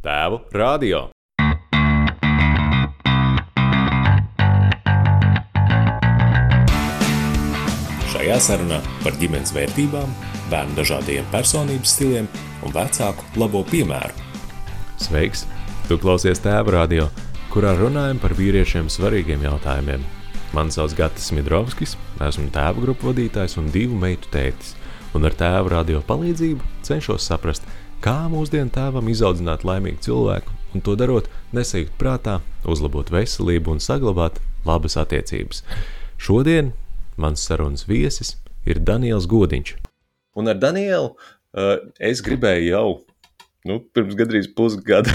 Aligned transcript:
Tēvu 0.00 0.38
radio. 0.56 1.02
Šajā 8.08 8.38
sarunā 8.40 8.78
par 9.02 9.18
ģimenes 9.20 9.52
vērtībām, 9.52 10.14
bērnu 10.48 10.78
dažādiem 10.78 11.28
personības 11.34 11.92
stiliem 11.92 12.30
un 12.64 12.72
vecāku 12.72 13.28
labo 13.42 13.60
piemēru. 13.68 14.16
Sveiks! 15.04 15.44
Tu 15.84 16.00
klausies 16.00 16.40
Tēva 16.40 16.78
radio, 16.78 17.10
kurā 17.52 17.74
runājam 17.76 18.22
par 18.24 18.32
vīriešiem 18.40 18.88
svarīgiem 18.88 19.44
jautājumiem. 19.50 20.08
Mani 20.56 20.72
sauc 20.72 20.96
Gatis 20.96 21.28
Midrovskis, 21.36 21.98
esmu 22.24 22.48
tēva 22.56 22.86
grupu 22.86 23.10
vadītājs 23.10 23.60
un 23.60 23.68
divu 23.68 24.00
meitu 24.00 24.32
tētis. 24.32 24.72
Un 25.12 25.28
ar 25.28 25.36
tēva 25.36 25.76
radio 25.76 26.00
palīdzību 26.08 26.88
cenšos 26.88 27.28
saprast, 27.28 27.68
kā 28.04 28.16
mūsdienu 28.32 28.72
tēvam 28.72 29.08
izaudzināt 29.12 29.64
laimīgu 29.68 30.00
cilvēku, 30.06 30.54
un 30.74 30.84
to 30.84 30.94
darot, 30.98 31.28
nesajūt 31.56 31.92
prātā, 32.00 32.38
uzlabot 32.68 33.12
veselību 33.12 33.74
un 33.74 33.82
saglabāt 33.82 34.40
labas 34.66 34.96
attiecības. 35.00 35.62
Šodien 36.20 36.72
mans 37.20 37.44
sarunas 37.44 37.86
viesis 37.88 38.36
ir 38.68 38.80
Daniels 38.84 39.28
Godiņš. 39.30 39.76
Un 40.40 40.48
ar 40.52 40.58
Danielu 40.60 41.12
uh, 41.12 41.76
es 42.00 42.24
gribēju 42.24 42.72
jau 42.72 42.88
nu, 43.68 43.78
pirms 43.92 44.16
gandrīz 44.16 44.48
pusgada 44.56 45.12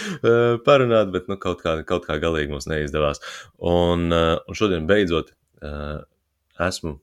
parunāt, 0.66 1.12
bet 1.12 1.28
nu, 1.28 1.36
kaut, 1.40 1.60
kā, 1.64 1.78
kaut 1.84 2.08
kā 2.08 2.16
galīgi 2.22 2.54
mums 2.54 2.68
neizdevās. 2.70 3.20
Un, 3.60 4.08
uh, 4.12 4.36
un 4.48 4.56
šodien 4.56 4.88
beidzot 4.88 5.34
esmu, 6.60 6.98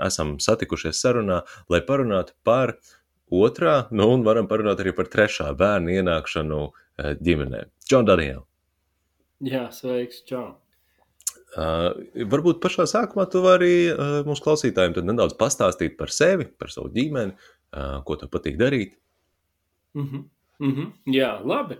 esam 0.00 0.38
satikušies 0.40 1.00
sarunā, 1.04 1.42
lai 1.68 1.82
parunātu 1.84 2.32
par 2.44 2.72
otrā, 3.30 3.74
nu 3.90 4.08
un 4.14 4.24
varam 4.26 4.48
parunāt 4.50 4.82
arī 4.82 4.94
par 4.96 5.10
trešā 5.10 5.50
bērnu 5.58 5.94
ienākšanu 6.00 6.60
uh, 6.66 7.12
ģimenē. 7.20 7.66
Čau, 7.88 8.02
Daniela! 8.06 8.44
Jā, 9.46 9.68
sveiks, 9.72 10.24
čau! 10.28 10.58
Uh, 11.50 11.96
varbūt 12.30 12.60
pašā 12.62 12.84
sākumā 12.86 13.24
tu 13.30 13.40
vari 13.42 13.90
uh, 13.90 14.20
mūsu 14.26 14.44
klausītājiem 14.44 15.00
nedaudz 15.02 15.34
pastāstīt 15.38 15.96
par 15.98 16.12
sevi, 16.14 16.46
par 16.46 16.70
savu 16.70 16.92
ģimeni, 16.94 17.34
uh, 17.34 17.96
ko 18.06 18.18
tev 18.20 18.30
patīk 18.30 18.60
darīt. 18.60 18.94
Mm 19.94 20.06
-hmm. 20.06 20.28
Mm 20.60 20.74
-hmm. 20.74 20.92
Jā, 21.06 21.40
labi. 21.44 21.76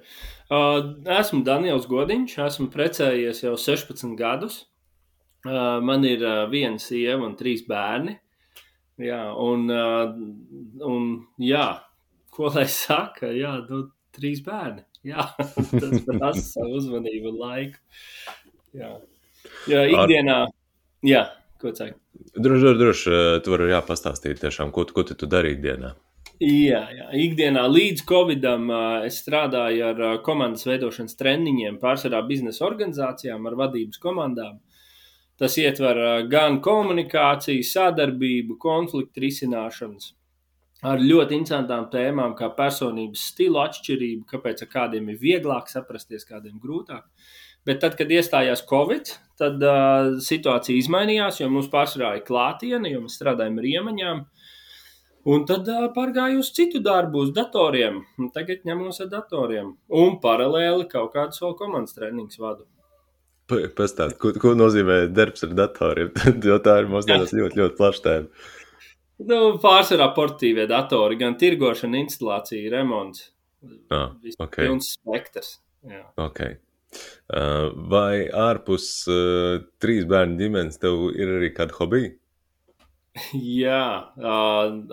Uh, 0.50 0.96
esmu 1.20 1.44
Daniels 1.44 1.86
Godiņš, 1.86 2.38
esmu 2.46 2.66
precējies 2.66 3.42
jau 3.44 3.56
16 3.56 4.16
gadus. 4.16 4.66
Uh, 5.44 5.82
man 5.82 6.04
ir 6.04 6.22
uh, 6.24 6.50
viena 6.50 6.78
sieva 6.78 7.26
un 7.26 7.36
trīs 7.36 7.66
bērni. 7.68 8.18
Jā, 9.00 9.20
un, 9.40 9.70
un 10.84 11.08
jā, 11.40 11.66
ko 12.34 12.50
lai 12.54 12.66
saka, 12.70 13.30
jā, 13.32 13.54
nu, 13.68 13.86
trīs 14.16 14.42
bērni. 14.44 14.84
Jā, 15.06 15.24
tas 15.80 16.02
prasa 16.04 16.44
savu 16.44 16.76
uzmanību 16.80 17.32
un 17.32 17.40
laiku. 17.40 17.80
Jā. 18.76 18.92
Jā, 19.70 19.86
ikdienā, 19.88 20.36
jā, 21.06 21.24
ko 21.60 21.72
teikt? 21.76 21.96
Droši, 22.36 22.76
droši, 22.76 23.16
tu 23.44 23.54
vari 23.54 23.70
jāpastāstīt 23.72 24.42
tiešām, 24.42 24.72
ko, 24.74 24.84
ko 24.92 25.06
tu, 25.08 25.16
tu 25.16 25.28
dari 25.30 25.54
ikdienā. 25.56 25.94
Jā, 26.40 26.80
jā, 26.96 27.06
ikdienā 27.20 27.66
līdz 27.68 28.04
Covidam 28.08 28.70
es 29.04 29.18
strādāju 29.20 29.84
ar 29.90 29.98
komandas 30.24 30.64
veidošanas 30.68 31.18
treniņiem, 31.20 31.76
pārsvarā 31.82 32.22
biznesa 32.28 32.64
organizācijām, 32.68 33.44
ar 33.48 33.58
vadības 33.60 34.00
komandām. 34.00 34.60
Tas 35.40 35.54
ietver 35.56 35.98
gan 36.28 36.58
komunikāciju, 36.60 37.64
sadarbību, 37.64 38.58
konfliktu 38.60 39.22
risināšanas, 39.24 40.10
ar 40.84 41.00
ļoti 41.00 41.38
interesantām 41.38 41.86
tēmām, 41.92 42.34
kā 42.36 42.50
personības 42.56 43.22
stila 43.32 43.66
atšķirība, 43.68 44.26
kāpēc 44.34 44.64
ar 44.64 44.70
kādiem 44.74 45.08
ir 45.12 45.20
vieglāk 45.20 45.70
saprasties, 45.72 46.26
kādiem 46.28 46.60
grūtāk. 46.60 47.06
Bet 47.68 47.82
tad, 47.82 47.96
kad 47.98 48.12
iestājās 48.12 48.62
Covid, 48.68 49.12
tad 49.40 49.60
uh, 49.64 50.14
situācija 50.24 50.80
izmainījās, 50.80 51.42
jo 51.42 51.50
mums 51.52 51.68
pārsvarā 51.72 52.14
ir 52.16 52.24
klātiene, 52.24 52.88
jo 52.92 53.02
mēs 53.04 53.18
strādājam 53.20 53.60
ar 53.60 53.68
iemaņām. 53.72 54.22
Un 55.28 55.44
tad 55.48 55.68
uh, 55.68 55.90
pārgāju 55.92 56.40
uz 56.40 56.48
citu 56.56 56.80
darbu, 56.84 57.26
uz 57.26 57.34
datoriem. 57.36 58.00
Un 58.16 58.32
tagad 58.32 58.64
ņemos 58.68 59.02
ar 59.04 59.12
datoriem. 59.12 59.74
Un 59.92 60.16
paralēli 60.24 60.88
kaut 60.88 61.12
kādus 61.16 61.44
vēl 61.44 61.56
komandas 61.60 61.96
treniņus 61.98 62.40
vadu. 62.40 62.64
Pa- 63.50 63.66
Pastāst, 63.76 64.16
ko, 64.22 64.32
ko 64.40 64.54
nozīmē 64.58 65.02
darbs 65.12 65.44
ar 65.46 65.54
datoriem, 65.58 66.14
jo 66.48 66.58
tā 66.62 66.78
ir 66.82 66.90
mūsdienās 66.92 67.34
ļoti, 67.36 67.60
ļoti 67.60 67.78
plaša 67.80 68.04
tēma. 68.06 68.48
Nu, 69.28 69.40
pārsvarā 69.60 70.06
portīvie 70.16 70.64
datori, 70.70 71.18
gan 71.20 71.34
tirgošana, 71.40 71.98
instalācija, 72.06 72.70
remonts. 72.72 73.26
Ah, 73.92 74.14
Viss 74.24 74.40
ok. 74.40 74.56
Pilns 74.62 74.94
spektrs. 74.96 75.58
Jā. 75.84 76.06
Okay. 76.28 76.56
Uh, 77.30 77.68
vai 77.92 78.24
ārpus 78.34 78.86
uh, 79.12 79.60
trīs 79.82 80.06
bērnu 80.10 80.40
ģimenes 80.40 80.80
tev 80.80 81.10
ir 81.12 81.36
arī 81.36 81.52
kāda 81.54 81.76
hobija? 81.76 82.14
Jā, 83.60 83.84
ā, 84.16 84.38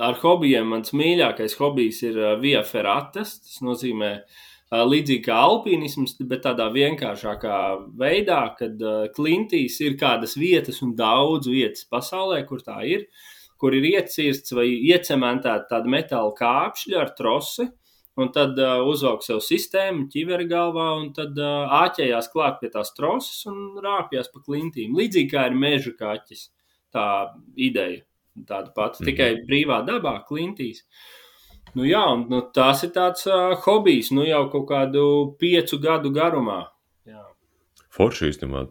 ar 0.09 0.19
hobijiem 0.22 0.67
mans 0.73 0.94
mīļākais 0.97 1.56
hobijs 1.62 2.03
ir 2.09 2.19
via 2.44 2.62
ferratas. 2.67 3.38
Tas 3.46 3.62
nozīmē 3.66 4.12
ā, 4.17 4.25
līdzīgi 4.72 5.23
kā 5.23 5.35
alpīnisms, 5.47 6.17
bet 6.28 6.44
tādā 6.44 6.67
vienkāršākā 6.73 7.57
veidā, 7.97 8.41
kad 8.59 8.81
ā, 8.83 9.07
klintīs 9.16 9.79
ir 9.85 9.95
kādas 10.00 10.35
vietas 10.35 10.81
un 10.83 10.95
daudz 10.95 11.47
vietas 11.47 11.85
pasaulē, 11.88 12.41
kur 12.47 12.59
tā 12.66 12.81
ir, 12.85 13.07
kur 13.57 13.73
ir 13.73 13.83
iecirsts 13.94 14.51
vai 14.53 14.67
iecementēta 14.91 15.69
tāda 15.72 15.88
metāla 15.89 16.33
kāpšļa 16.38 17.00
ar 17.01 17.13
trosi. 17.17 17.69
Un 18.17 18.31
tad 18.33 18.57
uh, 18.57 18.79
uzvelk 18.89 19.22
sev 19.22 19.38
sistēmu, 19.45 20.07
ķiveri 20.09 20.47
galvā, 20.50 20.88
un 20.97 21.11
tad 21.13 21.38
uh, 21.38 21.69
āķējās 21.85 22.31
klāt 22.34 22.55
pie 22.59 22.72
tās 22.73 22.89
troses 22.97 23.44
un 23.45 23.75
rāpjas 23.78 24.31
pa 24.34 24.41
klintīm. 24.41 24.95
Līdzīgi 24.97 25.29
kā 25.35 25.44
ir 25.51 25.53
meža 25.53 25.94
kaķis. 25.99 26.47
Tā 26.91 27.03
ideja 27.53 28.01
tāda 28.49 28.73
pati, 28.73 29.03
Mhm. 29.03 29.05
tikai 29.11 29.29
brīvā 29.45 29.84
dabā, 29.85 30.16
klintīs. 30.25 30.81
Nu, 31.77 31.85
jā, 31.85 32.01
un 32.15 32.25
nu, 32.31 32.41
tas 32.55 32.81
ir 32.88 32.89
tāds 32.95 33.27
uh, 33.29 33.53
hobijs, 33.67 34.09
nu 34.15 34.25
jau 34.25 34.47
kaut 34.49 34.65
kādu 34.71 35.03
piecu 35.38 35.77
gadu 35.83 36.09
garumā. 36.15 36.63
Jā. 37.05 37.21
Forši 37.93 38.31
īstenībā. 38.31 38.63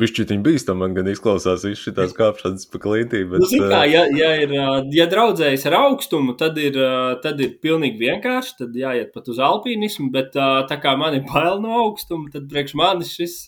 Bišķiņ 0.00 0.42
bīstam, 0.42 0.80
man 0.82 0.96
gan 0.96 1.06
izklausās 1.10 1.62
viss 1.66 1.84
šitās 1.86 2.12
kāpšanas 2.18 2.66
pa 2.72 2.80
klītīm, 2.82 3.30
bet... 3.32 3.44
Nu, 3.44 3.68
kā, 3.70 3.84
ja, 3.90 4.02
ja, 4.18 4.32
ir, 4.42 4.56
ja 4.94 5.06
draudzējas 5.10 5.66
ar 5.70 5.76
augstumu, 5.84 6.34
tad 6.38 6.58
ir, 6.62 6.78
tad 7.22 7.40
ir 7.42 7.54
pilnīgi 7.62 8.02
vienkārši. 8.02 8.56
Tad 8.64 8.76
jāiet 8.78 9.14
pat 9.14 9.30
uz 9.30 9.38
alpīnismu, 9.42 10.10
bet 10.14 10.34
tā 10.34 10.80
kā 10.82 10.96
man 10.98 11.16
ir 11.20 11.24
bail 11.30 11.62
no 11.62 11.78
augstuma, 11.84 12.26
tad 12.34 12.50
priekš 12.50 12.74
manis 12.78 13.14
šis 13.14 13.38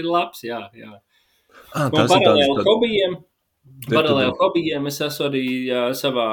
ir 0.00 0.08
labs. 0.08 0.44
Jā, 0.44 0.66
jā. 0.76 0.92
ah, 1.72 1.88
Un 1.88 1.96
tas 1.96 2.04
ir 2.04 2.12
tāds... 2.12 2.14
paralēli 2.20 2.52
tāds- 2.60 2.68
hobijiem, 2.68 3.18
Te- 3.20 3.26
paralēli 3.86 4.34
hobijiem 4.40 4.88
es 4.90 4.98
esmu 5.04 5.26
arī 5.28 5.44
ā, 5.70 5.82
savā 5.96 6.26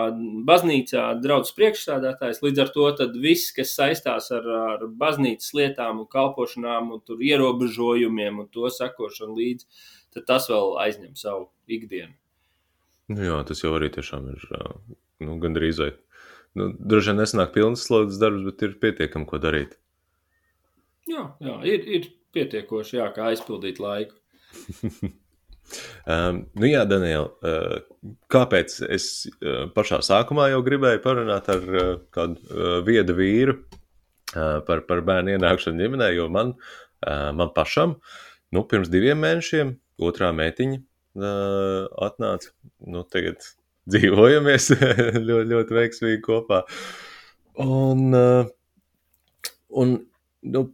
baznīcā 0.47 1.03
draugs 1.23 1.53
priekšsādātājs. 1.57 2.41
Līdz 2.43 2.63
ar 2.63 2.71
to 2.75 2.87
tad 2.99 3.17
viss, 3.21 3.53
kas 3.55 3.75
saistās 3.77 4.31
ar, 4.35 4.47
ar 4.73 4.85
baznīcas 5.01 5.53
lietām 5.57 6.01
un 6.03 6.09
kalpošanām 6.11 6.93
un 6.95 7.03
tur 7.05 7.21
ierobežojumiem 7.23 8.41
un 8.43 8.49
to 8.53 8.69
sakošanu 8.71 9.37
līdzi, 9.37 9.67
tad 10.15 10.27
tas 10.31 10.49
vēl 10.51 10.77
aizņem 10.85 11.15
savu 11.19 11.49
ikdienu. 11.67 12.15
Nu, 13.13 13.21
jā, 13.21 13.41
tas 13.45 13.61
jau 13.61 13.75
arī 13.77 13.91
tiešām 13.93 14.31
ir 14.33 14.47
nu, 15.21 15.37
gandrīz 15.41 15.81
vai... 15.83 15.91
Nu, 16.55 16.69
droši 16.71 17.11
vien 17.11 17.19
nesanāk 17.19 17.49
pilnas 17.51 17.81
slodzes 17.83 18.15
darbs, 18.21 18.45
bet 18.47 18.61
ir 18.63 18.77
pietiekami, 18.79 19.27
ko 19.27 19.41
darīt. 19.43 19.73
Jā, 21.11 21.25
jā 21.43 21.57
ir, 21.67 21.83
ir 21.97 22.07
pietiekoši, 22.33 22.95
jā, 23.01 23.09
kā 23.13 23.27
aizpildīt 23.33 23.81
laiku. 23.83 24.15
Um, 26.05 26.43
nu 26.59 26.69
jā, 26.69 26.83
Daniela, 26.89 27.31
uh, 27.41 28.11
kāpēc 28.31 28.77
es 28.93 29.07
uh, 29.25 29.65
pašā 29.75 30.01
sākumā 30.05 30.51
jau 30.51 30.61
gribēju 30.65 31.01
parunāt 31.03 31.49
ar 31.51 31.65
uh, 31.65 31.87
kādu 32.13 32.37
uh, 32.51 32.75
viedu 32.85 33.15
vīru 33.17 33.57
uh, 33.57 34.61
par, 34.67 34.85
par 34.89 35.01
bērnu 35.07 35.35
ienākšanu 35.35 35.81
ģimenē, 35.81 36.11
jo 36.15 36.29
man, 36.33 36.53
uh, 36.55 37.31
man 37.35 37.51
pašam, 37.55 37.97
nu, 38.53 38.65
pirms 38.69 38.91
diviem 38.93 39.19
mēnešiem 39.25 39.73
otrā 40.05 40.29
mētiņa 40.37 40.79
uh, 40.79 41.89
atnāca, 42.07 42.53
nu, 42.85 43.03
tagad 43.09 43.41
dzīvojamies 43.89 44.71
ļoti, 45.27 45.49
ļoti 45.51 45.79
veiksmīgi 45.79 46.23
kopā. 46.25 46.63
Un, 47.65 48.09
uh, 48.13 49.51
un 49.81 49.97
nu, 50.45 50.67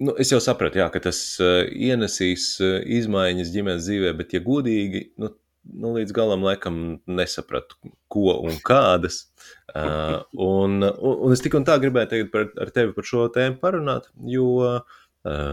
Nu, 0.00 0.14
es 0.16 0.30
jau 0.32 0.40
sapratu, 0.40 0.80
jā, 0.80 0.86
ka 0.92 1.02
tas 1.04 1.18
uh, 1.44 1.60
ienesīs 1.68 2.54
uh, 2.64 2.78
izmaiņas 2.98 3.50
ģimenes 3.52 3.84
dzīvē, 3.84 4.14
bet, 4.16 4.32
ja 4.32 4.40
godīgi, 4.40 5.02
nu, 5.20 5.28
nu, 5.76 5.90
līdz 5.98 6.14
galam 6.16 6.46
laikam 6.46 6.78
nesapratu, 7.04 7.76
ko 8.08 8.38
un 8.48 8.56
kādas. 8.64 9.26
Uh, 9.74 10.22
un, 10.54 10.80
un, 10.88 11.18
un 11.26 11.36
es 11.36 11.44
tik 11.44 11.58
un 11.58 11.68
tā 11.68 11.76
gribēju 11.82 12.12
tagad 12.14 12.32
par, 12.32 12.48
ar 12.64 12.72
tevi 12.72 12.96
par 12.96 13.08
šo 13.10 13.26
tēmu 13.34 13.60
parunāt, 13.60 14.08
jo 14.32 14.46
uh, 14.64 14.80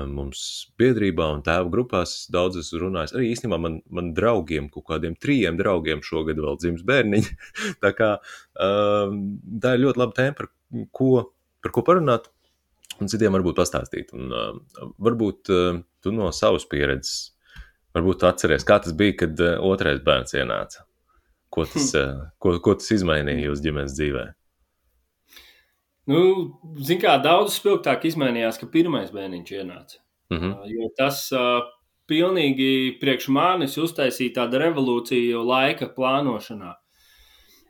mums 0.07 0.45
biedrībā 0.79 1.27
un 1.35 1.43
tēvu 1.43 1.73
grupās 1.73 2.15
daudz 2.31 2.61
esmu 2.63 2.85
runājis. 2.85 3.17
Arī 3.17 3.33
īstenībā 3.33 3.59
man, 3.59 3.81
man 3.91 4.13
draugiem, 4.15 4.71
kaut 4.71 4.87
kādiem 4.93 5.19
trijiem 5.19 5.59
draugiem 5.59 6.05
šogad 6.07 6.39
vēl 6.39 6.55
dzims 6.63 6.87
bērniņi. 6.87 7.35
tā 7.83 7.91
kā 7.99 8.13
uh, 8.23 9.11
tā 9.59 9.75
ir 9.75 9.83
ļoti 9.83 10.05
laba 10.05 10.19
tēma, 10.21 10.39
par 10.39 10.51
ko, 10.95 11.11
par 11.59 11.75
ko 11.75 11.83
parunāt. 11.91 12.31
Un 13.01 13.11
citiem 13.11 13.35
varbūt 13.37 13.59
pastāstīt. 13.59 14.13
Un, 14.17 14.31
uh, 14.33 14.89
varbūt 15.03 15.51
uh, 15.53 15.79
tu 16.03 16.13
no 16.15 16.31
savas 16.35 16.67
pieredzes, 16.69 17.33
varbūt 17.97 18.25
atceries, 18.27 18.65
kā 18.67 18.79
tas 18.83 18.95
bija, 18.97 19.17
kad 19.23 19.43
uh, 19.43 19.55
otrais 19.67 20.01
bērns 20.05 20.35
ienāca. 20.37 20.85
Ko 21.53 21.65
tas, 21.69 21.93
uh, 21.97 22.27
ko, 22.43 22.57
ko 22.63 22.75
tas 22.79 22.91
izmainīja 22.97 23.47
jūsu 23.47 23.67
ģimenes 23.69 23.95
dzīvē? 23.97 24.25
Nu, 26.07 26.19
Ziniet, 26.79 27.03
kā 27.03 27.17
daudz 27.19 27.57
spilgtāk 27.59 28.05
izmainījās, 28.07 28.59
ka 28.61 28.69
pirmais 28.71 29.09
bērniņš 29.11 29.55
ienāca. 29.57 29.99
Mm 30.31 30.37
-hmm. 30.37 30.53
uh, 30.53 30.69
jo 30.71 30.89
tas 30.97 31.25
uh, 31.35 31.63
pilnīgi 32.07 32.97
priekš 33.01 33.27
manis 33.27 33.77
uztaisīja 33.77 34.41
tādu 34.41 34.59
revolūciju 34.63 35.43
laika 35.43 35.89
plānošanā 35.95 36.73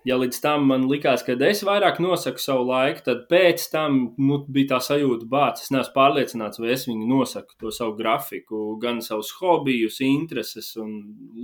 ja 0.07 0.15
līdz 0.19 0.39
tam 0.41 0.67
man 0.69 0.85
likās, 0.87 1.23
ka 1.25 1.35
es 1.47 1.63
vairāk 1.67 1.99
nosaku 2.03 2.41
savu 2.41 2.67
laiku, 2.69 3.03
tad 3.05 3.25
pēc 3.31 3.65
tam 3.73 3.99
nu, 4.21 4.39
bija 4.47 4.75
tā 4.75 4.81
sajūta, 4.85 5.27
bācis. 5.31 5.67
Es 5.67 5.73
neesmu 5.75 5.95
pārliecināts, 5.95 6.61
vai 6.63 6.71
es 6.75 6.85
viņu 6.87 7.07
nosaku 7.09 7.57
to 7.59 7.71
savu 7.75 7.97
grafiku, 7.97 8.61
gan 8.81 9.01
savus 9.03 9.33
hobijus, 9.41 9.99
intereses 10.05 10.73
un 10.79 10.93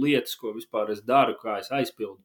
lietas, 0.04 0.38
ko 0.40 0.54
vispār 0.56 0.94
es 0.96 1.04
daru, 1.04 1.36
kā 1.42 1.60
es 1.60 1.74
aizpildu. 1.74 2.22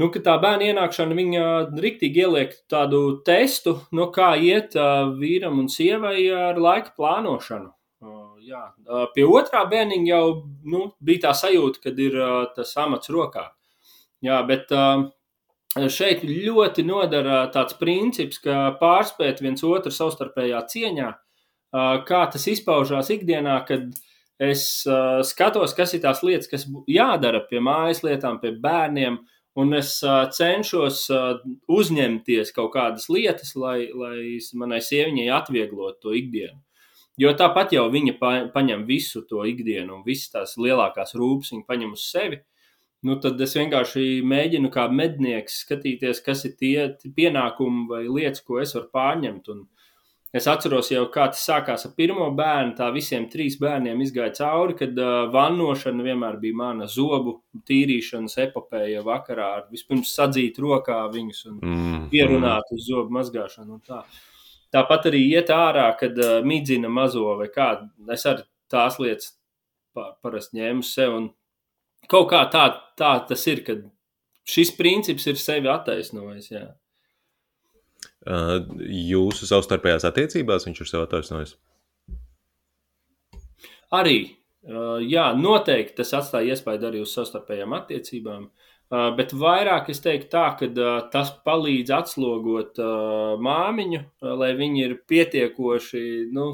Nu, 0.00 0.08
tā 0.08 0.36
bērna 0.40 0.70
ienākšana 0.70 1.16
viņa 1.18 1.44
rīktīgi 1.82 2.22
ieliek 2.24 2.54
tādu 2.70 3.20
testu, 3.26 3.76
no 3.92 4.08
kā 4.14 4.32
iet 4.38 4.76
uh, 4.78 5.10
vīram 5.18 5.58
un 5.60 5.68
sievai 5.68 6.22
ar 6.32 6.60
laika 6.62 6.94
plānošanu. 6.96 7.72
Uh, 8.00 8.38
jā. 8.46 8.62
uh, 8.86 9.08
pie 9.12 9.26
otrā 9.28 9.66
bērniņa 9.68 10.08
jau 10.08 10.26
nu, 10.72 10.86
bija 11.04 11.26
tā 11.26 11.34
sajūta, 11.42 11.82
kad 11.84 11.98
ir 12.00 12.16
tas 12.56 12.72
amats 12.80 13.12
rokā. 13.12 13.50
Jā, 14.24 14.42
bet 14.48 14.68
šeit 15.92 16.24
ļoti 16.26 16.84
nodara 16.84 17.46
tāds 17.54 17.76
princips, 17.80 18.40
ka 18.42 18.76
pārspēt 18.80 19.40
viens 19.40 19.64
otru 19.64 19.92
savstarpējā 19.94 20.60
cieņā, 20.72 21.10
kā 22.06 22.22
tas 22.32 22.46
izpaužās 22.50 23.12
ikdienā, 23.14 23.56
kad 23.68 23.92
es 24.40 24.64
skatos, 25.28 25.76
kas 25.76 25.94
ir 25.94 26.02
tās 26.04 26.24
lietas, 26.26 26.50
kas 26.50 26.66
jādara 26.90 27.44
pie 27.48 27.60
mājas 27.64 28.02
lietām, 28.04 28.40
pie 28.42 28.52
bērniem, 28.60 29.20
un 29.60 29.76
es 29.76 29.98
cenšos 30.36 31.04
uzņemties 31.68 32.52
kaut 32.56 32.74
kādas 32.74 33.08
lietas, 33.12 33.54
lai, 33.56 33.88
lai 33.94 34.38
manai 34.58 34.80
sieviņai 34.84 35.30
atvieglotu 35.38 36.08
to 36.08 36.16
ikdienu. 36.18 36.58
Jo 37.20 37.34
tāpat 37.36 37.74
jau 37.76 37.84
viņa 37.92 38.14
pa, 38.20 38.30
paņem 38.54 38.86
visu 38.88 39.20
to 39.28 39.42
ikdienu, 39.44 39.98
un 39.98 40.04
visas 40.06 40.30
tās 40.32 40.54
lielākās 40.56 41.12
rūpes 41.18 41.52
viņa 41.52 41.66
paņem 41.68 41.92
uz 41.92 42.06
sevi. 42.08 42.40
Nu, 43.00 43.16
tad 43.16 43.40
es 43.40 43.54
vienkārši 43.56 44.20
mēģinu 44.28 44.68
kā 44.72 44.84
mednieks 44.92 45.62
skatīties, 45.62 46.18
kas 46.24 46.44
ir 46.44 46.56
tie 46.60 47.12
pienākumi 47.16 47.86
vai 47.88 48.02
lietas, 48.04 48.42
ko 48.44 48.58
es 48.60 48.74
varu 48.76 48.90
pārņemt. 48.92 49.48
Un 49.54 49.62
es 50.36 50.48
atceros 50.52 50.90
jau, 50.92 51.06
kā 51.14 51.30
tas 51.32 51.40
sākās 51.48 51.86
ar 51.88 51.94
pirmo 51.96 52.26
bērnu. 52.36 52.74
Tā 52.76 52.90
visiem 52.92 53.24
trīs 53.32 53.56
bērniem 53.62 54.02
izgāja 54.04 54.34
cauri, 54.42 54.76
kad 54.82 55.00
uh, 55.00 55.22
vannošana 55.32 56.04
vienmēr 56.10 56.36
bija 56.42 56.60
mana 56.60 56.90
zobu 56.92 57.38
tīrīšanas 57.70 58.36
epopēja 58.44 59.00
vakarā. 59.06 59.48
Vispirms 59.72 60.12
sadzīt 60.20 60.60
rokā 60.60 61.00
viņus 61.16 61.42
un 61.48 61.58
mm, 61.64 62.06
ierunāt 62.20 62.68
mm. 62.68 62.76
uz 62.76 62.86
zobu 62.92 63.16
mazgāšanu. 63.16 63.80
Tā. 63.88 64.04
Tāpat 64.76 65.08
arī 65.08 65.24
iet 65.32 65.48
ārā, 65.56 65.88
kad 65.98 66.20
uh, 66.20 66.38
mīdzina 66.44 66.92
mazo 66.92 67.32
vai 67.40 67.48
kādu. 67.48 67.88
Es 68.12 68.28
arī 68.28 68.44
tās 68.70 69.00
lietas 69.00 69.38
parasti 69.96 70.60
ņēmu 70.60 70.84
sev. 70.84 71.16
Un, 71.16 71.30
kaut 72.08 72.30
kā 72.32 72.44
tā, 72.52 72.66
tā 72.98 73.14
tas 73.28 73.46
ir, 73.50 73.64
ka 73.66 73.76
šis 74.48 74.72
princips 74.78 75.26
ir 75.30 75.40
sevi 75.40 75.70
attaisnojis. 75.72 76.50
Jā. 76.52 76.66
Uh, 78.20 78.60
jūsu 78.84 79.48
savstarpējās 79.48 80.04
attiecībās 80.08 80.66
viņš 80.68 80.82
ir 80.82 80.90
sev 80.90 81.06
attaisnojis? 81.06 81.56
Arī. 83.96 84.18
Uh, 84.60 84.98
jā, 85.00 85.30
noteikti 85.32 85.96
tas 86.02 86.10
atstāja 86.18 86.52
iespēju 86.52 86.84
arī 86.84 87.00
uz 87.00 87.14
savstarpējām 87.16 87.72
attiecībām. 87.78 88.50
Uh, 88.90 89.06
bet 89.16 89.32
vairāk 89.32 89.88
es 89.92 90.02
teiktu 90.04 90.28
tā, 90.34 90.44
ka 90.58 90.68
uh, 90.68 90.88
tas 91.12 91.30
palīdz 91.46 91.92
atslogot 91.96 92.80
uh, 92.82 93.38
māmiņu, 93.40 94.02
uh, 94.02 94.34
lai 94.36 94.50
viņi 94.58 94.82
ir 94.84 94.96
pietiekoši 95.08 96.02
nu, 96.36 96.50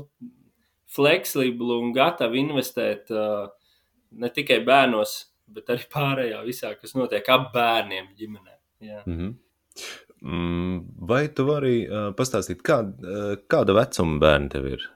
fleksibli 0.94 1.80
un 1.80 1.90
gatavi 1.96 2.44
investēt 2.44 3.10
uh, 3.10 3.48
ne 4.14 4.30
tikai 4.36 4.60
bērnos, 4.68 5.16
bet 5.48 5.70
arī 5.72 5.86
pārējā 5.92 6.42
visā, 6.46 6.72
kas 6.80 6.94
notiek 6.98 7.28
ap 7.32 7.52
bērniem 7.54 8.12
ģimenē. 8.18 8.54
Jā. 8.86 9.02
Mm 9.06 9.18
-hmm. 9.18 9.34
Vai 11.08 11.28
tu 11.28 11.44
vari 11.46 11.86
uh, 11.86 12.10
pastāstīt, 12.16 12.62
kā, 12.64 12.80
uh, 12.82 13.36
kāda 13.48 13.74
vecuma 13.76 14.18
bērni 14.18 14.48
tev 14.48 14.66
ir? 14.66 14.86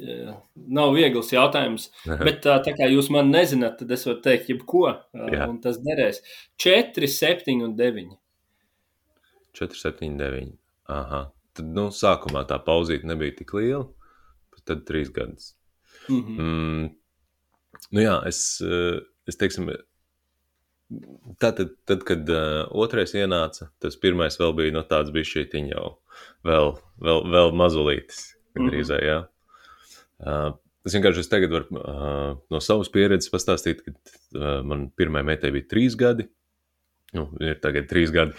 Jā, 0.00 0.34
nav 0.56 0.94
viegls 0.94 1.32
jautājums. 1.32 1.90
Bet 2.06 2.40
tā, 2.46 2.56
tā 2.64 2.72
kā 2.78 2.88
jūs 2.88 3.10
man 3.10 3.30
nezināt, 3.30 3.76
tad 3.78 3.90
es 3.90 4.06
varu 4.06 4.20
teikt, 4.24 4.48
jebko, 4.48 4.86
uh, 4.88 5.48
un 5.48 5.60
tas 5.60 5.78
derēs. 5.82 6.22
4, 6.56 7.10
7 7.10 7.62
un 7.66 7.76
9. 7.76 8.16
4, 9.52 9.80
7, 9.82 10.16
9. 10.18 10.54
Aha. 10.94 11.30
Tad, 11.54 11.66
nu, 11.76 11.90
sākumā 11.94 12.46
tā 12.48 12.58
pauzīte 12.64 13.06
nebija 13.06 13.36
tik 13.38 13.52
liela, 13.54 13.86
tad 14.64 14.86
trīs 14.88 15.12
gadus. 15.14 15.54
Mm 16.08 16.22
-hmm. 16.22 16.40
mm, 16.40 16.88
nu 17.90 18.00
jā, 18.00 18.16
es, 18.28 18.40
es 19.30 19.40
teiksim, 19.40 19.70
Tātad, 21.40 21.70
tad, 21.88 22.02
kad 22.06 22.28
uh, 22.28 22.66
otrais 22.76 23.14
ienāca, 23.16 23.70
tas 23.82 23.96
pirmais 23.98 24.36
vēl 24.38 24.52
bija 24.58 24.74
no 24.74 24.82
nu, 24.82 24.88
tāds 24.88 25.14
bija 25.14 25.26
šī 25.26 25.46
tiņa 25.50 25.72
jau 25.72 25.86
vēl, 26.46 26.74
vēl, 27.06 27.22
vēl 27.32 27.54
mazulītis, 27.56 28.20
gandrīz, 28.54 28.92
mm 28.92 29.00
-hmm. 29.00 29.06
jā. 29.08 29.16
Uh, 30.20 30.58
es 30.86 30.94
vienkārši 30.94 31.24
es 31.24 31.32
tagad 31.32 31.56
varu 31.56 31.80
uh, 31.80 32.36
no 32.52 32.60
savas 32.60 32.92
pieredzes 32.92 33.32
pastāstīt, 33.32 33.80
ka 33.80 33.94
uh, 33.96 34.60
man 34.62 34.90
pirmai 34.92 35.24
meitai 35.24 35.50
bija 35.56 35.70
trīs 35.72 35.96
gadi, 35.96 36.28
nu, 37.16 37.30
ir 37.40 37.58
tagad 37.64 37.88
trīs 37.90 38.12
gadi, 38.14 38.36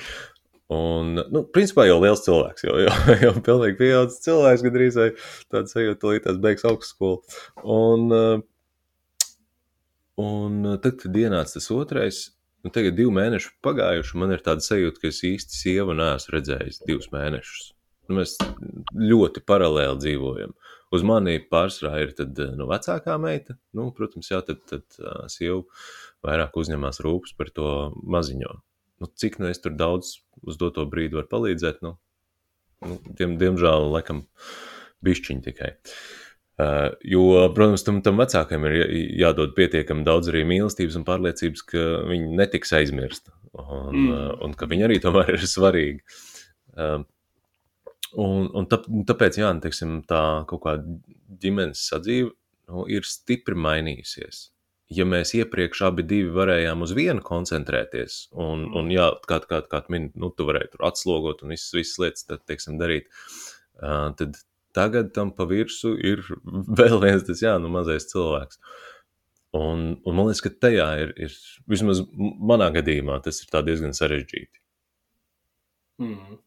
Un, 0.65 1.11
nu, 1.29 1.43
principā 1.53 1.83
jau 1.85 1.99
liels 2.01 2.23
cilvēks, 2.25 2.63
jau, 2.65 2.79
jau, 2.81 2.93
jau 3.25 3.33
pilnīgi 3.45 3.77
pieaudzis 3.77 4.23
cilvēks, 4.25 4.63
gandrīz 4.65 4.95
vai 4.97 5.11
tāds 5.53 5.75
sajūta, 5.75 6.09
līdz 6.09 6.23
tās 6.23 6.39
beigs 6.41 6.65
augstskolu. 6.65 7.19
Un, 7.61 8.07
uh, 8.09 8.39
Un 10.21 10.61
uh, 10.63 10.77
tad, 10.79 11.01
kad 11.01 11.17
ienāca 11.19 11.57
tas 11.57 11.67
otrais, 11.75 12.19
nu, 12.63 12.71
tagad 12.73 12.95
divi 12.95 13.11
mēneši 13.15 13.51
pagājuši, 13.65 14.19
man 14.21 14.31
ir 14.31 14.43
tāda 14.45 14.63
sajūta, 14.63 15.01
ka 15.01 15.09
es 15.11 15.19
īsti 15.27 15.57
sievu 15.57 15.95
neesmu 15.97 16.35
redzējis 16.37 16.83
divus 16.87 17.09
mēnešus. 17.11 17.73
Nu, 18.07 18.19
mēs 18.21 18.37
ļoti 18.95 19.43
paralēli 19.49 19.99
dzīvojam. 19.99 20.55
Uz 20.93 21.03
mani 21.03 21.39
pārsvarā 21.51 22.05
ir 22.05 22.15
tad, 22.15 22.31
uh, 22.39 22.55
nu, 22.55 22.69
vecākā 22.71 23.17
meita. 23.19 23.57
Nu, 23.75 23.89
protams, 23.95 24.31
jā, 24.31 24.39
tad, 24.47 24.63
tad 24.71 24.87
uh, 25.01 25.25
sieva 25.31 25.65
vairāk 26.23 26.55
uzņemās 26.63 27.03
rūpes 27.03 27.35
par 27.35 27.51
to 27.51 27.69
maziņo. 27.99 28.55
Nu, 29.03 29.11
cik 29.19 29.41
nu 29.43 29.51
es 29.51 29.59
tur 29.59 29.75
daudz 29.75 30.21
uz 30.47 30.55
doto 30.61 30.85
brīdi 30.87 31.19
varu 31.19 31.27
palīdzēt, 31.33 31.83
nu, 31.83 31.97
nu 32.87 33.01
diem, 33.19 33.35
diemžēl, 33.41 33.89
laikam, 33.97 34.23
bišķiņi 35.03 35.43
tikai. 35.49 35.75
Uh, 35.75 36.24
jo, 36.55 37.23
protams, 37.55 37.83
tam, 37.83 37.97
tam 38.05 38.21
vecākam 38.21 38.67
ir 38.69 38.75
jādod 39.19 39.55
pietiekami 39.57 40.05
daudz 40.07 40.29
arī 40.31 40.45
mīlestības 40.47 40.95
un 40.99 41.07
pārliecības, 41.07 41.65
ka 41.67 41.87
viņi 42.07 42.37
netiks 42.39 42.71
aizmirsti 42.77 43.33
un, 43.59 43.95
mm. 43.95 44.07
uh, 44.11 44.31
un 44.45 44.55
ka 44.57 44.67
viņi 44.69 44.87
arī 44.87 45.01
tomēr 45.03 45.35
ir 45.35 45.45
svarīgi. 45.49 46.01
Uh, 46.75 47.03
un, 48.21 48.49
un 48.51 48.67
tā, 48.71 48.81
tāpēc, 49.11 49.39
jā, 49.41 49.51
nu, 49.55 49.63
teiksim, 49.63 50.01
tā 50.09 50.21
kaut 50.49 50.63
kāda 50.65 50.97
ģimenes 51.41 51.85
sadzīve 51.91 52.33
nu, 52.71 52.85
ir 52.91 53.07
stipri 53.07 53.57
mainījusies. 53.59 54.49
Ja 54.93 55.07
mēs 55.09 55.31
iepriekš 55.33 55.81
abi 55.87 56.03
divi 56.05 56.29
varējām 56.33 56.83
uz 56.85 56.91
vienu 56.93 57.23
koncentrēties, 57.25 58.27
un, 58.37 58.67
un 58.77 58.91
jā, 58.93 59.07
kā, 59.25 59.39
kā, 59.49 59.63
kā 59.65 59.81
min, 59.89 60.11
nu, 60.13 60.29
tu 60.29 60.45
varēji 60.45 60.75
tur 60.75 60.85
atslogot 60.91 61.41
un 61.41 61.55
visas, 61.55 61.71
visas 61.73 62.01
lietas, 62.03 62.27
tad, 62.29 62.43
teiksim, 62.45 62.77
darīt, 62.77 63.09
tad 63.81 64.37
Tagad 64.75 65.13
tam 65.15 65.31
pa 65.35 65.47
virsmu 65.49 65.95
ir 66.03 66.21
vēl 66.81 66.99
viens 67.03 67.25
tas 67.27 67.43
jā, 67.43 67.55
nu, 67.61 67.71
mazais 67.73 68.09
cilvēks. 68.11 68.59
Un, 69.55 69.85
un 70.03 70.17
man 70.17 70.27
liekas, 70.27 70.43
ka 70.43 70.51
tajā 70.67 70.87
ir, 71.05 71.13
ir, 71.27 71.35
vismaz 71.71 72.01
manā 72.15 72.67
gadījumā, 72.75 73.21
tas 73.23 73.39
ir 73.39 73.61
diezgan 73.63 73.95
sarežģīti. 73.95 74.59
Mm. 76.03 76.41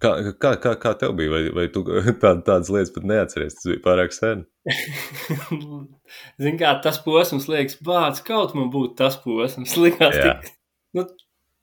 Kā, 0.00 0.10
kā, 0.40 0.54
kā, 0.60 0.72
kā 0.80 0.92
tev 1.00 1.12
bija? 1.16 1.32
Vai, 1.32 1.40
vai 1.56 1.66
tu 1.72 1.82
tā, 2.22 2.34
tādas 2.44 2.70
lietas 2.72 2.92
pat 2.94 3.08
neatceries? 3.08 3.56
Tas 3.58 3.68
bija 3.68 3.82
pārāk 3.84 4.14
sen. 4.16 4.46
Zini, 6.40 6.56
kā 6.60 6.72
tas 6.84 7.00
posms 7.04 7.48
liekas, 7.52 7.76
bācis, 7.84 8.24
kaut 8.24 8.54
man 8.56 8.72
būtu 8.72 8.96
tas 9.00 9.18
posms. 9.20 9.76
Likās, 9.80 10.16
tik, 10.16 10.54
nu, 10.96 11.04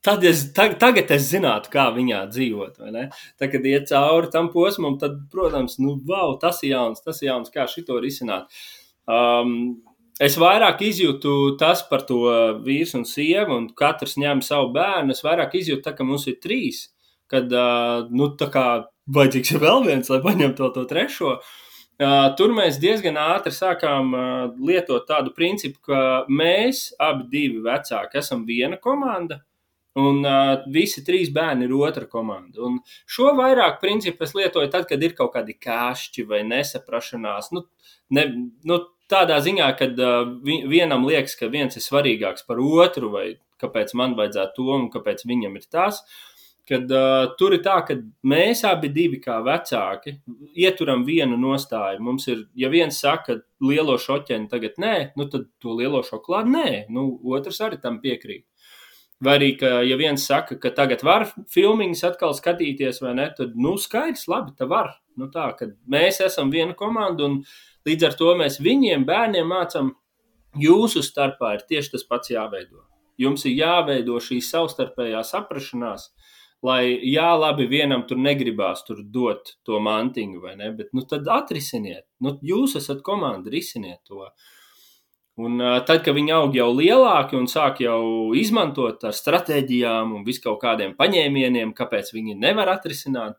Tad 0.08 0.24
es, 0.24 0.46
tag, 0.56 0.78
tagad 0.80 1.10
es 1.12 1.26
zinātu, 1.28 1.68
kā 1.74 1.90
viņā 1.92 2.22
dzīvot. 2.32 2.78
Tad, 2.80 3.48
kad 3.52 3.66
iet 3.68 3.90
cauri 3.90 4.30
tam 4.32 4.48
posmam, 4.54 4.96
tad, 5.02 5.18
protams, 5.34 5.76
nu, 5.84 5.98
wow, 6.08 6.38
tas 6.40 6.62
ir 6.64 6.78
jauns, 6.78 7.04
tas 7.04 7.20
ir 7.20 7.34
jauns, 7.34 7.52
kā 7.52 7.66
šito 7.68 7.98
risināt. 8.00 8.48
Um, 9.04 9.82
es 10.24 10.38
vairāk 10.40 10.86
izjūtu 10.88 11.34
tas 11.60 11.84
par 11.90 12.06
to 12.08 12.22
vīru 12.64 13.02
un 13.02 13.04
sievu, 13.10 13.58
un 13.60 13.66
katrs 13.76 14.16
ņem 14.22 14.46
savu 14.48 14.72
bērnu. 14.78 15.12
Es 15.12 15.26
vairāk 15.28 15.58
izjūtu, 15.60 15.84
tā, 15.90 15.92
ka 15.98 16.08
mums 16.08 16.30
ir 16.32 16.40
trīs. 16.40 16.86
Kad 17.28 17.52
uh, 17.52 18.08
nu, 18.08 18.30
kā, 18.40 18.68
vajadzīgs 19.12 19.58
vēl 19.60 19.84
viens, 19.90 20.14
lai 20.14 20.22
paņemtu 20.24 20.62
to, 20.62 20.70
to 20.78 20.86
trešo. 20.88 21.34
Uh, 21.98 22.30
tur 22.40 22.56
mēs 22.56 22.80
diezgan 22.80 23.20
ātri 23.20 23.52
sākām 23.52 24.16
uh, 24.16 24.56
lietot 24.64 25.04
tādu 25.10 25.36
principu, 25.36 25.84
ka 25.90 26.02
mēs 26.32 26.94
abi 27.02 27.28
divi 27.32 27.60
vecāki 27.66 28.22
esam 28.22 28.48
viena 28.48 28.80
komanda, 28.80 29.42
un 29.98 30.22
uh, 30.26 30.68
visi 30.74 31.04
trīs 31.06 31.32
bērni 31.34 31.66
ir 31.68 31.74
otra 31.78 32.06
komanda. 32.10 32.62
Un 32.68 32.78
šo 33.10 33.34
vairāk 33.38 33.80
principu 33.82 34.28
es 34.28 34.36
lietoju 34.38 34.70
tad, 34.74 34.86
kad 34.90 35.04
ir 35.04 35.18
kaut 35.18 35.34
kādi 35.36 35.58
kāšķi 35.58 36.28
vai 36.30 36.44
nesaprašanās. 36.48 37.52
Nu, 37.56 37.66
ne, 38.14 38.28
nu, 38.68 38.80
tādā 39.12 39.40
ziņā, 39.44 39.72
ka 39.80 39.90
uh, 39.96 40.32
vienam 40.46 41.08
liekas, 41.08 41.38
ka 41.40 41.50
viens 41.52 41.78
ir 41.80 41.86
svarīgāks 41.86 42.48
par 42.48 42.62
otru, 42.64 43.12
vai 43.14 43.28
kāpēc 43.62 43.94
man 43.98 44.16
vajadzētu 44.18 44.58
to 44.58 44.74
un 44.76 44.90
kāpēc 44.94 45.26
viņam 45.28 45.58
ir 45.58 45.70
tas. 45.72 46.04
Kad, 46.68 46.92
uh, 46.92 47.30
tur 47.40 47.56
ir 47.56 47.62
tā, 47.64 47.78
ka 47.88 47.96
mēs 48.28 48.66
abi 48.68 48.90
divi 48.92 49.22
kā 49.24 49.38
vecāki 49.40 50.18
ieturam 50.52 51.06
vienu 51.08 51.38
nostāju. 51.40 52.02
Mums 52.04 52.28
ir, 52.28 52.44
ja 52.60 52.68
viens 52.70 53.00
saka, 53.00 53.38
lielo 53.64 53.96
šoķeni 54.04 54.52
tagad 54.52 54.76
nē, 54.84 54.96
nu 55.18 55.30
tad 55.32 55.48
to 55.64 55.78
lielo 55.80 56.04
šokolādi 56.04 56.54
nē, 56.54 56.74
nu 56.92 57.08
otrs 57.32 57.64
arī 57.64 57.80
tam 57.82 58.02
piekrīt. 58.04 58.44
Vai 59.24 59.34
arī, 59.40 59.54
ka, 59.58 59.80
ja 59.82 59.96
viens 59.98 60.28
saka, 60.30 60.60
ka 60.62 60.70
tagad 60.78 61.02
var 61.06 61.26
filmiņas 61.54 62.04
atkal 62.12 62.36
skatīties, 62.38 63.00
vai 63.02 63.16
ne, 63.18 63.26
tad, 63.38 63.56
nu, 63.58 63.74
skaidrs, 63.82 64.28
labi, 64.30 64.54
tā 64.58 64.68
var. 64.70 64.92
Nu, 65.18 65.26
tā, 65.34 65.48
mēs 65.90 66.20
esam 66.22 66.52
viena 66.54 66.76
komanda, 66.78 67.26
un 67.26 67.40
līdz 67.90 68.12
ar 68.12 68.18
to 68.20 68.36
mēs 68.38 68.60
viņiem, 68.62 69.08
bērniem, 69.08 69.50
mācām, 69.50 69.96
jūsu 70.62 71.02
starpā 71.06 71.56
ir 71.58 71.66
tieši 71.70 71.96
tas 71.96 72.06
pats 72.06 72.30
jāveido. 72.30 72.84
Jums 73.18 73.48
ir 73.50 73.56
jāveido 73.58 74.20
šī 74.22 74.38
savstarpējā 74.46 75.24
saprašanās, 75.26 76.12
lai, 76.62 76.84
jā, 77.02 77.32
labi, 77.34 77.66
vienam 77.72 78.06
tur 78.06 78.22
negribās 78.22 78.84
tur 78.86 79.02
dot 79.02 79.56
to 79.66 79.82
mantiņu, 79.82 80.44
vai 80.44 80.54
ne, 80.60 80.70
bet, 80.78 80.94
nu, 80.94 81.02
tad 81.10 81.26
atrisiniet. 81.34 82.06
Nu, 82.22 82.36
jūs 82.46 82.78
esat 82.78 83.02
komanda, 83.06 83.50
risiniet 83.54 84.04
to. 84.06 84.30
Un 85.38 85.60
tad, 85.86 86.02
kad 86.02 86.16
viņi 86.18 86.34
aug 86.34 86.56
jau 86.58 86.72
lielāki 86.74 87.38
un 87.38 87.46
sāk 87.50 87.84
jau 87.84 88.34
izmantot 88.34 89.04
ar 89.06 89.14
stratēģijām 89.14 90.16
un 90.18 90.24
visu 90.26 90.42
kaut 90.48 90.58
kādiem 90.64 90.96
paņēmieniem, 90.98 91.76
kāpēc 91.78 92.10
viņi 92.16 92.34
nevar 92.42 92.72
atrisināt, 92.74 93.38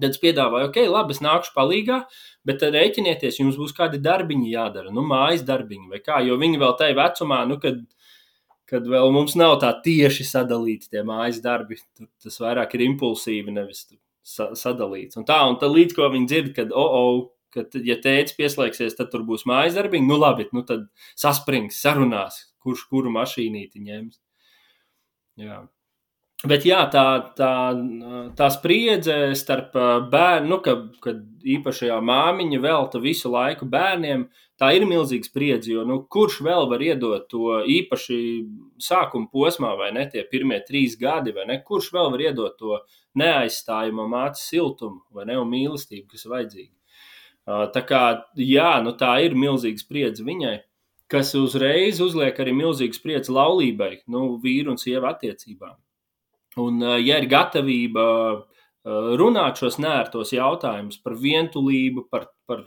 tad 0.00 0.10
es 0.10 0.18
piedāvāju, 0.18 0.72
ok, 0.72 0.80
labi, 0.90 1.14
es 1.14 1.22
nākušu 1.22 1.54
palīgā, 1.54 2.00
bet 2.48 2.58
tad 2.64 2.74
rēķinieties, 2.74 3.38
jums 3.38 3.60
būs 3.60 3.76
kādi 3.76 4.02
darbiņi 4.02 4.50
jādara, 4.56 4.90
nu, 4.90 5.06
mājas 5.06 5.46
darbiņi 5.46 5.92
vai 5.92 6.02
kā, 6.02 6.18
jo 6.26 6.40
viņi 6.40 6.58
vēl 6.64 6.74
tajā 6.80 6.98
vecumā, 6.98 7.44
nu, 7.46 7.60
kad 7.62 7.78
kad 8.70 8.86
vēl 8.86 9.10
mums 9.14 9.34
nav 9.38 9.56
tā 9.62 9.72
tieši 9.84 10.26
sadalīti 10.28 10.92
tie 10.92 11.02
mājas 11.06 11.40
darbi. 11.42 11.80
Tas 12.22 12.38
vairāk 12.42 12.76
ir 12.76 12.86
impulsīvi, 12.86 13.54
nevis 13.54 13.86
sa 14.26 14.50
sadalīts. 14.58 15.18
Un 15.18 15.26
tā, 15.28 15.40
un 15.48 15.58
tad 15.60 15.74
līdz 15.74 15.96
ko 15.96 16.10
viņi 16.12 16.30
dzird, 16.30 16.50
kad, 16.58 16.74
oh, 16.76 16.94
oh, 17.00 17.20
kad, 17.54 17.74
ja 17.86 17.98
tēvs 18.02 18.36
pieslēgsies, 18.38 18.96
tad 18.98 19.10
tur 19.12 19.26
būs 19.28 19.46
mājas 19.48 19.76
darbiņi, 19.78 20.08
nu 20.08 20.18
labi, 20.20 20.48
nu 20.56 20.64
tad 20.66 20.88
sasprings, 21.18 21.82
sarunās, 21.82 22.40
kurš 22.62 22.86
kuru 22.90 23.12
mašīnīti 23.14 23.84
ņems. 23.86 24.18
Jā. 25.40 25.60
Bet 26.40 26.64
jā, 26.64 26.78
tā, 26.88 27.04
tā, 27.36 27.54
tā 28.36 28.46
spriedze 28.48 29.34
starp 29.36 29.74
bērnu, 30.08 30.48
nu, 30.48 30.56
ka, 30.64 30.72
kad 31.04 31.18
īpašajā 31.44 31.98
māmiņa 32.00 32.60
velta 32.64 33.00
visu 33.02 33.28
laiku 33.28 33.68
bērniem, 33.68 34.22
tā 34.60 34.70
ir 34.76 34.86
milzīga 34.88 35.28
spriedze. 35.28 35.74
Jo 35.74 35.84
nu, 35.88 35.98
kurš 36.08 36.38
vēl 36.46 36.64
var 36.70 36.80
iedot 36.84 37.28
to 37.28 37.58
īpaši 37.68 38.20
sākuma 38.80 39.28
posmā, 39.28 39.74
vai 39.76 39.90
ne 39.92 40.06
tie 40.08 40.24
pirmie 40.32 40.62
trīs 40.64 40.96
gadi, 41.00 41.36
vai 41.36 41.44
ne? 41.50 41.60
Kurš 41.66 41.92
vēl 41.92 42.08
var 42.16 42.24
iedot 42.30 42.56
to 42.56 42.80
neaizstājumu 43.20 44.08
mācību 44.08 44.46
siltumu 44.46 45.00
vai 45.12 45.28
ne, 45.28 45.36
un 45.40 45.52
mīlestību, 45.52 46.08
kas 46.14 46.24
ir 46.24 46.36
vajadzīga. 46.38 46.72
Tā 47.74 47.82
kā 47.86 48.02
jā, 48.38 48.72
nu, 48.84 48.94
tā 48.98 49.16
ir 49.24 49.38
milzīga 49.38 49.82
spriedze 49.82 50.26
viņai 50.26 50.58
kas 51.10 51.34
uzreiz 51.34 52.00
uzliek 52.04 52.36
arī 52.38 52.54
milzīgu 52.54 52.94
spriedzi 52.94 53.34
laulībai, 53.34 53.92
nu, 54.14 54.36
vīru 54.42 54.74
un 54.74 54.80
sievu 54.80 55.08
attiecībām. 55.10 55.74
Un, 56.62 56.82
ja 57.02 57.18
ir 57.20 57.26
gatavība 57.30 58.04
runāt 59.20 59.60
šos 59.60 59.78
nērtos 59.82 60.32
jautājumus 60.34 61.00
par 61.02 61.16
vientulību, 61.20 62.06
par, 62.10 62.30
par, 62.48 62.62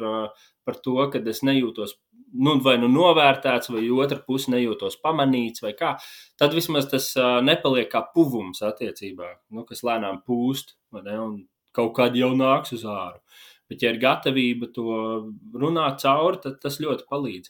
par 0.63 0.81
to, 0.83 0.97
ka 1.11 1.21
es 1.31 1.41
nejūtos 1.43 1.95
nu, 2.33 2.57
vai 2.65 2.75
nu 2.81 2.89
novērtēts, 2.89 3.69
vai 3.73 3.85
otra 3.93 4.19
puse 4.25 4.51
nejūtos 4.51 4.97
pamanīts, 5.03 5.63
vai 5.63 5.73
kā, 5.77 5.95
tad 6.39 6.55
vismaz 6.57 6.89
tas 6.91 7.11
nepaliek 7.45 7.91
kā 7.91 8.03
puvums 8.13 8.63
attiecībā, 8.65 9.35
nu, 9.53 9.65
kas 9.69 9.83
lēnām 9.85 10.23
pūst, 10.27 10.75
ne, 10.97 11.17
un 11.19 11.35
kaut 11.73 11.93
kad 11.97 12.17
jau 12.17 12.31
nāks 12.37 12.73
uz 12.77 12.85
āru. 12.89 13.21
Bet, 13.73 13.85
ja 13.85 13.93
ir 13.93 14.01
gatavība 14.01 14.69
to 14.75 14.97
runāt 15.57 16.03
cauri, 16.03 16.41
tad 16.43 16.59
tas 16.61 16.77
ļoti 16.83 17.07
palīdz. 17.09 17.49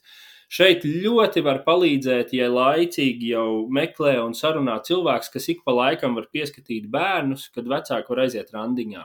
Šeit 0.54 0.84
ļoti 0.86 1.42
var 1.42 1.64
palīdzēt, 1.66 2.36
ja 2.38 2.48
laicīgi 2.54 3.32
jau 3.34 3.66
meklē 3.74 4.20
un 4.22 4.36
sarunā 4.38 4.78
cilvēks, 4.86 5.32
kas 5.34 5.50
ik 5.50 5.64
pa 5.66 5.74
laikam 5.74 6.16
var 6.20 6.30
pieskatīt 6.32 6.86
bērnus, 6.94 7.48
kad 7.56 7.70
vecāki 7.72 8.14
var 8.14 8.26
aiziet 8.28 8.54
randiņā. 8.54 9.04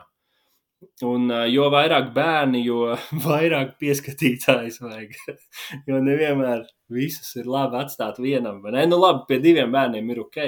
Un, 1.09 1.25
jo 1.51 1.65
vairāk 1.75 2.13
bērni, 2.15 2.61
jo 2.67 2.93
vairāk 3.27 3.75
pieskatītājs 3.83 4.79
vajag. 4.85 5.17
jo 5.89 6.03
nevienmēr 6.05 6.67
visus 6.93 7.33
ir 7.41 7.49
labi 7.51 7.81
atstāt 7.81 8.21
vienam. 8.23 8.61
Nu, 8.63 9.01
labi, 9.01 9.25
pie 9.31 9.41
diviem 9.43 9.75
bērniem 9.75 10.13
ir 10.15 10.23
ok. 10.27 10.43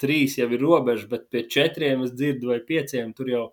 Trīs 0.00 0.38
jau 0.38 0.48
ir 0.50 0.62
robeža, 0.62 1.06
bet 1.10 1.28
pie 1.30 1.44
četriem 1.50 2.02
es 2.06 2.14
dzirdu, 2.16 2.50
vai 2.50 2.62
pieciem 2.66 3.12
tur 3.16 3.28
jau 3.30 3.44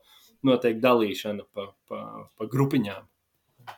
notiek 0.47 0.79
dalīšana 0.83 1.45
pa, 1.53 1.71
pa, 1.89 2.01
pa 2.37 2.49
grupiņām. 2.51 3.07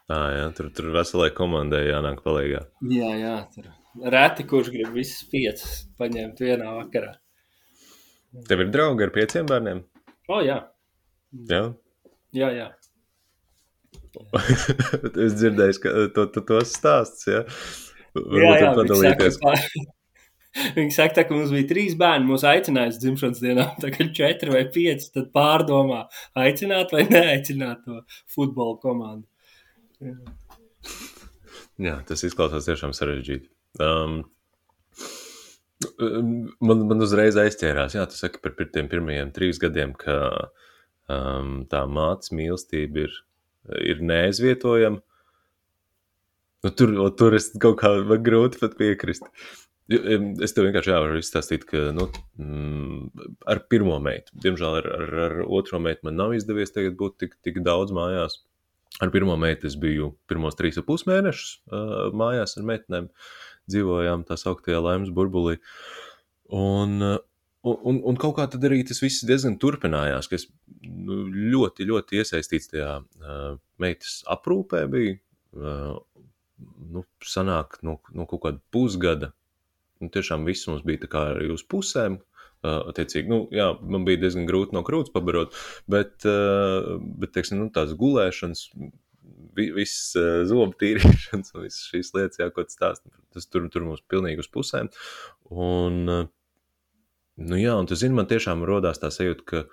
À, 0.07 0.19
jā, 0.31 0.45
tur 0.57 0.69
tur 0.75 0.91
veselai 0.95 1.29
komandai 1.35 1.85
jānāk 1.89 2.21
palīdzīgā. 2.25 2.61
Jā, 2.93 3.09
jā, 3.19 3.35
tur 3.55 3.71
reti 4.13 4.45
kurš 4.49 4.71
grib 4.73 4.93
visas 4.95 5.25
piecas 5.29 5.73
paņemt 5.99 6.39
vienā 6.43 6.77
vakarā. 6.79 7.15
Tev 8.47 8.63
ir 8.63 8.71
draugi 8.73 9.05
ar 9.05 9.11
pieciem 9.13 9.49
bērniem? 9.49 9.83
O, 10.31 10.39
jā. 10.41 10.63
Jā, 11.49 11.65
jā. 12.33 12.49
jā. 12.57 12.69
es 15.25 15.35
dzirdēju, 15.37 15.79
ka 15.83 15.93
to, 16.15 16.25
to, 16.33 16.41
tos 16.47 16.73
stāsts, 16.77 17.27
ja? 17.29 17.43
Varbūt 18.13 18.41
jā, 18.41 18.57
jā, 18.61 18.71
padalīties. 18.77 19.37
Saka, 19.41 19.85
Viņi 20.77 20.93
saka, 20.93 21.17
tā, 21.17 21.25
ka 21.27 21.35
mums 21.35 21.53
bija 21.53 21.67
trīs 21.69 21.95
bērni, 21.99 22.27
mūsu 22.29 22.47
aicinājums 22.49 22.99
dzimšanas 23.01 23.41
dienā, 23.41 23.67
tagad 23.81 24.13
četri 24.17 24.53
vai 24.53 24.63
pieci, 24.73 25.09
tad 25.15 25.31
pārdomā, 25.35 26.03
aicināt 26.37 26.93
vai 26.93 27.07
neaicināt 27.09 27.81
to 27.87 28.03
futbola 28.35 28.77
komandu. 28.83 29.27
Jā, 31.81 31.97
tas 32.05 32.21
izklausās 32.27 32.67
tiešām 32.69 32.93
sarežģīti. 32.93 33.49
Um, 33.81 34.19
man, 36.61 36.83
man 36.91 37.01
uzreiz 37.01 37.37
aizķērās, 37.39 37.97
jā, 37.97 38.05
tu 38.09 38.19
saki 38.19 38.43
par 38.43 38.53
tiem 38.75 38.91
pirmajiem 38.91 39.33
trīs 39.33 39.61
gadiem, 39.61 39.95
ka 39.97 40.19
um, 41.09 41.63
tā 41.71 41.83
mātes 41.89 42.33
mīlestība 42.35 43.07
ir, 43.07 43.17
ir 43.81 44.05
neaizvietojama. 44.05 45.01
Nu, 46.63 46.71
tur, 46.71 46.93
tur 47.19 47.35
es 47.35 47.49
kaut 47.59 47.81
kā 47.81 47.89
grūti 48.23 48.61
pat 48.61 48.77
piekrist. 48.79 49.25
Es 49.91 50.55
tev 50.55 50.63
vienkārši 50.69 50.93
jā, 50.93 50.99
varu 51.03 51.19
izstāstīt, 51.19 51.65
ka 51.67 51.89
nu, 51.91 52.05
mm, 52.39 53.25
ar 53.51 53.59
pirmo 53.67 53.97
meitu, 53.99 54.31
diemžēl 54.45 54.77
ar, 54.79 54.87
ar, 54.95 55.11
ar 55.25 55.35
otro 55.43 55.81
meitu 55.83 56.07
man 56.07 56.15
nav 56.21 56.35
izdevies 56.37 56.71
būt 56.71 57.17
tik, 57.19 57.35
tik 57.43 57.59
daudz 57.65 57.91
mājās. 57.91 58.39
Ar 59.01 59.11
pirmo 59.11 59.35
meitu 59.41 59.67
es 59.67 59.75
biju 59.79 60.13
pirmos 60.29 60.55
trīs 60.55 60.77
ar 60.77 60.85
pus 60.87 61.03
mēnešus 61.09 61.51
uh, 61.67 62.13
mājās 62.15 62.55
ar 62.57 62.67
meitenēm. 62.69 63.09
Dzīvojām 63.71 64.23
tā 64.27 64.37
sauktajā 64.39 64.79
laimes 64.83 65.11
burbulī. 65.15 65.57
Un, 66.53 66.95
uh, 67.01 67.19
un, 67.65 67.99
un 68.05 68.19
kaut 68.21 68.37
kā 68.37 68.47
tad 68.53 68.63
arī 68.67 68.83
tas 68.87 69.01
viss 69.03 69.25
diezgan 69.27 69.57
turpinājās, 69.59 70.29
ka 70.29 70.37
es 70.37 70.47
nu, 70.83 71.23
ļoti, 71.55 71.89
ļoti 71.89 72.21
iesaistīts 72.21 72.71
tajā 72.71 72.97
uh, 73.01 73.55
meitas 73.83 74.21
aprūpē 74.31 74.85
biju. 74.93 75.17
Uh, 75.53 75.97
nu, 76.93 77.03
sanāk 77.25 77.79
no, 77.83 77.97
no 78.13 78.27
kaut 78.29 78.45
kāda 78.45 78.61
pusgada. 78.73 79.33
Nu, 80.03 80.11
tiešām 80.13 80.43
viss 80.47 80.67
mums 80.67 80.83
bija 80.85 81.05
tā 81.05 81.09
kā 81.15 81.25
arī 81.33 81.49
uz 81.55 81.63
pusēm, 81.63 82.19
Attiecīgi, 82.63 83.27
nu, 83.27 83.41
jā, 83.51 83.65
man 83.91 84.05
bija 84.07 84.21
diezgan 84.21 84.45
grūti 84.47 84.75
no 84.75 84.85
krūts 84.87 85.11
pabarot, 85.11 85.55
bet, 85.91 86.23
bet 86.23 87.33
teiksim, 87.35 87.59
nu, 87.59 87.67
tās 87.75 87.91
gulēšanas, 87.99 88.61
viss 89.57 90.13
zobu 90.47 90.71
tīrīšanas 90.79 91.57
un 91.57 91.65
visas 91.65 91.89
šīs 91.91 92.13
lietas, 92.15 92.39
jā, 92.39 92.47
ko 92.55 92.63
tas 92.63 92.77
stāsta, 92.79 93.11
tas 93.35 93.49
tur, 93.51 93.67
tur 93.73 93.83
mums 93.89 94.05
pilnīgi 94.07 94.45
uz 94.45 94.47
pusēm. 94.53 94.87
Un, 95.51 95.99
nu, 96.07 97.59
jā, 97.59 97.75
un 97.75 97.89
tu 97.89 97.99
zini, 97.99 98.15
man 98.15 98.31
tiešām 98.31 98.63
rodās 98.69 99.03
tā 99.03 99.11
sajūta, 99.11 99.47
ka 99.49 99.65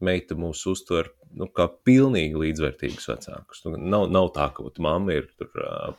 meita 0.00 0.38
mūs 0.40 0.62
uztver 0.72 1.10
nu, 1.36 1.50
kā 1.52 1.68
pilnīgi 1.84 2.38
līdzvērtīgus 2.46 3.10
vecākus. 3.12 3.66
Nu, 3.66 3.76
nav, 3.76 4.08
nav 4.14 4.32
tā, 4.38 4.48
ka 4.56 4.64
mamma 4.80 5.20
ir 5.20 5.28
tur 5.36 5.52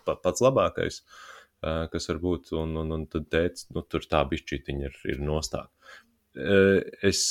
pats 0.08 0.42
labākais. 0.42 1.04
Uh, 1.04 1.31
kas 1.62 2.10
var 2.10 2.20
būt, 2.24 2.52
un, 2.58 2.76
un, 2.82 2.92
un 2.96 3.06
tad 3.12 3.30
teica, 3.34 3.68
nu, 3.76 3.86
tur 3.86 4.06
tā 4.10 4.24
bišķītiņa 4.32 4.90
ir, 4.90 5.00
ir 5.14 5.24
nostāta. 5.26 5.70
Eh, 6.36 6.82
es 7.06 7.22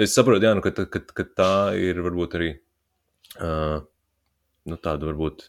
es 0.00 0.14
saprotu, 0.16 0.46
jā, 0.46 0.54
nu, 0.56 0.64
ka, 0.64 0.72
ka, 0.72 1.00
ka 1.14 1.26
tā 1.36 1.54
ir 1.78 2.00
varbūt 2.02 2.38
arī 2.38 2.50
uh, 3.38 3.84
nu, 4.64 4.78
tāda 4.80 5.10
varbūt 5.10 5.48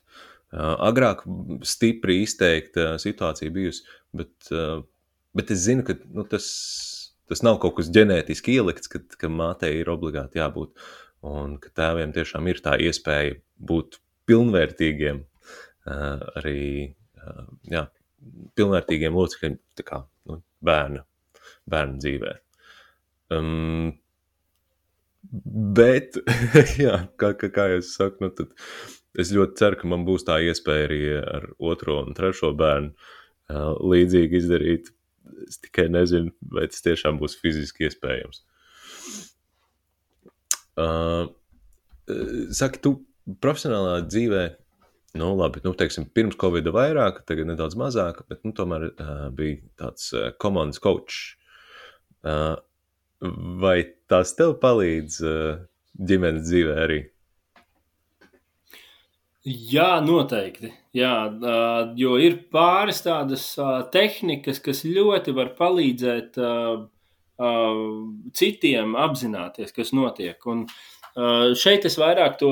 agrāk 0.56 1.24
stipri 1.68 2.22
izteikta 2.24 2.96
situācija 3.02 3.52
bijusi, 3.52 3.84
bet, 4.16 4.52
bet 5.36 5.52
es 5.52 5.66
zinu, 5.66 5.84
ka 5.88 5.98
nu, 6.16 6.24
tas, 6.30 6.46
tas 7.28 7.42
nav 7.44 7.58
kaut 7.64 7.76
kas 7.80 7.90
ģenētiski 7.92 8.56
ielikts, 8.56 8.92
ka, 8.92 9.02
ka 9.20 9.32
mātei 9.32 9.82
ir 9.82 9.92
obligāti 9.92 10.40
jābūt, 10.40 10.72
un 11.28 11.58
ka 11.60 11.74
tēviem 11.76 12.14
tiešām 12.16 12.48
ir 12.48 12.62
tā 12.64 12.78
iespēja 12.80 13.36
būt 13.58 14.00
pilnvērtīgiem 14.30 15.26
arī, 16.40 16.96
jā, 17.72 17.86
pilnvērtīgiem 18.58 19.16
locekļiem, 19.18 19.60
kā 19.86 20.02
nu, 20.30 20.40
bērna, 20.66 21.04
bērna 21.70 22.02
dzīvē. 22.02 22.34
Um, 23.36 23.94
bet, 25.78 26.20
jā, 26.86 27.00
kā, 27.22 27.34
kā, 27.40 27.52
kā 27.54 27.70
jau 27.74 27.82
es 27.82 27.94
saku, 27.98 28.26
nu, 28.26 28.32
tad 28.36 28.54
es 29.20 29.32
ļoti 29.36 29.60
ceru, 29.62 29.80
ka 29.82 29.92
man 29.92 30.06
būs 30.08 30.28
tā 30.28 30.40
iespēja 30.44 30.90
arī 30.90 31.02
ar 31.22 31.48
otro 31.72 32.02
un 32.04 32.18
trešo 32.18 32.52
bērnu 32.58 32.92
uh, 32.94 33.72
līdzīgi 33.80 34.42
izdarīt. 34.42 34.92
Es 35.50 35.58
tikai 35.62 35.88
nezinu, 35.90 36.34
vai 36.54 36.68
tas 36.70 36.84
tiešām 36.86 37.18
būs 37.22 37.38
fiziski 37.42 37.88
iespējams. 37.88 38.44
Uh, 40.76 41.32
saki, 42.54 42.82
tu 42.84 42.98
profesionālā 43.42 44.04
dzīvē, 44.06 44.44
nu, 45.16 45.32
labi, 45.36 45.60
nu, 45.64 45.72
teiksim, 45.78 46.08
pirms 46.16 46.36
Covid 46.40 46.68
vairāk, 46.76 47.22
tagad 47.30 47.48
nedaudz 47.50 47.78
mazāk, 47.80 48.22
bet, 48.30 48.42
nu, 48.44 48.52
tomēr 48.56 48.90
uh, 48.90 49.28
bija 49.36 49.62
tāds 49.80 50.12
uh, 50.16 50.30
komandas 50.42 50.82
coach. 50.84 51.38
Uh, 52.26 52.58
vai 53.62 53.78
tas 54.12 54.36
tev 54.36 54.58
palīdz 54.62 55.20
uh, 55.24 55.62
ģimenes 55.96 56.48
dzīvē 56.50 56.76
arī? 56.84 57.00
Jā, 59.46 60.02
noteikti. 60.04 60.74
Jā, 60.98 61.16
uh, 61.30 61.96
jo 62.00 62.16
ir 62.20 62.40
pāris 62.52 63.04
tādas 63.06 63.48
uh, 63.62 63.86
tehnikas, 63.94 64.60
kas 64.64 64.84
ļoti 64.88 65.36
var 65.38 65.54
palīdzēt 65.56 66.40
uh, 66.42 66.86
citiem 68.36 68.96
apzināties, 69.00 69.74
kas 69.76 69.92
notiek. 69.96 70.40
Un, 70.48 70.68
šeit 71.56 71.84
es 71.88 71.98
vairāk 72.00 72.38
to 72.40 72.50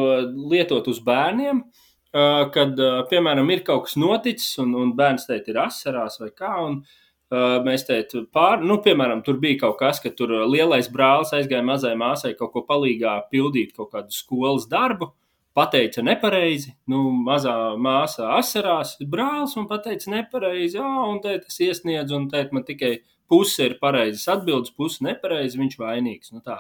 lietotu 0.52 0.92
uz 0.92 1.00
bērniem, 1.04 1.62
uh, 1.64 1.83
kad, 2.14 2.78
uh, 2.80 3.00
piemēram, 3.10 3.50
ir 3.54 3.64
kaut 3.68 3.88
kas 3.88 3.98
noticis 3.98 4.60
un, 4.62 4.76
un 4.78 4.92
bērns 4.98 5.26
teikt 5.30 5.50
ir 5.50 5.62
asarās 5.64 6.20
vai 6.22 6.30
kā. 6.30 6.54
Un, 6.68 6.84
uh, 6.84 7.58
Mēs 7.66 7.88
teiktu, 7.88 8.28
pār, 8.34 8.62
nu, 8.62 8.78
piemēram, 8.86 9.24
tur 9.26 9.40
bija 9.42 9.64
kaut 9.66 9.80
kas, 9.80 10.00
ka 10.04 10.12
tur 10.14 10.36
lielais 10.46 10.92
brālis 10.94 11.34
aizgāja 11.34 11.66
mazai 11.66 11.96
māsai 11.98 12.36
kaut 12.38 12.54
ko 12.54 12.62
palīgā 12.68 13.18
pildīt 13.34 13.74
kaut 13.74 13.90
kādu 13.96 14.14
skolas 14.14 14.70
darbu. 14.70 15.10
Uh, 15.10 15.20
pateica 15.54 16.02
nepareizi, 16.06 16.74
nu, 16.90 17.06
mazā 17.26 17.54
māsā 17.82 18.32
asarās, 18.40 18.96
brālis 19.10 19.56
man 19.60 19.70
pateica 19.70 20.12
nepareizi, 20.16 20.80
oh, 20.82 21.12
un 21.14 21.22
te 21.24 21.36
tas 21.44 21.60
iesniedz, 21.62 22.14
un 22.16 22.28
te 22.32 22.42
man 22.56 22.66
tikai 22.66 22.96
puse 23.30 23.70
ir 23.70 23.78
pareizas 23.82 24.26
atbildes, 24.34 24.74
puse 24.78 25.06
nepareizi, 25.06 25.60
viņš 25.62 25.80
vainīgs. 25.80 26.34
Nu, 26.34 26.42
tā. 26.46 26.60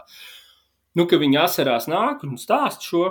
nu, 0.97 1.07
ka 1.09 1.17
viņi 1.21 1.41
asarās 1.41 1.89
nāk 1.89 2.25
un 2.27 2.37
stāst 2.41 2.85
šo. 2.85 3.07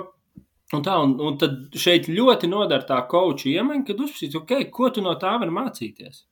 Un 0.73 0.81
tā, 0.85 0.95
un, 1.05 1.17
un 1.21 1.35
tad 1.37 1.75
šeit 1.77 2.07
ļoti 2.09 2.49
nodara 2.49 2.85
tā 2.87 3.01
koča 3.09 3.49
iemaņa, 3.51 3.83
kad 3.89 3.99
uzspriež, 4.05 4.37
okay, 4.39 4.69
ko 4.73 4.89
tu 4.93 5.03
no 5.05 5.13
tā 5.21 5.35
vari 5.41 5.53
mācīties. 5.53 6.23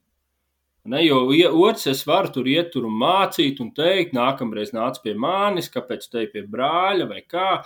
Ne, 0.89 1.03
jo 1.05 1.19
otrs 1.61 1.85
es 1.91 1.99
varu 2.09 2.31
tur 2.33 2.47
iet 2.49 2.71
tur 2.73 2.87
un 2.89 2.95
mācīt 2.97 3.59
un 3.61 3.69
teikt, 3.77 4.15
nākamreiz 4.17 4.71
nāc 4.73 4.97
pie 5.03 5.13
manis, 5.13 5.69
kāpēc 5.69 6.07
te 6.09 6.23
pie 6.31 6.41
brāļa 6.49 7.05
vai 7.11 7.21
kā. 7.29 7.59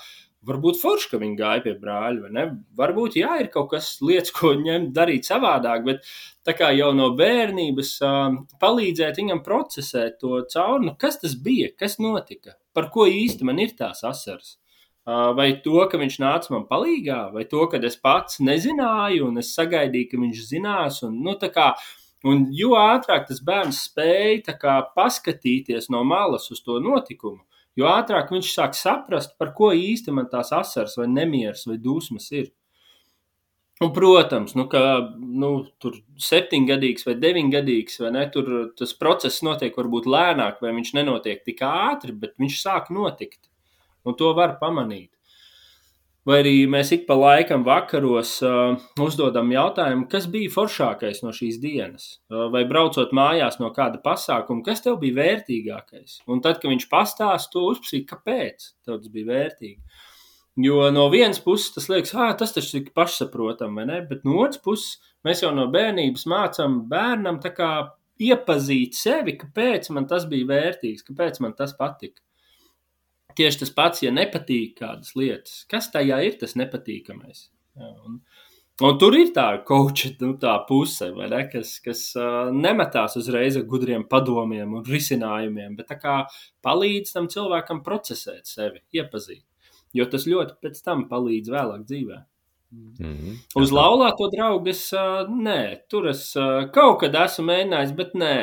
Varbūt 0.46 0.78
forši, 0.82 1.08
ka 1.14 1.20
viņi 1.22 1.40
gāja 1.40 1.64
pie 1.64 1.72
brāļa, 1.80 2.26
vai 2.26 2.34
ne? 2.36 2.44
Varbūt, 2.78 3.16
jā, 3.18 3.38
ir 3.42 3.48
kaut 3.54 3.72
kas 3.72 3.88
lietas, 4.04 4.34
ko 4.36 4.52
ņemt, 4.60 4.92
darīt 4.94 5.26
savādāk, 5.26 5.88
bet 5.88 6.12
tā 6.46 6.54
kā 6.60 6.70
jau 6.76 6.92
no 6.94 7.08
bērnības 7.18 7.96
uh, 8.06 8.36
palīdzēt 8.62 9.24
viņam 9.24 9.42
procesēt 9.48 10.20
to 10.22 10.44
cauri, 10.52 10.92
nu, 10.92 10.94
kas 11.00 11.18
tas 11.24 11.40
bija, 11.48 11.72
kas 11.80 11.98
notika, 12.04 12.60
par 12.78 12.92
ko 12.94 13.08
īsti 13.10 13.48
man 13.48 13.64
ir 13.64 13.74
tās 13.80 14.04
asaras. 14.06 14.58
Uh, 15.06 15.36
vai 15.38 15.52
to, 15.62 15.84
ka 15.86 16.00
viņš 16.02 16.16
nāca 16.18 16.50
man 16.50 16.64
palīdzīgā, 16.66 17.20
vai 17.36 17.44
to, 17.46 17.68
ka 17.70 17.78
es 17.86 17.94
pats 18.02 18.40
nezināju, 18.42 19.28
un 19.30 19.38
es 19.38 19.52
sagaidīju, 19.54 20.10
ka 20.10 20.18
viņš 20.18 20.40
zinās. 20.48 20.98
Un, 21.06 21.20
nu, 21.28 21.36
kā, 21.54 21.68
un 22.26 22.48
jo 22.58 22.74
ātrāk 22.80 23.28
tas 23.30 23.44
bērns 23.46 23.84
spēja 23.86 24.56
kā, 24.58 24.80
paskatīties 24.98 25.92
no 25.94 26.02
malas 26.10 26.50
uz 26.50 26.64
to 26.66 26.80
notikumu, 26.82 27.44
jo 27.78 27.86
ātrāk 27.92 28.34
viņš 28.34 28.52
sāk 28.58 28.74
saprast, 28.74 29.38
par 29.38 29.54
ko 29.54 29.70
īsti 29.78 30.10
man 30.10 30.26
tās 30.32 30.50
asaras, 30.58 30.98
vai 30.98 31.06
nemieras, 31.12 31.68
vai 31.70 31.78
dusmas 31.78 32.32
ir. 32.34 32.50
Un, 33.84 33.94
protams, 33.94 34.56
nu, 34.58 34.66
ka 34.72 34.82
nu, 35.20 35.50
tur 35.84 36.00
septiņgadīgs 36.18 37.06
vai 37.06 37.20
deviņgadīgs, 37.20 38.00
vai 38.02 38.16
ne, 38.16 38.30
tur 38.34 38.54
tas 38.80 38.98
process 38.98 39.46
notiek 39.46 39.76
varbūt 39.78 40.08
lēnāk, 40.10 40.62
vai 40.64 40.72
viņš 40.78 40.96
nenotiek 40.98 41.44
tik 41.46 41.62
ātri, 41.68 42.16
bet 42.16 42.40
viņš 42.42 42.62
sāk 42.62 42.90
notikt. 42.96 43.44
Un 44.06 44.18
to 44.18 44.32
var 44.38 44.58
pamanīt. 44.62 45.12
Vai 46.26 46.40
arī 46.42 46.54
mēs 46.66 46.90
ik 46.96 47.04
pa 47.06 47.14
laikam 47.14 47.62
vakaros 47.68 48.32
uh, 48.42 48.80
uzdodam 49.06 49.52
jautājumu, 49.54 50.08
kas 50.10 50.26
bija 50.34 50.50
foršākais 50.56 51.22
no 51.22 51.30
šīs 51.38 51.60
dienas, 51.62 52.08
uh, 52.34 52.48
vai 52.54 52.64
braucot 52.66 53.14
mājās 53.14 53.60
no 53.62 53.70
kāda 53.76 54.02
pasākuma, 54.02 54.66
kas 54.66 54.82
tev 54.82 54.98
bija 55.04 55.20
vērtīgākais. 55.20 56.24
Un 56.26 56.42
tad, 56.42 56.58
kad 56.64 56.74
viņš 56.74 56.88
pastāsta 56.90 57.54
to 57.54 57.68
uzsprāst, 57.70 58.08
kāpēc 58.10 58.68
tas 58.90 59.06
bija 59.14 59.30
vērtīgi. 59.30 59.78
Jo 60.66 60.90
no 60.96 61.06
vienas 61.14 61.38
puses 61.46 61.76
tas 61.76 61.92
liekas, 61.92 62.16
ah, 62.18 62.34
tas 62.40 62.58
taču 62.58 62.80
ir 62.80 62.90
pašsaprotami, 62.98 63.78
vai 63.78 63.88
ne? 63.92 64.02
Bet 64.10 64.26
no 64.26 64.40
otras 64.42 64.64
puses 64.66 65.14
mēs 65.28 65.46
jau 65.46 65.54
no 65.54 65.68
bērnības 65.70 66.26
mācām 66.32 66.86
bērnam 66.90 67.38
iepazīt 68.18 68.98
sevi, 68.98 69.38
kāpēc 69.38 69.94
man 69.94 70.10
tas 70.10 70.26
bija 70.32 70.50
vērtīgs, 70.56 71.06
kāpēc 71.06 71.42
man 71.44 71.54
tas 71.54 71.78
patika. 71.78 72.25
Tieši 73.36 73.62
tas 73.64 73.72
pats, 73.76 74.04
ja 74.06 74.14
nepatīk 74.16 74.78
kādas 74.80 75.16
lietas, 75.20 75.64
kas 75.72 75.90
tajā 75.92 76.22
ir 76.24 76.38
tas 76.40 76.56
nepatīkamais. 76.56 77.50
Jā, 77.76 77.90
un, 78.08 78.22
un 78.88 79.00
tur 79.02 79.18
ir 79.20 79.34
tā 79.36 79.48
koča 79.68 80.14
nu, 80.22 80.36
tā 80.40 80.54
puse, 80.70 81.10
ne, 81.16 81.42
kas, 81.52 81.74
kas 81.84 82.06
uh, 82.20 82.54
nemetās 82.56 83.18
uzreiz 83.20 83.58
ar 83.60 83.66
gudriem 83.68 84.06
padomiem 84.12 84.78
un 84.80 84.86
risinājumiem, 84.88 85.76
bet 85.76 85.92
palīdz 86.64 87.12
tam 87.18 87.28
cilvēkam 87.32 87.84
procesēt 87.84 88.48
sevi, 88.48 88.80
iepazīt. 88.96 89.44
Jo 89.96 90.08
tas 90.12 90.28
ļoti 90.28 90.58
pēc 90.64 90.80
tam 90.84 91.06
palīdz 91.12 91.52
vēlāk 91.52 91.84
dzīvē. 91.88 92.22
Mm 92.76 92.94
-hmm. 93.00 93.36
Uz 93.56 93.72
laulāto 93.72 94.30
draugu 94.32 94.70
es 94.70 94.94
uh, 94.94 95.28
nē, 95.30 95.88
tur 95.90 96.08
es 96.10 96.36
uh, 96.36 96.72
kaut 96.72 97.00
kad 97.04 97.16
esmu 97.16 97.46
mēģinājis, 97.52 97.94
bet 97.96 98.16
nē, 98.16 98.36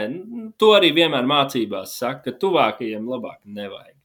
to 0.57 0.73
arī 0.77 0.93
vienmēr 0.95 1.27
mācībās 1.27 1.99
saka, 1.99 2.31
ka 2.31 2.39
tuvākajiem 2.45 3.09
labāk 3.09 3.41
nevajag. 3.45 4.02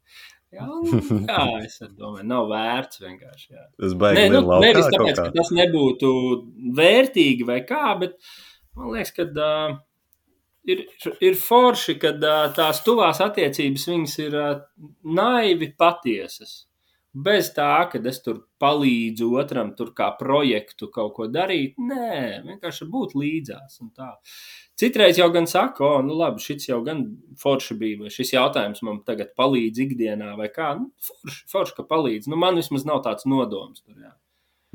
Jā, 0.55 0.67
jā, 1.31 1.41
es 1.65 1.79
domāju, 1.97 2.27
nav 2.29 2.47
vērts 2.51 3.01
vienkārši. 3.03 3.49
Jā. 3.51 3.65
Tas 3.81 3.97
baigs 3.99 4.31
nu, 4.33 4.43
nevis 4.63 4.87
tāpēc, 4.93 5.19
ka 5.19 5.33
tas 5.35 5.51
nebūtu 5.55 6.13
vērtīgi 6.77 7.47
vai 7.47 7.59
kā, 7.67 7.91
bet 7.99 8.15
man 8.77 8.93
liekas, 8.95 9.11
ka 9.17 9.27
uh, 9.27 9.75
ir, 10.69 10.85
ir 11.23 11.37
forši, 11.41 11.97
ka 12.01 12.13
uh, 12.15 12.47
tās 12.55 12.81
tuvās 12.85 13.19
attiecības 13.25 13.87
viņas 13.91 14.15
ir 14.23 14.39
uh, 14.39 14.55
naivi 15.17 15.73
patiesas. 15.77 16.61
Bez 17.17 17.49
tā, 17.55 17.87
ka 17.89 17.99
es 18.09 18.19
tur 18.21 18.43
palīdzu 18.61 19.29
otram, 19.39 19.71
tur 19.77 19.89
kā 19.97 20.11
projektu 20.19 20.89
kaut 20.93 21.15
ko 21.15 21.27
darīt. 21.31 21.77
Nē, 21.81 22.43
vienkārši 22.45 22.85
būt 22.91 23.15
līdzās. 23.17 23.79
Citreiz 24.77 25.17
jau 25.17 25.29
gan 25.33 25.47
saka, 25.49 25.81
o, 25.87 26.01
nu 26.05 26.17
labi, 26.19 26.43
šis 26.43 26.67
jau 26.69 26.77
gan 26.85 27.01
forši 27.41 27.77
bija, 27.79 28.01
vai 28.03 28.11
šis 28.13 28.35
jautājums 28.35 28.83
man 28.85 28.99
tagad 29.07 29.31
palīdz 29.39 29.81
ikdienā, 29.87 30.35
vai 30.37 30.51
kā. 30.53 30.75
Nu, 30.77 30.91
forši, 31.07 31.41
forši, 31.53 31.75
ka 31.79 31.87
palīdz. 31.89 32.29
Nu, 32.29 32.37
man 32.37 32.59
vismaz 32.59 32.85
nav 32.85 33.01
tāds 33.07 33.25
nodoms. 33.29 33.81
Tur, 33.81 33.97
jā. 34.03 34.13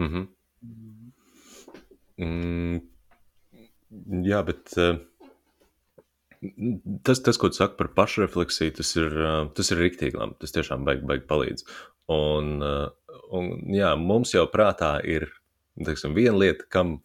Mm 0.02 0.08
-hmm. 0.08 0.26
mm, 2.24 2.80
jā, 4.26 4.42
bet 4.48 4.74
uh, 4.82 4.98
tas, 7.02 7.22
tas, 7.22 7.38
ko 7.38 7.48
tu 7.48 7.60
saki 7.60 7.78
par 7.78 7.88
pašrefleksiju, 7.94 8.74
tas 8.80 8.96
ir, 8.96 9.14
uh, 9.14 9.50
tas 9.54 9.70
ir 9.70 9.78
riktīgi 9.78 10.18
labi. 10.18 10.38
Tas 10.40 10.52
tiešām 10.56 10.84
baigi, 10.84 11.06
baigi 11.06 11.26
palīdz. 11.28 11.66
Un, 12.10 12.56
uh, 12.64 13.20
un 13.34 13.52
jā, 13.72 13.92
mums 14.00 14.34
jau 14.34 14.46
prātā 14.50 14.96
ir 15.06 15.28
teiksim, 15.80 16.14
viena 16.16 16.36
lieta, 16.40 16.66
kam, 16.72 16.96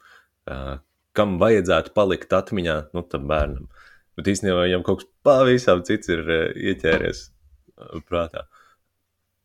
uh, 0.49 0.77
kam 1.15 1.37
vajadzētu 1.41 1.93
palikt 1.95 2.33
atmiņā 2.35 2.77
nu, 2.95 3.03
tam 3.11 3.27
bērnam. 3.29 3.69
Bet 4.17 4.31
īstenībā 4.33 4.65
viņam 4.65 4.85
kaut 4.85 5.03
kas 5.03 5.11
pavisam 5.27 5.83
cits 5.87 6.09
ir 6.13 6.23
uh, 6.25 6.45
ieķēries 6.57 7.23
uh, 7.27 7.99
prātā. 8.07 8.47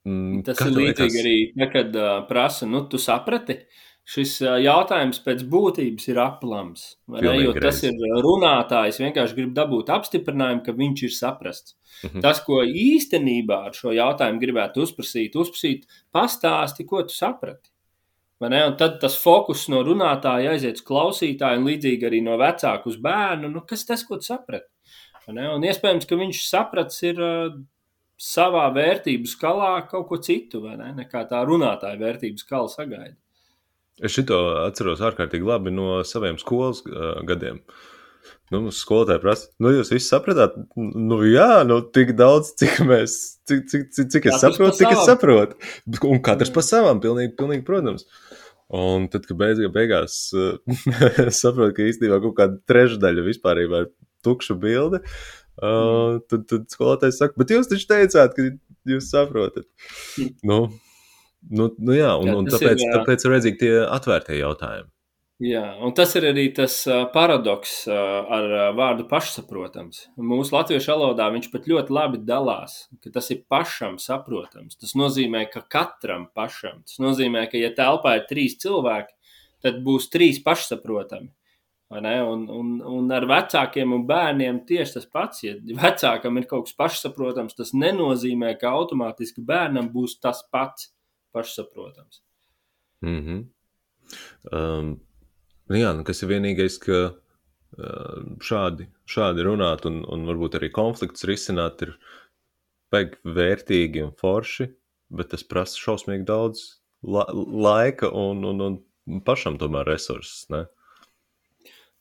Mm, 0.09 0.43
Tas 0.47 0.59
ir 0.65 0.73
līdzīgi 0.75 1.21
arī, 1.21 1.37
kad 1.71 1.95
uh, 1.95 2.15
prasa, 2.27 2.67
nu, 2.67 2.85
tu 2.91 2.99
saprati, 2.99 3.61
šis 4.09 4.35
jautājums 4.65 5.21
pēc 5.23 5.45
būtības 5.49 6.09
ir 6.11 6.21
aplams. 6.23 6.87
Jo 7.23 7.53
tas 7.55 7.83
ir 7.87 7.99
runātājs, 8.25 8.99
vienkārši 9.03 9.37
grib 9.39 9.53
dabūt 9.57 9.93
apstiprinājumu, 9.95 10.65
ka 10.67 10.75
viņš 10.77 11.05
ir 11.07 11.15
saprasts. 11.17 11.77
Mm 12.03 12.09
-hmm. 12.09 12.23
Tas, 12.25 12.41
ko 12.43 12.63
īstenībā 12.65 13.61
ar 13.69 13.77
šo 13.79 13.93
jautājumu 13.95 14.43
gribētu 14.43 14.83
uzprasīt, 14.83 15.37
uzprasīt, 15.37 15.87
pastāsti, 16.13 16.87
ko 16.87 17.03
tu 17.03 17.15
saprati. 17.15 17.71
Tad 18.43 18.99
tas 19.01 19.17
fokus 19.23 19.69
no 19.69 19.85
runātāja 19.87 20.51
aiziet 20.51 20.81
uz 20.81 20.83
klausītāju, 20.83 21.61
un 21.61 21.67
līdzīgi 21.69 22.09
arī 22.09 22.23
no 22.23 22.37
vecāka 22.37 22.89
uz 22.91 22.97
bērnu. 22.97 23.49
Nu, 23.49 23.61
kas 23.61 23.87
tas, 23.87 24.03
ko 24.03 24.17
tu 24.17 24.27
saprati? 24.27 24.67
Un 25.29 25.63
iespējams, 25.63 26.09
ka 26.09 26.17
viņš 26.19 26.49
saprats 26.49 27.03
ir 27.07 27.21
savā 28.19 28.67
vērtību 28.75 29.31
skalā 29.31 29.87
kaut 29.91 30.09
ko 30.09 30.19
citu, 30.23 30.63
ne? 30.67 30.93
nekā 30.95 31.23
tā 31.31 31.45
runātāja 31.47 31.99
vērtību 31.99 32.43
skala 32.43 32.69
sagaida. 32.69 33.22
Es 34.03 34.15
šito 34.17 34.39
atceros 34.65 35.03
ārkārtīgi 35.05 35.47
labi 35.47 35.73
no 35.75 36.03
saviem 36.07 36.39
skolas 36.41 36.83
uh, 36.89 37.21
gadiem. 37.27 37.63
Nu, 38.53 38.67
skolotāji 38.75 39.23
prasa, 39.23 39.49
nu, 39.63 39.71
jūs 39.73 39.91
visi 39.95 40.05
sapratāt, 40.05 40.59
nu, 40.77 41.17
jā, 41.25 41.63
nu, 41.65 41.79
tik 41.95 42.13
daudz, 42.19 42.51
cik 42.61 42.83
mēs, 42.85 43.15
cik, 43.49 43.65
cik, 43.71 43.87
cik, 43.97 44.11
cik 44.13 44.29
es 44.29 44.37
katrs 44.37 44.59
saprotu, 44.59 44.79
cik 44.83 44.93
es 44.93 45.07
saprotu. 45.09 45.71
Un 46.11 46.21
katrs 46.27 46.53
pa 46.53 46.65
savām, 46.67 47.01
pilnīgi, 47.03 47.33
pilnīgi, 47.39 47.65
protams. 47.67 48.05
Un 48.73 49.09
tad, 49.13 49.25
kad 49.29 49.39
beig, 49.41 49.63
beigās 49.73 50.19
uh, 50.37 50.59
saprotu, 51.41 51.79
ka 51.79 51.89
īstenībā 51.89 52.21
kaut 52.25 52.37
kāda 52.39 52.61
trešdaļa 52.69 53.25
vispār 53.27 53.65
ir 53.65 53.91
tukša 54.27 54.59
bilde, 54.61 55.03
uh, 55.63 56.21
tad, 56.29 56.47
tad 56.51 56.69
skolotājs 56.73 57.23
saka, 57.23 57.39
bet 57.41 57.57
jūs 57.57 57.73
taču 57.73 57.89
teicāt, 57.91 58.37
ka 58.37 58.49
jūs 58.93 59.11
saprotat. 59.13 59.69
Mm. 60.19 60.35
Nu, 60.49 60.61
Nu, 61.51 61.71
nu 61.83 61.95
jā, 61.97 62.15
un, 62.21 62.29
jā, 62.29 62.35
un 62.39 62.51
tāpēc, 62.51 62.77
ir, 62.79 62.87
jā. 62.87 62.97
tāpēc 63.01 63.25
ir 63.25 63.33
vajadzīgi 63.35 63.61
tie 63.63 63.73
atvērtie 63.83 64.39
jautājumi. 64.39 64.93
Jā, 65.43 65.63
un 65.83 65.91
tas 65.97 66.13
ir 66.15 66.29
arī 66.29 66.45
tas 66.55 66.75
paradoks 67.11 67.73
ar 67.91 68.53
vārdu 68.79 69.09
pašsaprotams. 69.11 70.05
Mūsu 70.23 70.55
latviešu 70.55 70.93
valodā 70.93 71.27
viņš 71.35 71.49
pat 71.51 71.67
ļoti 71.67 71.95
labi 71.97 72.21
dalās, 72.23 72.85
ka 73.03 73.11
tas 73.17 73.33
ir 73.35 73.41
pašam 73.51 73.97
saprotams. 73.99 74.79
Tas 74.79 74.95
nozīmē, 74.99 75.49
ka 75.51 75.65
katram 75.67 76.29
pašam. 76.37 76.85
Tas 76.87 77.03
nozīmē, 77.03 77.49
ka 77.51 77.59
ja 77.59 77.73
telpā 77.75 78.21
ir 78.21 78.29
trīs 78.31 78.55
cilvēki, 78.63 79.17
tad 79.67 79.83
būs 79.83 80.13
trīs 80.15 80.39
pašsaprotami. 80.47 81.33
Un, 81.93 82.47
un, 82.49 82.69
un 82.89 83.11
ar 83.13 83.27
vecākiem 83.29 83.91
un 83.93 84.07
bērniem 84.09 84.63
tieši 84.69 85.01
tas 85.01 85.11
pats. 85.11 85.43
Ja 85.43 85.59
vecākam 85.59 86.39
ir 86.39 86.47
kaut 86.49 86.71
kas 86.71 86.79
pašsaprotams, 86.79 87.59
tas 87.59 87.75
nenozīmē, 87.75 88.55
ka 88.63 88.77
automātiski 88.79 89.43
bērnam 89.45 89.91
būs 89.91 90.21
tas 90.23 90.47
pats 90.55 90.93
pašsaprotams. 91.33 92.23
Mm 93.03 93.23
-hmm. 93.27 93.41
um, 94.53 95.01
jā, 95.69 95.93
nu 95.97 96.05
kas 96.05 96.23
ir 96.23 96.29
vienīgais, 96.29 96.79
ka 96.79 96.99
uh, 97.13 98.37
šādi, 98.41 98.89
šādi 99.07 99.47
runāt 99.47 99.87
un, 99.87 100.05
un 100.05 100.27
varbūt 100.29 100.61
arī 100.61 100.71
konflikts 100.71 101.25
risināt 101.25 101.83
ir 101.83 101.97
baigi 102.93 103.19
vērtīgi 103.25 104.05
un 104.05 104.13
forši, 104.13 104.69
bet 105.11 105.33
tas 105.33 105.45
prasa 105.45 105.79
šausmīgi 105.79 106.25
daudz 106.29 106.83
la 107.03 107.27
laika 107.35 108.11
un, 108.11 108.45
un, 108.45 108.61
un 108.61 109.21
pašam 109.27 109.59
tomēr 109.59 109.89
resursus, 109.89 110.47
ne? 110.51 110.67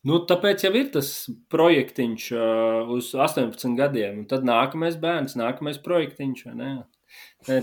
Nu, 0.02 0.24
tāpēc 0.26 0.64
jau 0.66 0.72
ir 0.74 0.88
tas 0.94 1.10
projektiņš 1.54 2.28
uh, 2.34 2.90
uz 2.90 3.12
18 3.14 3.76
gadiem, 3.78 4.24
un 4.24 4.30
tad 4.30 4.46
nākamais 4.48 4.98
bērns, 5.02 5.38
nākamais 5.38 5.78
projektiņš. 5.84 6.48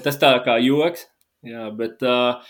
Tas 0.05 0.21
tā 0.23 0.31
kā 0.45 0.55
joks, 0.63 1.09
Jā, 1.47 1.69
bet 1.75 2.03
uh, 2.03 2.41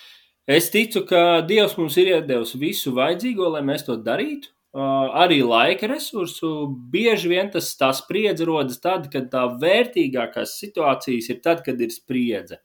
es 0.49 0.71
ticu, 0.73 1.03
ka 1.09 1.41
Dievs 1.49 1.77
mums 1.77 1.97
ir 2.01 2.15
iedevis 2.15 2.55
visu 2.57 2.95
vajadzīgo, 2.97 3.51
lai 3.53 3.65
mēs 3.67 3.85
to 3.85 3.99
darītu. 4.01 4.55
Uh, 4.79 5.09
arī 5.17 5.41
laika 5.43 5.89
resursu. 5.89 6.69
Bieži 6.93 7.31
vien 7.33 7.49
tas 7.53 7.71
tā 7.77 7.89
spriedze 7.97 8.47
rodas 8.49 8.81
tad, 8.81 9.09
kad 9.13 9.31
tā 9.33 9.47
vērtīgākās 9.61 10.59
situācijas 10.61 11.31
ir 11.33 11.41
tad, 11.45 11.65
kad 11.67 11.81
ir 11.81 11.93
spriedze. 11.93 12.61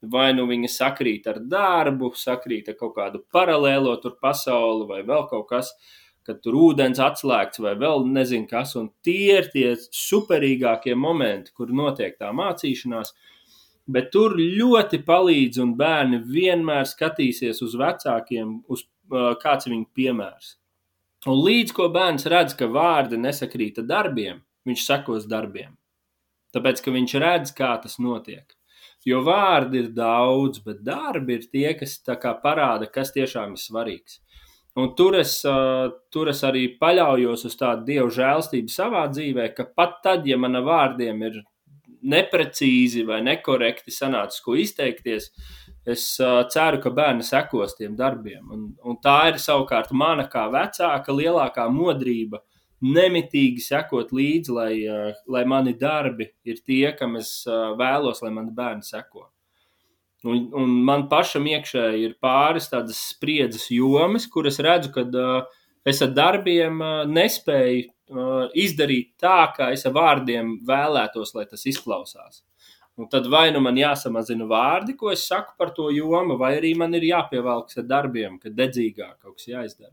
Vai 0.00 0.30
nu 0.36 0.44
viņa 0.48 0.70
sakrīt 0.70 1.28
ar 1.28 1.40
darbu, 1.40 2.12
sakrīt 2.16 2.68
ar 2.72 2.76
kaut 2.80 2.96
kādu 2.98 3.22
paralēlo 3.32 3.96
pasauli 4.20 4.88
vai 4.88 5.00
vēl 5.08 5.24
kaut 5.30 5.48
kas, 5.52 5.72
kad 6.26 6.42
tur 6.44 6.56
ūdens 6.68 7.00
atslēgts 7.00 7.62
vai 7.64 7.76
vēl 7.80 8.04
nezinu 8.10 8.48
kas. 8.50 8.74
Un 8.76 8.90
tie 9.04 9.38
ir 9.40 9.48
tie 9.52 9.72
superīgākie 9.76 10.96
momenti, 10.96 11.52
kur 11.56 11.72
notiek 11.72 12.18
tā 12.20 12.32
mācīšanās. 12.34 13.12
Uh, 13.12 13.35
Bet 13.86 14.10
tur 14.14 14.34
ļoti 14.40 14.98
palīdz, 15.06 15.60
un 15.62 15.76
bērni 15.78 16.18
vienmēr 16.26 16.88
skatīsies 16.90 17.62
uz 17.62 17.76
vecākiem, 17.78 18.60
uz 18.66 18.82
kāds 19.42 19.68
ir 19.68 19.76
viņu 19.76 19.86
piemērs. 19.94 20.56
Un 21.26 21.40
līdz 21.42 21.74
ko 21.74 21.88
bērns 21.94 22.26
redz, 22.30 22.54
ka 22.58 22.66
vārdi 22.70 23.18
nesakrīt 23.18 23.78
ar 23.82 23.86
darbiem, 23.90 24.42
viņš 24.66 24.84
sekos 24.86 25.26
darbiem. 25.30 25.74
Tāpēc, 26.54 26.82
ka 26.82 26.94
viņš 26.94 27.14
redz, 27.22 27.54
kā 27.54 27.72
tas 27.82 27.98
notiek. 28.02 28.54
Jo 29.06 29.20
vārdi 29.26 29.84
ir 29.84 29.90
daudz, 29.94 30.58
bet 30.66 30.82
darbi 30.86 31.38
ir 31.38 31.46
tie, 31.50 31.68
kas 31.78 31.98
parāda, 32.42 32.88
kas 32.90 33.12
tiešām 33.14 33.54
ir 33.54 33.62
svarīgs. 33.62 34.20
Un 34.76 34.90
tur 34.98 35.14
es, 35.16 35.38
tur 36.12 36.30
es 36.32 36.42
arī 36.44 36.66
paļaujos 36.80 37.46
uz 37.48 37.54
tādu 37.56 37.86
dievu 37.86 38.10
žēlstību 38.12 38.72
savā 38.72 39.06
dzīvē, 39.12 39.48
ka 39.56 39.64
pat 39.64 40.02
tad, 40.04 40.26
ja 40.28 40.36
mana 40.36 40.60
vārdiem 40.60 41.22
ir 41.30 41.38
neprecīzi 42.02 43.04
vai 43.06 43.20
nekorekti 43.24 43.94
sanācis, 43.94 44.42
ko 44.44 44.56
izteikties. 44.58 45.30
Es 45.86 46.04
uh, 46.18 46.40
ceru, 46.50 46.80
ka 46.82 46.90
bērni 46.90 47.24
sekos 47.26 47.76
tiem 47.78 47.94
darbiem. 47.98 48.42
Un, 48.52 48.66
un 48.82 48.98
tā 49.02 49.30
ir 49.30 49.40
savukārt 49.42 49.92
mana 49.94 50.26
kā 50.30 50.48
vecāka 50.52 51.14
lielākā 51.14 51.68
modrība. 51.70 52.42
Nemitīgi 52.82 53.62
sekot 53.64 54.10
līdzi, 54.12 54.52
lai, 54.52 54.72
uh, 54.90 55.14
lai 55.32 55.46
mani 55.48 55.72
darbi 55.78 56.28
ir 56.44 56.60
tie, 56.66 56.90
kam 56.98 57.16
es 57.20 57.38
uh, 57.48 57.72
vēlos, 57.78 58.20
lai 58.24 58.34
mani 58.34 58.52
bērni 58.54 58.84
seko. 58.84 59.30
Un, 60.26 60.48
un 60.58 60.72
man 60.84 61.06
pašam 61.10 61.46
iekšēji 61.46 62.02
ir 62.02 62.16
pāris 62.22 62.66
tādas 62.72 62.98
spriedzes 63.12 63.68
jomas, 63.70 64.26
kuras 64.26 64.58
redzu, 64.64 64.90
ka 64.94 65.06
uh, 65.06 65.66
es 65.86 66.02
ar 66.02 66.10
darbiem 66.16 66.82
uh, 66.82 67.04
nespēju 67.06 67.92
izdarīt 68.54 69.16
tā, 69.18 69.52
kā 69.56 69.72
es 69.74 69.86
ar 69.86 69.94
vārdiem 69.96 70.60
vēlētos, 70.66 71.34
lai 71.34 71.46
tas 71.50 71.66
izklausās. 71.66 72.42
Un 72.96 73.10
tad 73.12 73.26
vai 73.28 73.50
nu 73.52 73.60
man 73.60 73.76
jāsamazina 73.76 74.46
vārdi, 74.48 74.94
ko 74.96 75.10
es 75.12 75.26
saku 75.28 75.52
par 75.58 75.74
to 75.76 75.90
jomu, 75.92 76.38
vai 76.40 76.54
arī 76.56 76.72
man 76.78 76.94
ir 76.96 77.04
jāpievelkas 77.10 77.82
ar 77.82 77.88
darbiem, 77.90 78.38
ka 78.40 78.48
dedzīgāk 78.48 79.18
kaut 79.20 79.36
kas 79.36 79.48
jāizdara. 79.50 79.92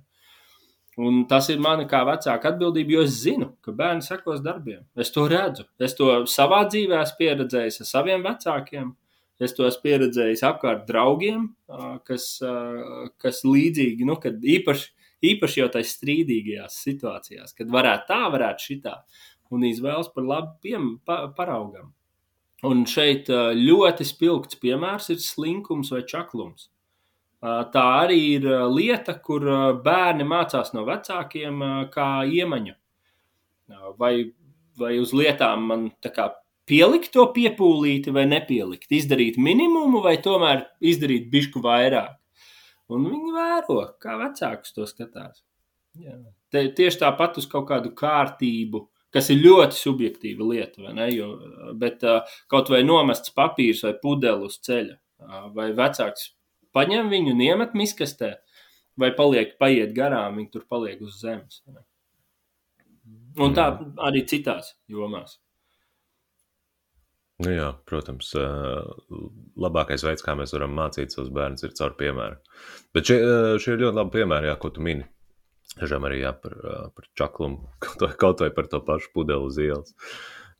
Un 1.03 1.23
tas 1.25 1.49
ir 1.49 1.57
mana 1.59 1.87
kā 1.89 2.03
vecāka 2.05 2.51
atbildība, 2.53 2.93
jo 2.93 3.03
es 3.07 3.17
zinu, 3.23 3.49
ka 3.65 3.73
bērni 3.73 4.05
sekos 4.05 4.43
darbiem. 4.45 4.83
Es 4.95 5.09
to 5.11 5.25
redzu. 5.27 5.65
Es 5.81 5.97
to 5.97 6.11
savā 6.29 6.61
dzīvē 6.69 6.99
esmu 7.01 7.19
pieredzējis 7.19 7.81
ar 7.81 7.89
saviem 7.89 8.23
vecākiem. 8.23 8.93
Es 9.41 9.57
to 9.57 9.65
esmu 9.65 9.87
pieredzējis 9.87 10.45
apkārt 10.45 10.85
draugiem, 10.87 11.49
kas, 12.05 12.37
kas 13.19 13.41
līdzīgi, 13.43 14.05
nu, 14.05 14.19
kad 14.21 14.37
īpaši 14.37 14.91
Īpaši 15.23 15.61
jau 15.61 15.69
tajās 15.71 15.93
strīdīgajās 15.97 16.79
situācijās, 16.83 17.55
kad 17.55 17.71
varētu 17.71 18.09
tā, 18.09 18.21
varētu 18.33 18.67
šitā, 18.67 18.95
un 19.53 19.65
izvēlas 19.67 20.11
par 20.13 20.27
labu 20.27 20.55
piem, 20.63 20.97
pa, 21.05 21.25
paraugam. 21.37 21.93
Un 22.63 22.85
šeit 22.87 23.27
ļoti 23.27 24.05
spilgts 24.07 24.59
piemērs 24.61 25.09
ir 25.11 25.19
slinkums 25.19 25.91
vai 25.91 26.03
čaklums. 26.07 26.69
Tā 27.43 27.83
arī 28.05 28.19
ir 28.37 28.45
lieta, 28.71 29.17
kur 29.19 29.43
bērni 29.83 30.23
mācās 30.23 30.71
no 30.75 30.85
vecākiem, 30.87 31.59
kā 31.91 32.07
iemaņu. 32.23 32.77
Vai, 33.99 34.13
vai 34.79 34.93
uz 35.01 35.11
lietām 35.15 35.67
man 35.67 35.89
kā, 36.03 36.29
pielikt 36.69 37.11
to 37.15 37.25
piepūlīti 37.35 38.13
vai 38.15 38.23
nepielikt, 38.31 38.87
izdarīt 38.95 39.39
minimumu 39.41 39.99
vai 40.05 40.15
tomēr 40.23 40.63
izdarīt 40.79 41.27
bišku 41.33 41.63
vairāk. 41.63 42.15
Un 42.91 43.05
viņi 43.07 43.33
vēro, 43.35 43.79
kā 44.03 44.17
vecāks 44.19 44.75
to 44.75 44.85
skatās. 44.89 45.43
Jā. 45.99 46.17
Te, 46.51 46.65
tieši 46.75 47.03
tāpat 47.03 47.37
uz 47.39 47.47
kaut 47.49 47.67
kādu 47.69 47.93
kārtību, 47.95 48.83
kas 49.13 49.29
ir 49.31 49.43
ļoti 49.43 49.77
subjektīva 49.77 50.47
lieta, 50.49 50.81
vai 50.83 50.93
ne? 50.97 51.07
Jo, 51.13 51.29
bet 51.79 52.03
kaut 52.51 52.71
vai 52.73 52.81
nomests 52.85 53.33
papīrs 53.35 53.83
vai 53.85 53.93
pudelis 54.01 54.57
uz 54.57 54.59
ceļa, 54.67 54.97
vai 55.55 55.69
vecāks 55.77 56.31
paņem 56.73 57.11
viņu 57.13 57.35
un 57.35 57.45
iemet 57.45 57.77
miskastē, 57.77 58.33
vai 58.99 59.13
paliek, 59.15 59.55
paiet 59.61 59.93
garām, 59.95 60.39
viņi 60.41 60.51
tur 60.53 60.65
paliek 60.69 61.01
uz 61.05 61.21
zemes. 61.21 61.61
Un 63.41 63.55
tā 63.57 63.69
arī 64.05 64.25
citās 64.29 64.75
jomās. 64.89 65.39
Nu 67.43 67.51
jā, 67.51 67.69
protams, 67.89 68.29
labākais 69.59 70.05
veids, 70.05 70.23
kā 70.23 70.35
mēs 70.39 70.53
varam 70.55 70.75
mācīt 70.77 71.13
savus 71.13 71.31
bērnus, 71.33 71.65
ir 71.65 71.75
caur 71.77 71.95
piemēru. 71.99 72.39
Bet 72.95 73.09
šie, 73.09 73.17
šie 73.59 73.75
ir 73.75 73.83
ļoti 73.85 73.99
labi 73.99 74.15
piemēri, 74.17 74.49
jā, 74.51 74.55
ko 74.61 74.71
tu 74.73 74.85
mini. 74.85 75.07
Dažām 75.73 76.05
arī 76.05 76.21
jā, 76.21 76.31
par, 76.37 76.55
par 76.93 77.09
čaklumu, 77.17 77.67
kaut 77.83 78.05
vai, 78.05 78.13
kaut 78.25 78.43
vai 78.45 78.49
par 78.55 78.69
to 78.71 78.81
pašu 78.85 79.11
pudeli 79.15 79.49
uz 79.49 79.59
ielas. 79.61 79.95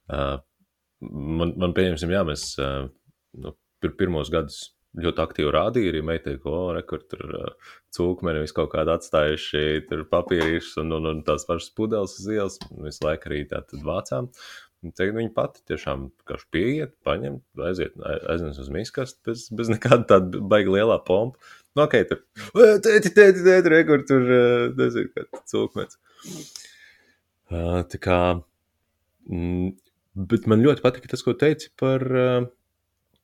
Man, 0.10 1.54
man 1.60 1.76
pieņemsim, 1.78 2.14
jā, 2.14 2.24
mēs 2.28 2.48
nu, 2.60 3.54
pir, 3.84 3.94
pirmos 4.00 4.32
gadus 4.34 4.64
ļoti 5.00 5.24
aktīvi 5.24 5.54
rādīja 5.54 5.94
arī 5.94 6.02
meitai, 6.06 6.36
ko 6.42 6.54
oh, 6.54 6.68
re, 6.76 6.84
tur 7.10 7.24
cūkmeni 7.96 8.44
visu 8.44 8.58
kaut 8.60 8.72
kādu 8.76 8.94
atstājuši, 8.94 9.64
tur 9.90 10.06
papīrīšus 10.12 10.84
un, 10.84 10.94
un, 11.00 11.10
un 11.10 11.24
tās 11.26 11.48
pašas 11.50 11.74
pudeles 11.78 12.14
uz 12.20 12.30
ielas. 12.30 12.60
Visu 12.84 13.06
laiku 13.06 13.32
arī 13.32 13.42
tā 13.50 13.64
tad 13.70 13.86
vācām. 13.88 14.30
Tagad 14.92 15.16
viņa 15.20 15.32
pati 15.36 15.62
tiešām 15.72 16.10
pieiet, 16.52 16.96
paņem, 17.08 17.38
aiziet, 17.70 17.94
aiznes 18.32 18.60
uz 18.60 18.72
miskast 18.74 19.22
bez, 19.28 19.46
bez 19.56 19.72
nekāda 19.72 20.04
tāda 20.16 20.42
baigta 20.42 20.74
lielā 20.76 20.98
pompa. 21.08 21.40
Nu, 21.74 21.86
ok, 21.86 21.96
tur 22.10 22.20
tēti, 22.84 23.14
tēti, 23.16 23.46
tēti, 23.46 23.72
re, 23.72 23.80
kur 23.88 24.04
tur, 24.10 24.28
nezinu, 24.78 25.14
kā 25.16 25.44
cūkmens. 25.50 25.98
Uh, 27.54 27.80
tā 27.90 28.02
kā, 28.02 28.20
mm, 29.30 29.72
bet 30.34 30.50
man 30.52 30.66
ļoti 30.66 30.84
patika 30.84 31.14
tas, 31.14 31.24
ko 31.26 31.34
teici 31.38 31.72
par 31.80 32.06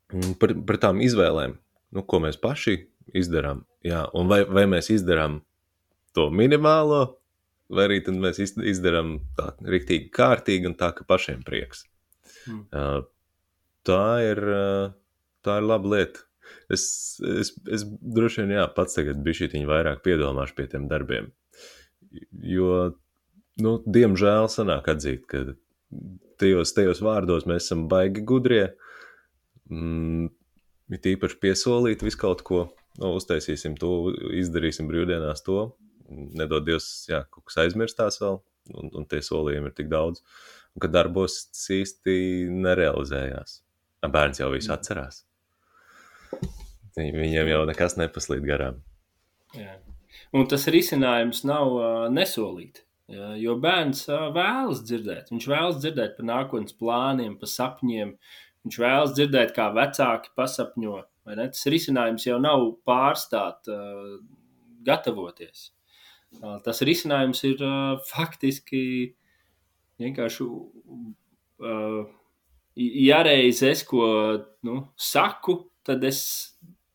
Mm, 0.10 0.40
par, 0.42 0.56
par 0.66 0.80
tām 0.82 1.02
izvēlēm, 1.06 1.54
nu, 1.94 2.04
ko 2.10 2.20
mēs 2.24 2.40
paši 2.42 2.80
izdarām. 3.18 3.62
Jā, 3.86 4.08
un 4.18 4.30
vai, 4.32 4.42
vai 4.50 4.66
mēs 4.70 4.90
izdarām 4.94 5.40
to 6.18 6.30
minimālo, 6.34 7.19
vai 7.70 7.86
arī 7.88 8.00
mēs 8.16 8.42
izdarām 8.42 9.18
tā 9.38 9.52
rīktīgi 9.62 10.10
kārtīgi 10.16 10.70
un 10.70 10.76
tā, 10.80 10.92
ka 10.96 11.06
pašiem 11.10 11.44
prieks. 11.46 11.86
Mm. 12.50 13.06
Tā 13.90 14.04
ir, 14.26 14.42
tā 15.46 15.60
ir 15.62 15.70
laba 15.70 15.94
lieta. 15.96 16.26
Es, 16.74 16.84
es, 17.22 17.54
es 17.70 17.86
droši 17.86 18.44
vien, 18.44 18.56
jā, 18.58 18.66
pats 18.74 18.98
tagad 18.98 19.22
biju 19.26 19.44
šī 19.44 19.64
vairāk 19.70 20.02
piedomāšu 20.06 20.56
pie 20.58 20.66
tiem 20.72 20.88
darbiem. 20.90 21.30
Jo, 22.42 22.96
nu, 23.62 23.76
diemžēl 23.86 24.50
sanāk 24.50 24.90
atzīt, 24.90 25.28
ka 25.30 25.44
tajos, 26.42 26.74
tajos 26.74 27.04
vārdos 27.06 27.46
mēs 27.50 27.68
esam 27.68 27.86
baigi 27.92 28.26
gudrie, 28.26 28.64
uh, 28.70 28.90
mm, 29.70 30.30
it 30.96 31.08
īpaši 31.14 31.40
piesolīt 31.42 32.04
visu 32.06 32.20
kaut 32.22 32.44
ko, 32.46 32.66
nu, 33.00 33.14
uztaisīsim 33.20 33.78
to, 33.80 34.12
izdarīsim 34.38 34.90
brīvdienās 34.90 35.46
to, 35.46 35.72
nedod 36.10 36.66
Dievs, 36.68 36.90
jā, 37.10 37.24
kaut 37.32 37.50
kas 37.50 37.60
aizmirstās 37.66 38.20
vēl, 38.22 38.40
un, 38.74 38.92
un 38.98 39.08
tie 39.10 39.22
solījumi 39.26 39.72
ir 39.72 39.76
tik 39.78 39.90
daudz, 39.92 40.24
un 40.76 40.84
kad 40.84 40.94
darbos 40.96 41.42
īsti 41.76 42.16
nerealizējās. 42.54 43.60
Bērns 44.10 44.40
jau 44.40 44.50
visu 44.54 44.72
atcerās. 44.72 45.24
Viņiem 46.96 47.50
jau 47.52 47.64
nekas 47.68 47.98
nepaslīd 48.00 48.46
garām. 48.48 48.80
Jā. 49.56 49.76
Un 50.36 50.46
tas 50.50 50.68
risinājums 50.72 51.44
nav 51.48 51.74
uh, 51.76 52.06
nesolīt. 52.14 52.84
Jā, 53.10 53.32
jo 53.42 53.56
bērns 53.62 54.04
uh, 54.12 54.28
vēlas 54.36 54.84
dzirdēt. 54.86 55.32
Viņš 55.34 55.48
vēlas 55.50 55.80
dzirdēt 55.82 56.16
par 56.18 56.28
nākotnes 56.30 56.76
plāniem, 56.78 57.36
par 57.42 57.50
sapņiem. 57.50 58.14
Viņš 58.68 58.80
vēlas 58.84 59.16
dzirdēt, 59.18 59.56
kā 59.56 59.70
vecāki 59.74 60.34
pasapņo. 60.38 61.00
Tas 61.30 61.66
risinājums 61.70 62.26
jau 62.28 62.38
nav 62.42 62.66
pārstāt, 62.88 63.70
uh, 63.74 64.20
gatavoties. 64.86 65.70
Tas 66.66 66.84
risinājums 66.86 67.42
ir 67.48 67.64
faktiski 68.10 68.82
vienkārši. 70.00 70.46
Ja 72.80 73.24
reiz 73.26 73.64
es 73.66 73.82
ko 73.88 74.06
nu, 74.64 74.76
saku, 74.96 75.58
tad 75.84 76.06
es 76.08 76.22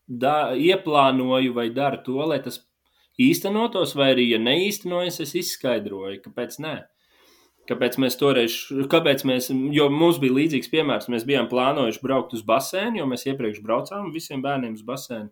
da, 0.07 0.55
ieplānoju 0.57 1.53
vai 1.57 1.68
daru 1.75 2.01
to, 2.07 2.20
lai 2.31 2.38
tas 2.44 2.62
īstenotos, 3.20 3.94
vai 3.99 4.12
arī, 4.14 4.29
ja 4.33 4.40
neīstenojas, 4.42 5.20
es 5.25 5.35
izskaidroju, 5.38 6.23
kāpēc 6.25 6.59
nē. 6.64 6.77
Kāpēc 7.68 7.97
mēs 8.03 8.18
toreiz, 8.20 8.57
kāpēc 8.92 9.23
mēs, 9.25 9.49
jo 9.73 9.87
mums 9.88 10.18
bija 10.20 10.37
līdzīgs 10.37 10.68
piemērs, 10.73 11.09
mēs 11.12 11.25
bijām 11.29 11.49
plānojuši 11.49 12.03
braukt 12.03 12.35
uz 12.37 12.42
basēnu, 12.44 12.99
jo 13.01 13.07
mēs 13.09 13.25
iepriekš 13.31 13.62
braucām 13.64 14.11
visiem 14.12 14.42
bērniem 14.44 14.75
uz 14.77 14.85
basēnu. 14.85 15.31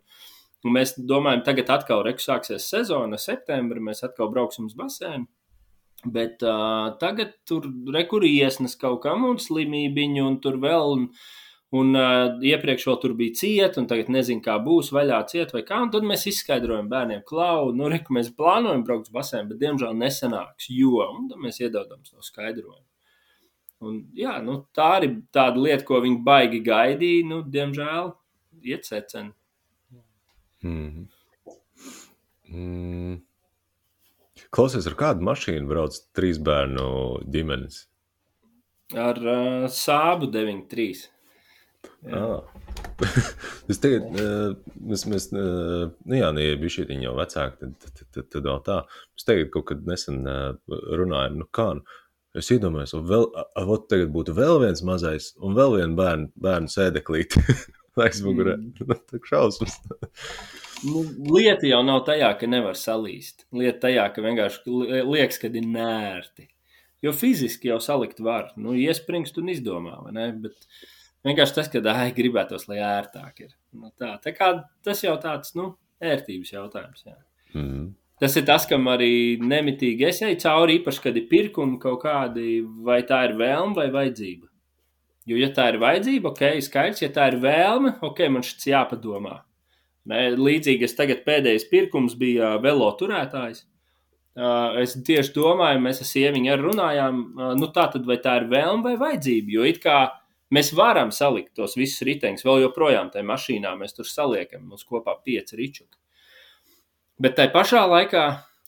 Un 0.63 0.77
mēs 0.77 0.95
domājam, 0.95 1.43
tagad 1.43 1.71
atkal 1.75 2.03
reku 2.05 2.23
sāksies 2.23 2.69
sezona, 2.71 3.19
septembrī 3.19 3.83
mēs 3.83 4.03
atkal 4.07 4.31
brauksim 4.31 4.69
uz 4.69 4.77
basēnu. 4.79 5.27
Bet 6.13 6.43
uh, 6.43 6.93
tagad 6.99 7.37
tur 7.47 7.67
rekurijas 7.95 8.59
kaut 8.79 9.01
kam 9.05 9.25
un 9.27 9.39
slimībiņu 9.39 10.27
un 10.27 10.37
tur 10.43 10.59
vēl. 10.63 10.95
Un, 10.97 11.09
Un 11.73 11.95
uh, 11.97 12.35
iepriekš 12.45 12.83
vēl 12.85 12.97
tur 13.01 13.13
bija 13.17 13.33
cieta, 13.33 13.81
un 13.81 13.87
tagad 13.89 14.11
nezinu, 14.13 14.43
kā 14.45 14.59
būs 14.61 14.91
vaļā 14.93 15.23
cieta 15.31 15.55
vai 15.55 15.63
kā. 15.65 15.79
Un 15.81 15.89
tad 15.89 16.05
mēs 16.05 16.27
izskaidrojam 16.29 16.85
bērniem, 16.91 17.23
klau, 17.25 17.71
nu, 17.73 17.87
re, 17.89 17.97
mēs 18.13 18.29
plānojam 18.37 18.83
braukt 18.85 19.09
uz 19.09 19.15
basēm, 19.15 19.47
bet 19.49 19.57
diemžēl 19.63 19.97
nesanāks, 19.97 20.67
jo, 20.69 21.01
un 21.01 21.31
tad 21.31 21.41
mēs 21.41 21.57
iedodam 21.63 22.03
to 22.05 22.21
skaidrojumu. 22.21 22.85
Un, 23.89 23.97
jā, 24.15 24.35
nu, 24.45 24.59
tā 24.77 24.91
arī 24.99 25.09
tāda 25.33 25.65
lieta, 25.65 25.81
ko 25.87 25.97
viņi 26.03 26.21
baigi 26.27 26.61
gaidīja, 26.63 27.25
nu, 27.31 27.41
diemžēl 27.55 28.13
iet 28.69 28.85
secen. 28.85 29.33
Mm. 30.63 31.07
Mm. 32.53 33.15
Klausies, 34.53 34.85
ar 34.87 34.95
kādu 34.97 35.25
mašīnu 35.25 35.67
brauc 35.69 35.97
trīs 36.15 36.39
bērnu 36.43 36.85
ģimenes? 37.33 37.87
Ar 38.93 39.17
uh, 39.17 39.65
Sābu 39.73 40.29
93. 40.31 41.07
Ah. 42.13 42.43
es 43.71 43.79
tagad, 43.81 44.05
uh, 44.13 44.53
mēs, 44.77 45.05
mēs 45.09 45.27
uh, 45.33 45.89
nu 46.05 46.19
jā, 46.19 46.29
nu, 46.35 46.43
ja 46.43 46.59
bija 46.59 46.75
šī 46.77 46.85
jau 47.01 47.15
vecāki, 47.17 47.59
tad, 47.59 47.73
tad, 47.81 48.05
tad, 48.05 48.29
tad, 48.29 48.39
vēl 48.45 48.63
tā. 48.67 48.79
Es 49.17 49.27
tagad 49.27 49.51
kaut 49.55 49.67
kad 49.71 49.83
nesen 49.89 50.23
uh, 50.29 50.53
runāju, 50.69 51.39
nu 51.41 51.49
kā, 51.55 51.69
nu, 51.79 51.99
es 52.37 52.51
iedomājos, 52.53 52.95
vēl, 53.09 53.29
avot 53.59 53.87
tagad 53.91 54.13
būtu 54.13 54.35
vēl 54.37 54.61
viens 54.63 54.83
mazais 54.85 55.31
un 55.41 55.57
vēl 55.57 55.79
viena 55.79 55.97
bērnu, 55.99 56.31
bērnu 56.45 56.71
sēdeklīte 56.75 57.43
aizmugurē. 58.01 58.57
Mm. 58.57 58.95
tā 59.11 59.21
šausmas. 59.27 59.77
nu, 60.89 61.05
lieta 61.35 61.69
jau 61.69 61.83
nav 61.85 62.03
tajā, 62.09 62.31
ka 62.39 62.49
nevar 62.49 62.79
salīst. 62.79 63.47
Lieta 63.55 63.87
tajā, 63.87 64.07
ka 64.15 64.25
vienkārši 64.25 64.79
liekas, 65.09 65.39
ka 65.41 65.51
ir 65.51 65.69
nērti. 65.69 66.49
Jo 67.03 67.11
fiziski 67.11 67.67
jau 67.69 67.81
salikt 67.83 68.23
var. 68.23 68.53
Nu, 68.55 68.73
iespringst 68.79 69.37
un 69.41 69.51
izdomā, 69.51 69.97
vai 70.05 70.13
ne? 70.15 70.27
Bet, 70.45 70.67
Vienkārši 71.23 71.55
tas, 71.55 71.69
ka 71.71 71.79
ai, 71.93 72.11
gribētos, 72.15 72.65
lai 72.67 72.81
ērtāk 72.83 73.45
ir. 73.45 73.51
Nu, 73.79 73.91
tā, 73.99 74.17
tā 74.23 74.33
kā 74.35 74.49
tas 74.83 75.03
jau 75.05 75.13
tāds 75.23 75.53
nu, 75.55 75.69
ērtības 76.03 76.51
jautājums. 76.51 77.05
Jā. 77.07 77.15
Mm. 77.55 77.93
Tas 78.19 78.35
ir 78.39 78.45
tas, 78.47 78.65
kam 78.67 78.89
arī 78.91 79.39
nemitīgi 79.39 80.07
es 80.09 80.19
eju 80.23 80.39
cauri, 80.43 80.77
īpaši, 80.81 81.03
kad 81.05 81.19
ir 81.19 81.29
pirkumi 81.31 81.79
kaut 81.81 82.01
kādi, 82.03 82.59
vai 82.87 83.01
tā 83.07 83.21
ir 83.29 83.37
vēlme 83.39 83.75
vai 83.79 83.87
vajadzība. 83.93 84.49
Jo, 85.29 85.37
ja 85.39 85.49
tā 85.55 85.69
ir 85.71 85.79
vajadzība, 85.79 86.33
ok, 86.33 86.63
skaidrs, 86.65 87.03
ja 87.05 87.11
tā 87.15 87.29
ir 87.31 87.39
vēlme, 87.43 87.95
ok, 88.03 88.25
man 88.33 88.43
šis 88.43 88.67
jāpadomā. 88.73 89.37
Ne, 90.11 90.23
līdzīgi 90.35 90.83
es 90.83 90.97
tagad 90.97 91.21
pēdējais 91.23 91.69
pirkums 91.71 92.17
bija 92.19 92.57
velo 92.63 92.89
turētājs. 92.99 93.63
Uh, 94.33 94.81
es 94.81 94.97
tieši 95.05 95.31
domāju, 95.35 95.79
mēs 95.85 96.01
ar 96.01 96.09
sieviņu 96.09 96.51
arī 96.51 96.65
runājām, 96.65 97.21
uh, 97.37 97.53
nu 97.55 97.69
tā 97.71 97.85
tad 97.93 98.07
vai 98.09 98.17
tā 98.19 98.39
ir 98.41 98.49
vēlme 98.51 98.83
vai 98.87 98.95
vajadzība. 98.99 99.53
Jo 99.53 99.67
it 99.69 99.79
kā 99.83 99.99
Mēs 100.53 100.69
varam 100.77 101.09
salikt 101.13 101.55
tos 101.57 101.73
visus 101.79 102.03
riteņus, 102.05 102.43
vēl 102.45 102.67
joprojām 102.67 103.09
tajā 103.13 103.25
mašīnā 103.25 103.71
mēs 103.79 103.95
tur 103.97 104.05
saliekam, 104.05 104.67
mums 104.69 104.85
kopā 104.85 105.15
pieci 105.25 105.57
ričuki. 105.57 105.97
Bet 107.21 107.37
tai 107.39 107.47
pašā 107.53 107.81
laikā 107.89 108.25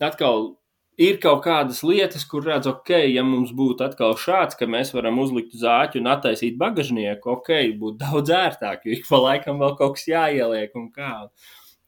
atkal 0.07 0.55
ir 1.01 1.17
kaut 1.23 1.43
kādas 1.45 1.81
lietas, 1.85 2.25
kur 2.29 2.45
redz, 2.47 2.69
ok, 2.69 2.91
ja 3.11 3.23
mums 3.25 3.51
būtu 3.55 3.85
atkal 3.85 4.15
šāds, 4.19 4.57
ka 4.59 4.67
mēs 4.69 4.93
varam 4.95 5.19
uzlikt 5.23 5.55
uz 5.57 5.65
āķu 5.67 6.01
un 6.01 6.11
attaisīt 6.13 6.59
bagāžnieku, 6.61 7.33
ok, 7.37 7.51
būtu 7.81 7.99
daudz 8.05 8.33
ērtāk, 8.35 8.85
jo 8.85 8.95
ik 8.97 9.09
pa 9.09 9.21
laikam 9.23 9.59
vēl 9.61 9.75
kaut 9.79 9.97
kas 9.97 10.07
jāieliek 10.11 10.77
un 10.79 10.89
kā. 10.93 11.13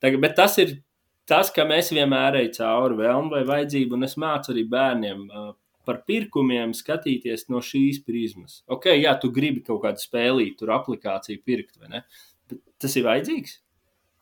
Tagad, 0.04 0.22
bet 0.24 0.36
tas 0.38 0.58
ir 0.62 0.78
tas, 1.28 1.52
ka 1.54 1.66
mēs 1.68 1.92
vienmēr 1.96 2.42
ejam 2.42 2.58
cauri 2.60 3.00
vēlmu 3.02 3.34
vai 3.36 3.46
vajadzību, 3.48 3.98
un 3.98 4.08
es 4.08 4.18
mācu 4.20 4.54
arī 4.54 4.68
bērniem 4.72 5.28
par 5.88 6.02
pirkumiem 6.08 6.74
skatīties 6.76 7.48
no 7.52 7.62
šīs 7.64 8.02
prizmas. 8.04 8.62
Ok, 8.68 8.90
jā, 8.92 9.14
tu 9.22 9.32
gribi 9.32 9.64
kaut 9.64 9.86
kādu 9.86 10.04
spēlīt, 10.04 10.58
tur 10.60 10.74
aplikāciju 10.76 11.40
pirkt, 11.48 11.78
vai 11.80 11.94
ne? 11.94 12.04
Bet 12.48 12.60
tas 12.84 12.96
ir 13.00 13.08
vajadzīgs. 13.08 13.62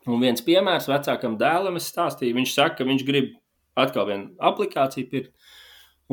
Un 0.05 0.21
viens 0.21 0.43
piemērs 0.45 0.85
vecākam 0.85 1.39
dēlam 1.41 1.79
es 1.79 1.87
stāstīju, 1.89 2.37
viņš 2.37 2.53
saka, 2.53 2.77
ka 2.79 2.85
viņš 2.85 3.05
grib 3.07 3.33
atkal 3.79 4.09
vienu 4.09 4.33
aplikāciju 4.51 5.11
pirkt. 5.11 5.31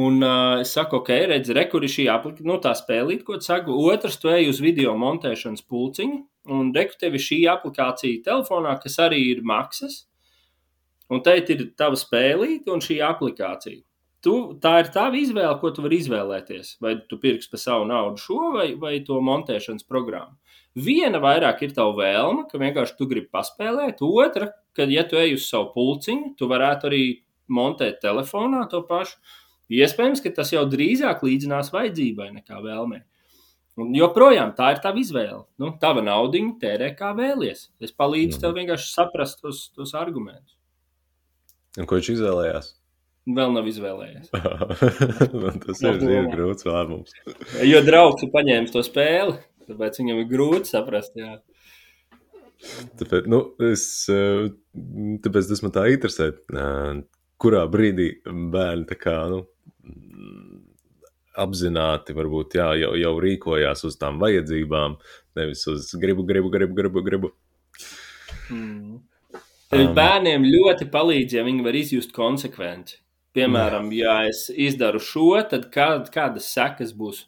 Un 0.02 0.24
uh, 0.24 0.62
es 0.62 0.70
saku, 0.72 1.02
ok, 1.02 1.10
redz, 1.28 1.50
re, 1.52 1.66
kur 1.68 1.84
ir 1.84 1.92
šī 1.92 2.06
aplikācija, 2.08 2.48
nu, 2.48 2.56
tā 2.64 2.72
spēlīt, 2.78 3.26
ko 3.26 3.36
tu 3.36 3.44
saki. 3.44 3.74
Otrs, 3.92 4.16
tu 4.22 4.32
ej 4.32 4.48
uz 4.48 4.62
video 4.64 4.94
montēšanas 4.96 5.66
pulciņu, 5.68 6.22
un 6.56 6.72
reku 6.76 6.96
tev 7.00 7.18
ir 7.18 7.24
šī 7.26 7.42
aplikācija 7.52 8.24
telefonā, 8.24 8.78
kas 8.80 8.96
arī 9.04 9.20
ir 9.34 9.44
maksas. 9.44 10.06
Un 11.12 11.20
te 11.20 11.34
ir 11.36 11.66
tava 11.76 11.98
spēlīte 12.00 12.72
un 12.72 12.80
šī 12.80 13.02
aplikācija 13.04 13.82
tu, 14.22 14.34
tā 14.62 14.76
ir 14.82 14.90
tava 14.94 15.18
izvēle, 15.18 15.54
ko 15.60 15.72
tu 15.74 15.84
vari 15.84 15.98
izvēlēties. 16.02 16.76
Vai 16.82 16.94
tu 17.10 17.18
pirksi 17.22 17.50
par 17.52 17.62
savu 17.62 17.88
naudu 17.90 18.22
šo 18.22 18.52
vai, 18.54 18.68
vai 18.78 18.94
to 19.06 19.18
montēšanas 19.24 19.86
programmu. 19.88 20.38
Viena 20.78 21.20
vairāk 21.20 21.66
ir 21.66 21.74
tava 21.76 21.92
vēlme, 21.98 22.46
ka 22.48 22.60
vienkārši 22.62 22.96
tu 22.96 23.08
gribi 23.10 23.28
paspēlēt. 23.34 24.00
Otra, 24.06 24.52
ka, 24.76 24.86
ja 24.88 25.04
tu 25.08 25.18
ej 25.20 25.36
uz 25.36 25.48
savu 25.50 25.72
pulciņu, 25.74 26.32
tu 26.38 26.48
varētu 26.48 26.88
arī 26.88 27.02
montēt 27.52 28.00
telefonā 28.02 28.64
to 28.72 28.82
pašu. 28.88 29.16
Iespējams, 29.72 30.20
ka 30.24 30.32
tas 30.36 30.50
jau 30.52 30.64
drīzāk 30.68 31.22
līdzinās 31.24 31.70
vajadzībai 31.72 32.30
nekā 32.40 32.58
vēlmei. 32.64 33.02
Un 33.80 33.94
joprojām 33.96 34.50
tā 34.56 34.74
ir 34.74 34.82
tava 34.84 35.00
izvēle. 35.00 35.46
Nu, 35.62 35.70
tava 35.80 36.02
naudiņa 36.04 36.58
tērē 36.60 36.90
kā 36.98 37.14
vēlies. 37.16 37.68
Es 37.80 37.92
palīdzu 37.96 38.36
Mhm. 38.36 38.42
tev 38.42 38.58
vienkārši 38.58 38.90
saprast 38.92 39.40
tos, 39.40 39.70
tos 39.76 39.94
argumentus. 39.96 40.58
Un 41.78 41.86
ko 41.88 41.96
viņš 41.96 42.10
izvēlējās? 42.18 42.72
Vēl 43.32 43.52
nav 43.54 43.64
izvēlējies. 43.70 44.28
Tas 45.64 45.80
ir, 45.86 46.02
ir 46.10 46.28
grūts 46.34 46.66
lēmums. 46.68 47.14
Jo 47.64 47.80
draugs 47.86 48.24
ir 48.26 48.32
paņēmis 48.34 48.72
to 48.74 48.82
spēli, 48.84 49.38
tāpēc 49.70 50.00
viņam 50.02 50.20
ir 50.24 50.28
grūti 50.34 50.72
saprast. 50.74 51.14
Jā. 51.16 51.38
Tāpēc, 52.98 53.26
nu, 53.30 53.40
es, 53.70 53.84
eh, 54.12 54.50
tāpēc 55.24 55.48
tas 55.50 55.62
man 55.64 55.72
tā 55.74 55.86
interesē, 55.94 56.28
kurā 57.42 57.62
brīdī 57.70 58.08
bērni 58.24 58.98
kā, 59.00 59.16
nu, 59.32 59.42
mm, 59.82 60.58
apzināti 61.42 62.14
varbūt 62.16 62.58
jā, 62.60 62.68
jau, 62.84 62.92
jau 63.00 63.14
rīkojās 63.24 63.86
uz 63.88 63.98
tām 64.00 64.20
vajadzībām, 64.22 64.98
nevis 65.38 65.66
uz 65.72 65.90
gribu, 65.98 66.26
gribu, 66.28 66.52
gribu, 66.54 66.78
gribu. 66.78 67.06
gribu. 67.08 67.32
Mm. 68.50 69.00
Um. 69.72 69.94
Bērniem 69.96 70.44
ļoti 70.44 70.90
palīdz, 70.92 71.38
ja 71.38 71.46
viņi 71.46 71.64
var 71.64 71.76
izjust 71.78 72.12
konsekvenci. 72.16 72.98
Piemēram, 73.32 73.86
ja 73.96 74.18
es 74.28 74.50
izdaru 74.52 75.00
šo, 75.00 75.30
tad 75.48 75.70
kā, 75.72 75.86
kādas 76.12 76.50
sekas 76.52 76.92
būs? 76.92 77.22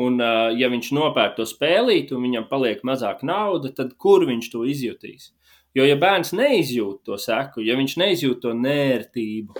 Un, 0.00 0.16
uh, 0.16 0.48
ja 0.56 0.70
viņš 0.72 0.88
nopērk 0.96 1.34
to 1.36 1.44
spēlīt, 1.44 2.14
un 2.16 2.24
viņam 2.24 2.46
paliek 2.48 2.80
mazāk 2.88 3.20
naudas, 3.26 3.74
tad 3.76 3.92
kur 4.00 4.24
viņš 4.24 4.48
to 4.54 4.64
izjutīs? 4.64 5.34
Jo, 5.76 5.84
ja 5.86 5.94
bērns 6.00 6.32
neizjūt 6.34 7.04
to 7.06 7.18
seku, 7.20 7.62
ja 7.62 7.76
viņš 7.78 7.96
neizjūt 8.00 8.40
to 8.42 8.54
nērtību, 8.58 9.54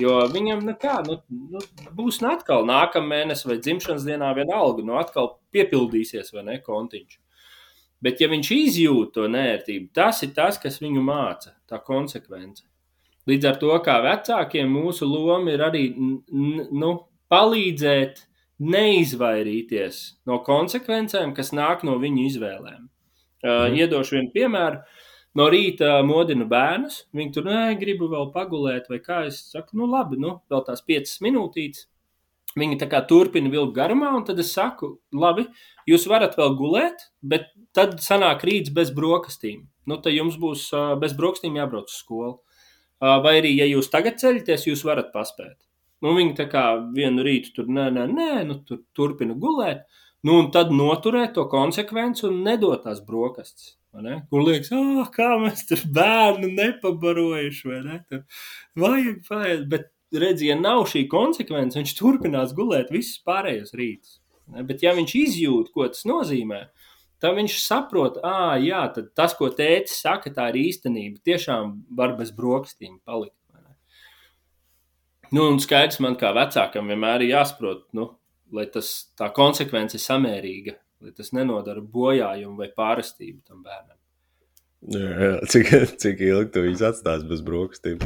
jo 0.00 0.18
viņam 0.32 0.60
nu 0.66 0.74
kā, 0.80 0.98
nu, 1.06 1.16
nu, 1.54 1.62
būs 1.96 2.20
nu 2.20 2.28
atkal 2.34 2.66
nākamā 2.68 3.14
mēneša 3.14 3.48
vai 3.48 3.56
dzimšanas 3.62 4.04
dienā 4.04 4.34
vienalga, 4.36 4.84
nu 4.84 4.98
atkal 5.00 5.38
piepildīsies 5.54 6.34
vai 6.36 6.44
ne 6.50 6.58
kontiņš. 6.64 7.18
Bet, 8.04 8.20
ja 8.20 8.28
viņš 8.28 8.50
izjūt 8.52 9.14
to 9.16 9.24
nērtību, 9.32 9.88
tas 9.96 10.20
ir 10.26 10.34
tas, 10.36 10.60
kas 10.60 10.76
viņu 10.82 11.00
māca, 11.04 11.54
tā 11.70 11.78
konsekvence. 11.80 12.66
Līdz 13.24 13.48
ar 13.48 13.56
to, 13.62 13.72
kā 13.86 13.96
vecākiem, 14.04 14.68
mūsu 14.68 15.08
loma 15.08 15.54
ir 15.54 15.62
arī 15.64 15.86
nu, 15.96 16.90
palīdzēt 17.32 18.20
neizvairīties 18.64 20.02
no 20.28 20.42
konsekvencēm, 20.44 21.32
kas 21.36 21.54
nāk 21.56 21.86
no 21.88 21.96
viņu 22.02 22.26
izvēlēm. 22.28 22.84
Uh, 23.44 23.48
mm. 23.48 23.78
Iedošu 23.80 24.18
vienu 24.18 24.30
piemēru. 24.36 24.82
No 25.34 25.48
rīta 25.50 25.96
modinu 26.06 26.46
bērnus. 26.50 27.00
Viņi 27.16 27.32
tur 27.34 27.48
nē, 27.48 27.62
gribu 27.80 28.06
vēl 28.12 28.30
pagulēt, 28.34 28.86
vai 28.90 29.00
kā 29.02 29.24
es 29.28 29.40
saku, 29.50 29.74
nu 29.80 29.88
labi, 29.90 30.20
nu, 30.22 30.36
vēl 30.50 30.62
tās 30.68 30.84
piecas 30.86 31.18
minūtītes. 31.24 31.88
Viņi 32.54 32.78
tā 32.78 32.86
kā 32.86 33.00
turpina 33.10 33.50
vilkt 33.50 33.74
garumā, 33.74 34.12
un 34.14 34.22
tad 34.28 34.38
es 34.38 34.52
saku, 34.54 34.92
labi, 35.10 35.48
jūs 35.90 36.06
varat 36.06 36.36
vēl 36.38 36.54
gulēt, 36.54 37.08
bet 37.18 37.48
tad 37.74 37.98
sanāk 38.02 38.46
rīts 38.46 38.70
bez 38.74 38.94
brokastīm. 38.94 39.64
Nu, 39.90 39.98
tad 39.98 40.14
jums 40.14 40.38
būs 40.40 40.68
uh, 40.70 40.94
bez 41.02 41.16
brokastīm 41.18 41.58
jābrauc 41.58 41.90
uz 41.90 41.98
skolu. 41.98 42.36
Uh, 43.02 43.18
vai 43.24 43.40
arī, 43.40 43.56
ja 43.58 43.66
jūs 43.66 43.90
tagad 43.90 44.22
ceļaties, 44.22 44.68
jūs 44.70 44.86
varat 44.86 45.10
paspēt. 45.12 45.58
Nu, 46.04 46.14
viņi 46.14 46.38
tā 46.38 46.46
kā 46.52 46.64
vienu 46.94 47.26
rītu 47.26 47.56
tur, 47.56 47.66
nē, 47.74 47.90
nē, 47.96 48.06
nē 48.14 48.32
nu, 48.46 48.60
tur 48.68 48.84
turpina 48.94 49.34
gulēt. 49.34 49.82
Nu, 50.24 50.38
un 50.38 50.52
tad 50.54 50.70
noturēt 50.70 51.34
to 51.36 51.48
konsekvenci 51.50 52.28
un 52.30 52.44
nedot 52.46 52.86
tās 52.86 53.02
brokastis. 53.04 53.74
Kur 54.30 54.42
liekas, 54.46 54.72
oh, 54.74 55.04
kā 55.14 55.34
mēs 55.42 55.66
tur 55.68 55.82
bērnu 55.94 56.50
nepabarojuši, 56.56 57.68
vai 57.70 57.80
ne? 57.84 57.98
Tur 58.10 58.24
vajag, 58.80 59.20
vajag. 59.30 59.66
Bet, 59.70 59.90
redziet, 60.14 60.48
ja 60.52 60.56
nav 60.58 60.84
šī 60.90 61.04
konsekvence, 61.10 61.78
viņš 61.80 61.94
turpinās 61.98 62.54
gulēt 62.56 62.92
visus 62.94 63.22
pārējos 63.26 63.74
rītus. 63.78 64.18
Ne? 64.52 64.66
Bet, 64.66 64.82
ja 64.84 64.94
viņš 64.96 65.14
izjūt, 65.20 65.70
ko 65.74 65.86
tas 65.90 66.04
nozīmē, 66.08 66.60
tad 67.22 67.38
viņš 67.38 67.56
saprot, 67.62 68.18
ah, 68.26 68.56
jā, 68.60 68.82
tas, 69.16 69.36
ko 69.38 69.48
tēvs 69.54 69.96
saka, 70.04 70.34
tā 70.34 70.50
ir 70.52 70.60
īstenība. 70.66 71.22
Tiešām 71.26 71.80
var 71.96 72.18
bez 72.18 72.34
brokastīm 72.34 73.00
palikt. 73.06 73.38
Nu, 75.34 75.48
un 75.50 75.56
skaidrs 75.58 75.98
man 76.04 76.14
kā 76.20 76.30
vecākam 76.36 76.90
vienmēr 76.92 77.24
ir 77.24 77.32
jāsaprot, 77.32 77.86
nu, 77.96 78.10
lai 78.54 78.68
tas 78.70 78.90
tā 79.18 79.30
konsekvence 79.34 79.96
ir 79.98 80.02
samērīga, 80.04 80.76
lai 81.04 81.12
tas 81.16 81.32
nenodara 81.36 81.82
bojājumu 81.94 82.58
vai 82.60 82.70
pārestību 82.76 83.44
tam 83.46 83.62
bērnam. 83.66 83.98
Jā, 84.92 85.12
jā. 85.24 85.36
Cik, 85.48 85.70
cik 86.00 86.20
ilgi 86.26 86.52
tu 86.52 86.64
viņus 86.66 86.84
atstās 86.90 87.24
bez 87.28 87.40
brokastīm? 87.44 88.02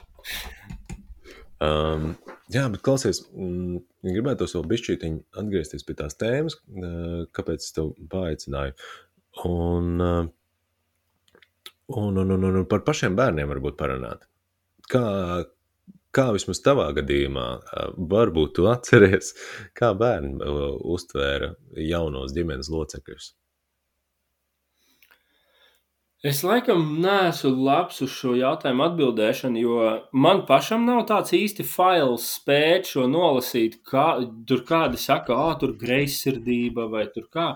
um, 1.66 2.08
jā, 2.50 2.64
bet 2.72 2.82
klausies, 2.86 3.22
mm, 3.30 3.78
gribētu 4.08 4.48
vēl 4.50 4.66
bišķītiņi 4.72 5.22
atgriezties 5.42 5.86
pie 5.86 5.96
tās 6.00 6.18
tēmas, 6.18 6.58
kāpēc 7.36 7.62
es 7.62 7.76
tev 7.76 7.92
paaicināju. 8.10 8.74
Un, 9.46 10.02
un, 10.02 12.20
un, 12.24 12.34
un, 12.34 12.50
un 12.50 12.66
par 12.70 12.82
pašiem 12.86 13.14
bērniem 13.18 13.54
varbūt 13.54 13.78
parunāt. 13.78 14.26
Kā, 14.90 15.04
kā 16.14 16.30
vismaz 16.34 16.62
tavā 16.64 16.88
gadījumā, 16.96 17.48
varbūt 18.12 18.56
tu 18.58 18.70
atceries, 18.70 19.34
kā 19.78 19.92
bērni 19.98 20.40
uztvēra 20.94 21.54
jaunos 21.90 22.34
ģimenes 22.36 22.72
locekļus? 22.72 23.34
Es 26.20 26.42
laikam 26.44 26.82
neesmu 27.00 27.54
labs 27.64 28.02
uz 28.04 28.10
šo 28.12 28.34
jautājumu 28.36 28.82
atbildēšanu, 28.84 29.60
jo 29.62 29.84
man 30.12 30.42
pašam 30.48 30.82
nav 30.84 31.06
tāds 31.08 31.32
īsti 31.32 31.64
fails 31.64 32.26
spēt 32.34 32.90
šo 32.92 33.06
nolasīt. 33.08 33.78
Kā, 33.88 34.18
tur 34.44 34.60
kādi 34.68 35.00
saka, 35.00 35.32
ah, 35.32 35.54
tur 35.56 35.72
greizsirdība 35.80 36.90
vai 36.92 37.06
tur 37.14 37.24
kā. 37.32 37.46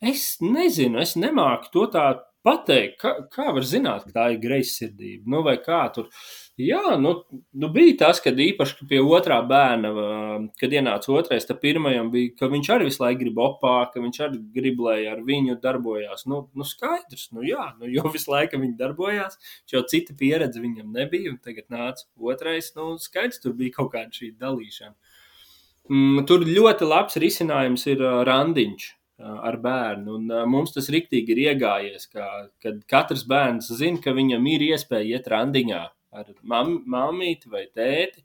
Es 0.00 0.38
nezinu, 0.40 0.96
es 1.02 1.12
nemāku 1.20 1.68
to 1.74 1.84
tā 1.92 2.06
pateikt. 2.40 2.96
Kā, 3.02 3.12
kā 3.36 3.50
var 3.52 3.68
zināt, 3.68 4.08
ka 4.08 4.16
tā 4.16 4.26
ir 4.32 4.40
greizsirdība? 4.46 5.28
Nu, 5.34 5.44
vai 5.44 5.58
kā 5.60 5.82
tur? 5.92 6.08
Jā, 6.60 6.96
nu, 7.00 7.12
nu 7.62 7.68
bija 7.72 7.94
tas, 8.02 8.18
kad 8.20 8.38
īpaši 8.42 8.86
pie 8.90 8.98
otrā 9.00 9.38
bērna, 9.46 9.90
kad 10.60 10.72
ienāca 10.74 11.12
otrais, 11.14 11.46
tad 11.48 11.60
pirmajam 11.62 12.10
bija, 12.12 12.32
ka 12.36 12.48
viņš 12.50 12.70
arī 12.74 12.88
visu 12.88 13.00
laiku 13.04 13.20
grib 13.22 13.38
opā, 13.40 13.74
ka 13.92 14.02
viņš 14.02 14.18
arī 14.26 14.40
grib, 14.56 14.82
lai 14.84 14.98
ar 15.08 15.22
viņu 15.24 15.56
darbojās. 15.62 16.26
Nu, 16.28 16.42
nu 16.58 16.66
skaidrs, 16.66 17.28
nu 17.36 17.44
jā, 17.46 17.70
nu, 17.78 17.88
jo 17.88 18.10
visu 18.12 18.32
laiku 18.32 18.60
viņi 18.60 18.76
darbojās, 18.80 19.38
jo 19.72 19.82
cita 19.88 20.16
pieredze 20.18 20.60
viņam 20.60 20.90
nebija, 20.96 21.32
un 21.32 21.38
tagad 21.44 21.68
nāca 21.72 22.08
otrais, 22.32 22.72
nu 22.76 22.96
skaidrs, 23.00 23.40
tur 23.44 23.54
bija 23.56 23.78
kaut 23.78 23.92
kāda 23.94 24.12
šī 24.16 24.32
dalīšana. 24.40 24.96
Mm, 25.90 26.26
tur 26.28 26.44
ļoti 26.46 26.90
labs 26.90 27.16
risinājums 27.22 27.86
ir 27.94 28.02
randiņš 28.28 28.90
ar 29.20 29.56
bērnu. 29.62 30.18
Un, 30.18 30.34
mums 30.50 30.74
tas 30.74 30.90
rīktīgi 30.92 31.34
ir 31.34 31.40
iegājies, 31.46 32.10
ka, 32.10 32.28
kad 32.62 32.84
katrs 32.90 33.24
bērns 33.28 33.70
zina, 33.78 34.02
ka 34.02 34.16
viņam 34.16 34.46
ir 34.50 34.66
iespēja 34.72 35.16
iet 35.16 35.30
randiņā 35.30 35.86
ar 36.12 36.30
mam, 36.42 36.80
mammīti 36.90 37.50
vai 37.52 37.66
tēti. 37.74 38.24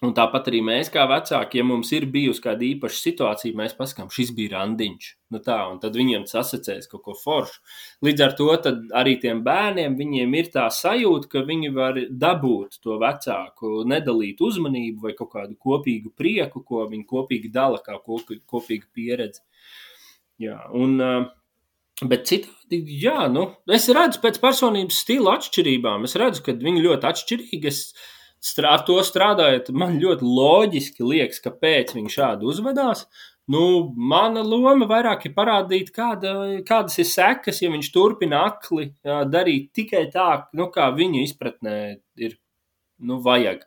Un 0.00 0.14
tāpat 0.16 0.46
arī 0.48 0.62
mēs, 0.64 0.88
kā 0.88 1.02
vecāki, 1.04 1.58
ja 1.60 1.64
mums 1.68 1.90
ir 1.92 2.06
bijusi 2.08 2.40
kāda 2.40 2.64
īpaša 2.64 2.96
situācija, 3.02 3.56
mēs 3.58 3.74
pasakām, 3.76 4.06
šis 4.08 4.30
bija 4.32 4.54
randiņš. 4.54 5.08
Nu 5.34 5.42
tā, 5.44 5.58
un 5.68 5.76
tad 5.82 5.98
viņiem 5.98 6.24
tas 6.24 6.38
asociēs 6.40 6.88
kaut 6.88 7.02
ko 7.04 7.16
foršu. 7.20 7.60
Līdz 8.08 8.24
ar 8.24 8.32
to 8.38 8.46
arī 8.96 9.18
tiem 9.20 9.42
bērniem 9.44 9.98
ir 10.40 10.48
tā 10.54 10.64
sajūta, 10.72 11.28
ka 11.34 11.42
viņi 11.44 11.72
var 11.76 12.00
dabūt 12.08 12.80
to 12.80 12.96
vecāku, 13.02 13.82
nedalīt 13.92 14.40
uzmanību 14.40 15.04
vai 15.04 15.12
kaut 15.18 15.34
kādu 15.34 15.58
kopīgu 15.60 16.14
prieku, 16.16 16.64
ko 16.64 16.86
viņi 16.88 17.04
kopīgi 17.04 17.52
dala, 17.52 17.82
kā 17.84 18.00
kopīgu 18.00 18.88
pieredzi. 18.96 19.44
Jā, 20.40 20.62
un, 20.72 20.96
Bet 22.00 22.24
citādi, 22.30 22.80
jā, 23.02 23.26
nu, 23.28 23.50
es 23.68 23.90
redzu 23.92 24.22
pēc 24.22 24.38
personības 24.40 25.02
stila 25.02 25.34
atšķirībām. 25.36 26.06
Es 26.08 26.16
redzu, 26.20 26.44
ka 26.46 26.54
viņi 26.56 26.86
ļoti 26.86 27.08
atšķirīgi. 27.10 27.68
Es 27.68 28.54
ar 28.64 28.86
to 28.88 28.96
strādājot, 29.04 29.68
man 29.76 29.98
ļoti 30.00 30.24
loģiski 30.24 31.04
liekas, 31.04 31.42
kāpēc 31.44 31.92
viņi 31.96 32.14
šādi 32.14 32.48
uzvedās. 32.48 33.04
Nu, 33.50 33.90
mana 33.96 34.44
loma 34.46 34.86
vairāk 34.86 35.26
ir 35.26 35.34
parādīt, 35.34 35.90
kāda, 35.92 36.60
kādas 36.66 37.00
ir 37.02 37.08
sekas, 37.10 37.58
ja 37.64 37.70
viņš 37.72 37.88
turpina 37.92 38.44
akli 38.46 38.92
jā, 39.04 39.24
darīt 39.26 39.72
tikai 39.74 40.04
tā, 40.12 40.46
nu, 40.54 40.68
kā 40.70 40.86
viņa 40.94 41.24
izpratnē 41.26 41.74
ir 42.22 42.36
nu, 43.02 43.18
vajag. 43.24 43.66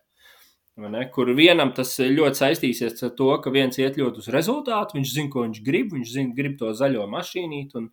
Kur 1.13 1.29
vienam 1.37 1.69
tas 1.75 1.91
ļoti 2.01 2.39
saistīsies 2.39 3.03
ar 3.05 3.11
to, 3.17 3.27
ka 3.43 3.51
viens 3.53 3.77
iet 3.77 3.99
ļoti 3.99 4.23
uz 4.23 4.29
rezultātu, 4.33 4.97
viņš 4.97 5.11
zina, 5.11 5.29
ko 5.29 5.43
viņš 5.43 5.59
grib, 5.67 5.91
viņš 5.93 6.13
zina, 6.15 6.33
grib 6.33 6.55
to 6.57 6.71
zaļo 6.73 7.03
mašīnīti, 7.11 7.77
un 7.77 7.91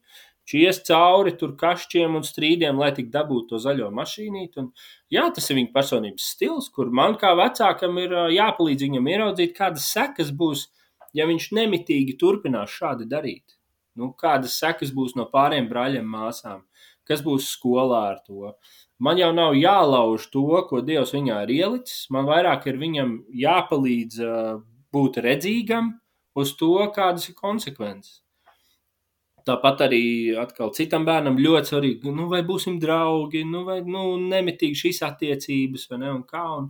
čies 0.51 0.81
cauri 0.87 1.37
tur 1.39 1.55
kašķiem 1.61 2.17
un 2.19 2.27
strīdiem, 2.27 2.81
lai 2.81 2.91
tik 2.97 3.13
dabūtu 3.15 3.53
to 3.53 3.61
zaļo 3.63 3.91
mašīnīti. 3.95 4.63
Un, 4.63 4.73
jā, 5.13 5.29
tas 5.37 5.47
ir 5.51 5.61
viņa 5.61 5.73
personības 5.77 6.27
stils, 6.35 6.69
kur 6.75 6.91
man 7.01 7.17
kā 7.21 7.33
vecākam 7.39 7.99
ir 8.03 8.17
jāpalīdz 8.35 8.87
viņam 8.89 9.09
ieraudzīt, 9.15 9.55
kādas 9.57 9.87
sekas 9.95 10.35
būs, 10.35 10.67
ja 11.17 11.29
viņš 11.31 11.51
nemitīgi 11.59 12.19
turpinās 12.21 12.75
šādi 12.75 13.09
darīt. 13.11 13.57
Nu, 13.99 14.13
kādas 14.19 14.55
sekas 14.59 14.93
būs 14.95 15.17
no 15.19 15.27
pāriem 15.31 15.67
brāļiem, 15.71 16.07
māsām, 16.07 16.63
kas 17.07 17.23
būs 17.27 17.51
skolā 17.55 18.05
ar 18.13 18.21
to. 18.27 18.55
Man 19.01 19.19
jau 19.19 19.31
nav 19.35 19.55
jālauž 19.57 20.29
to, 20.33 20.47
ko 20.69 20.83
Dievs 20.85 21.15
viņā 21.17 21.43
ir 21.47 21.55
ielicis. 21.57 22.05
Man 22.13 22.29
vairāk 22.29 22.67
ir 22.71 22.79
viņam 22.81 23.15
jāpalīdz 23.43 24.21
uh, 24.25 24.59
būt 24.95 25.23
redzīgam 25.25 25.95
uz 26.37 26.53
to, 26.59 26.75
kādas 26.95 27.31
ir 27.31 27.37
konsekvences. 27.39 28.21
Tāpat 29.51 29.87
arī 29.89 30.03
citam 30.77 31.07
bērnam 31.09 31.41
ļoti 31.41 31.73
svarīgi, 31.73 32.13
nu, 32.15 32.29
vai 32.31 32.45
būsim 32.47 32.79
draugi, 32.83 33.43
nu, 33.49 33.65
vai 33.67 33.81
nu, 33.83 34.13
nemitīgi 34.31 34.79
šīs 34.85 35.03
attiecības, 35.09 35.89
vai 35.91 35.99
ne, 36.05 36.13
un 36.15 36.23
kā. 36.29 36.45
Un, 36.61 36.69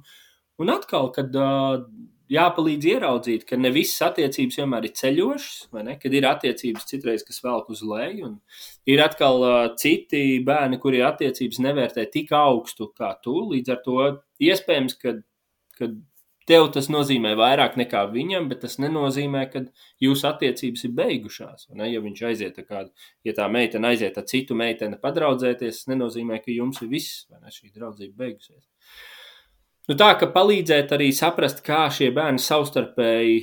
un 0.63 0.73
atkal, 0.73 1.11
kad 1.13 1.37
uh, 1.37 1.83
jāpalīdz 2.31 2.89
ieraudzīt, 2.95 3.45
ka 3.49 3.59
ne 3.61 3.73
visas 3.75 4.07
attiecības 4.09 4.61
vienmēr 4.63 4.87
ir 4.89 4.95
ceļošas, 4.97 5.59
vai 5.75 5.85
ne, 5.91 5.97
kad 6.01 6.15
ir 6.17 6.29
attiecības 6.31 6.89
citreiz, 6.89 7.25
kas 7.27 7.43
velk 7.45 7.69
uz 7.75 7.83
leju, 7.85 8.31
un 8.31 8.39
ir 8.89 9.03
atkal 9.05 9.45
uh, 9.45 9.59
citi 9.81 10.41
bērni, 10.47 10.81
kuri 10.81 11.03
attiecības 11.05 11.61
nevērtē 11.67 12.07
tik 12.15 12.33
augstu 12.37 12.89
kā 12.97 13.13
tu, 13.25 13.37
līdz 13.51 13.75
ar 13.75 13.83
to 13.85 13.99
iespējams, 14.47 14.97
ka, 15.03 15.19
kad 15.77 15.99
Tev 16.51 16.67
tas 16.75 16.89
nozīmē 16.91 17.37
vairāk 17.39 17.77
nekā 17.79 18.01
viņam, 18.11 18.49
bet 18.51 18.65
tas 18.65 18.75
nenozīmē, 18.83 19.45
ka 19.53 19.63
jūsu 20.03 20.27
attiecības 20.33 20.83
ir 20.89 20.97
beigušās. 20.99 21.69
Ja 21.87 22.03
viņš 22.03 22.23
aiziet 22.27 22.59
ar 22.59 22.67
kādu, 22.67 23.07
ja 23.27 23.35
tā 23.37 23.47
meitene 23.53 23.93
aiziet 23.93 24.19
ar 24.19 24.27
citu 24.27 24.57
meiteni 24.59 24.99
padraudzēties, 24.99 25.85
tas 25.85 25.91
nenozīmē, 25.93 26.41
ka 26.43 26.51
jums 26.51 26.83
ir 26.83 26.91
viss, 26.91 27.25
vai 27.31 27.39
ne, 27.45 27.55
šī 27.55 27.71
draudzība 27.71 28.25
beigusies. 28.25 28.65
Nu, 29.87 29.95
tā 29.99 30.11
ka 30.19 30.27
palīdzēt 30.35 30.93
arī 30.95 31.13
saprast, 31.15 31.63
kā 31.67 31.85
šie 31.95 32.11
bērni 32.15 32.43
savstarpēji 32.43 33.39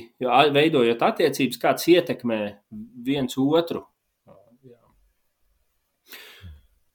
veidojot 0.52 1.08
attiecības, 1.08 1.60
kāds 1.64 1.88
ietekmē 1.92 2.42
viens 3.08 3.40
otru. 3.40 3.86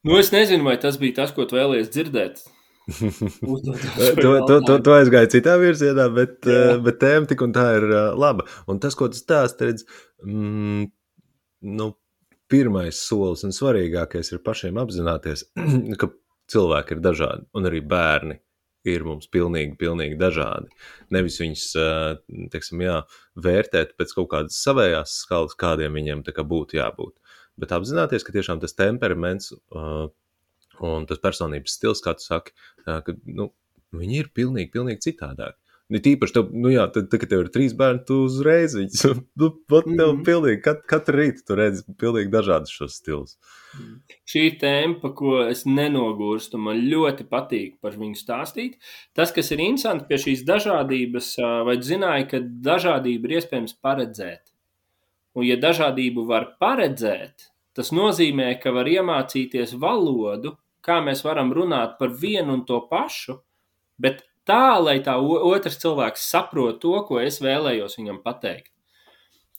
Nu, 0.03 0.17
es 0.19 0.33
nezinu, 0.35 0.65
vai 0.67 0.77
tas 0.77 0.97
bija 1.01 1.23
tas, 1.23 1.33
ko 1.33 1.45
tu 1.47 1.57
vēlējies 1.57 1.89
dzirdēt 1.93 2.45
to, 2.91 4.31
to, 4.47 4.57
to, 4.67 4.77
to 4.83 4.95
aizgāja 4.97 5.31
citā 5.31 5.55
virzienā, 5.61 6.09
bet, 6.13 6.39
Jā. 6.47 6.77
bet 6.83 6.99
tēma 7.01 7.29
tik 7.29 7.43
un 7.45 7.55
tā 7.55 7.67
ir 7.79 7.87
laba. 8.19 8.47
Un 8.67 8.81
tas, 8.83 8.97
ko 8.99 9.07
tu 9.11 9.19
stāsti, 9.19 9.69
redz, 9.69 9.85
mm, 10.25 10.87
nu, 11.79 11.91
pirmais 12.51 12.99
solis 12.99 13.45
un 13.47 13.55
svarīgākais 13.55 14.33
ir 14.33 14.43
pašiem 14.45 14.79
apzināties, 14.83 15.47
ka 16.01 16.11
cilvēki 16.51 16.97
ir 16.97 17.05
dažādi 17.05 17.47
un 17.55 17.69
arī 17.69 17.81
bērni 17.87 18.39
ir 18.87 19.05
mums 19.07 19.29
pilnīgi, 19.31 19.77
pilnīgi 19.79 20.17
dažādi. 20.19 20.67
Nevis 21.13 21.39
viņus, 21.39 21.67
teiksim, 22.51 22.83
jā, 22.83 22.97
vērtēt 23.39 23.95
pēc 23.99 24.11
kaut 24.17 24.29
kādas 24.33 24.59
savējās 24.59 25.21
skalas, 25.23 25.55
kādiem 25.59 25.95
viņiem 25.95 26.25
būtu 26.27 26.79
jābūt, 26.81 27.15
bet 27.59 27.71
apzināties, 27.75 28.25
ka 28.27 28.35
tiešām 28.35 28.59
tas 28.59 28.75
temperaments 28.75 29.53
Un 30.81 31.05
tas 31.09 31.21
personības 31.21 31.77
stils, 31.77 32.01
kā 32.01 32.15
tu 32.17 32.25
saki, 32.25 32.55
ka 32.85 33.13
nu, 33.25 33.51
viņi 33.93 34.23
ir 34.23 34.31
pilnīgi, 34.33 34.71
pilnīgi 34.73 35.11
citādāki. 35.11 35.59
Nu, 35.91 35.99
tīpaši, 36.01 36.33
tev, 36.33 36.47
nu 36.57 36.71
jā, 36.71 36.85
tad, 36.89 37.09
tad, 37.11 37.19
kad 37.21 37.29
tev 37.29 37.41
ir 37.43 37.49
trīs 37.53 37.73
bērni, 37.77 38.01
tu 38.07 38.21
uzreiz 38.25 38.73
viņus, 38.77 39.01
nu, 39.41 39.49
pat 39.69 39.83
tev 39.85 39.91
mm 39.91 39.99
-hmm. 39.99 40.23
pilnīgi, 40.25 40.61
kat, 40.63 40.79
katru 40.89 41.19
rītu 41.19 41.43
tu 41.47 41.57
redzi 41.59 41.83
pilnīgi 41.99 42.31
dažādus 42.33 42.71
šos 42.71 42.95
stilus. 43.01 43.35
Šī 44.29 44.45
tēma, 44.61 44.95
pa 45.01 45.11
ko 45.17 45.35
es 45.43 45.65
nenogurstu, 45.65 46.57
man 46.57 46.79
ļoti 46.93 47.27
patīk 47.29 47.75
par 47.81 47.99
viņu 47.99 48.17
stāstīt. 48.17 48.79
Tas, 49.13 49.35
kas 49.35 49.51
ir 49.51 49.59
interesanti 49.59 50.07
pie 50.09 50.21
šīs 50.25 50.45
dažādības, 50.47 51.35
vai 51.67 51.77
zināja, 51.81 52.27
ka 52.31 52.41
dažādību 52.41 53.29
ir 53.29 53.37
iespējams 53.41 53.77
paredzēt. 53.83 54.53
Un 55.35 55.45
ja 55.45 55.57
dažādību 55.57 56.25
var 56.29 56.55
paredzēt, 56.61 57.49
tas 57.75 57.91
nozīmē, 57.91 58.53
ka 58.61 58.71
var 58.71 58.89
iemācīties 58.89 59.75
valodu, 59.81 60.55
kā 60.83 60.99
mēs 61.05 61.23
varam 61.25 61.53
runāt 61.55 61.97
par 61.99 62.13
vienu 62.19 62.57
un 62.57 62.65
to 62.67 62.81
pašu, 62.89 63.39
bet 64.01 64.23
tā, 64.47 64.77
lai 64.83 64.99
tā 65.05 65.15
otrs 65.19 65.79
cilvēks 65.81 66.27
saprot 66.33 66.81
to, 66.83 66.97
ko 67.07 67.21
es 67.23 67.39
vēlējos 67.43 67.97
viņam 67.99 68.21
pateikt. 68.25 68.69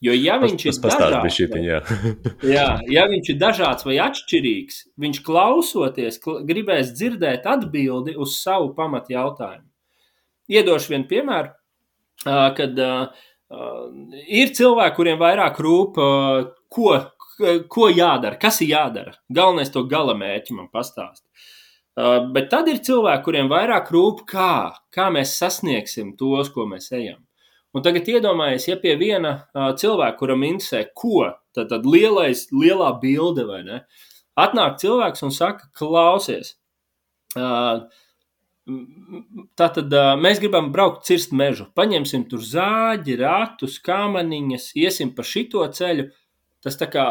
Jo, 0.03 0.13
ja 0.13 0.35
viņš 0.37 0.65
tas, 0.67 0.79
tas 0.83 0.95
ir 0.97 1.01
dažāds, 1.01 1.35
šitin, 1.37 1.63
jā. 1.65 1.77
jā, 2.55 2.65
ja 2.91 3.05
viņš 3.09 3.29
ir 3.31 3.37
dažāds 3.41 3.85
vai 3.87 3.95
atšķirīgs, 4.03 4.81
viņš 5.01 5.21
klausoties, 5.25 6.19
kl 6.21 6.41
gribēs 6.45 6.91
dzirdēt 6.93 7.47
atbildi 7.49 8.17
uz 8.19 8.35
savu 8.41 8.73
pamatu 8.77 9.15
jautājumu. 9.15 9.65
Iedošu 10.51 10.91
vienu 10.93 11.07
piemēru, 11.09 11.55
kad 12.59 12.83
ir 14.27 14.51
cilvēki, 14.59 14.95
kuriem 14.99 15.17
vairāk 15.21 15.63
rūp, 15.63 15.97
ko 16.75 16.91
ko 17.69 17.89
jādara, 17.91 18.37
kas 18.39 18.61
ir 18.63 18.73
jādara. 18.73 19.15
Galvenais 19.33 19.71
to 19.73 19.83
gala 19.89 20.15
mērķi 20.17 20.55
man 20.57 20.69
pastāst. 20.73 21.23
Uh, 21.95 22.25
bet 22.35 22.49
tad 22.51 22.67
ir 22.67 22.81
cilvēki, 22.83 23.23
kuriem 23.23 23.49
vairāk 23.51 23.91
rūp, 23.95 24.25
kā, 24.27 24.75
kā 24.91 25.07
mēs 25.15 25.37
sasniegsim 25.39 26.15
tos, 26.19 26.51
ko 26.51 26.65
mēs 26.67 26.89
ejam. 26.91 27.21
Un 27.75 27.83
tagad 27.83 28.07
iedomājieties, 28.11 28.67
ja 28.67 28.75
pie 28.79 28.95
viena 28.99 29.33
uh, 29.55 29.69
cilvēka, 29.79 30.17
kuram 30.19 30.43
interesē, 30.47 30.85
ko, 30.95 31.29
tad, 31.55 31.69
tad 31.71 31.87
lielais, 31.87 32.47
lielā 32.51 32.89
bilde 32.99 33.47
vai 33.47 33.61
ne, 33.67 33.79
atnāk 34.39 34.75
cilvēks 34.83 35.23
un 35.27 35.31
saka, 35.35 35.71
klausies, 35.75 36.57
uh, 37.39 37.85
Tātad 38.65 39.91
uh, 39.93 40.15
mēs 40.17 40.39
gribam 40.41 40.71
braukt, 40.73 41.03
cirst 41.05 41.35
mežu. 41.37 41.67
Paņemsim 41.77 42.23
tur 42.31 42.41
zāģi, 42.41 43.19
ratus, 43.19 43.75
kāmaniņas, 43.85 44.71
iesim 44.81 45.11
pa 45.13 45.21
šito 45.21 45.61
ceļu. 45.69 46.07
Uh, 46.07 46.24
Tas 46.65 46.79
tā 46.79 46.87
kā 46.89 47.03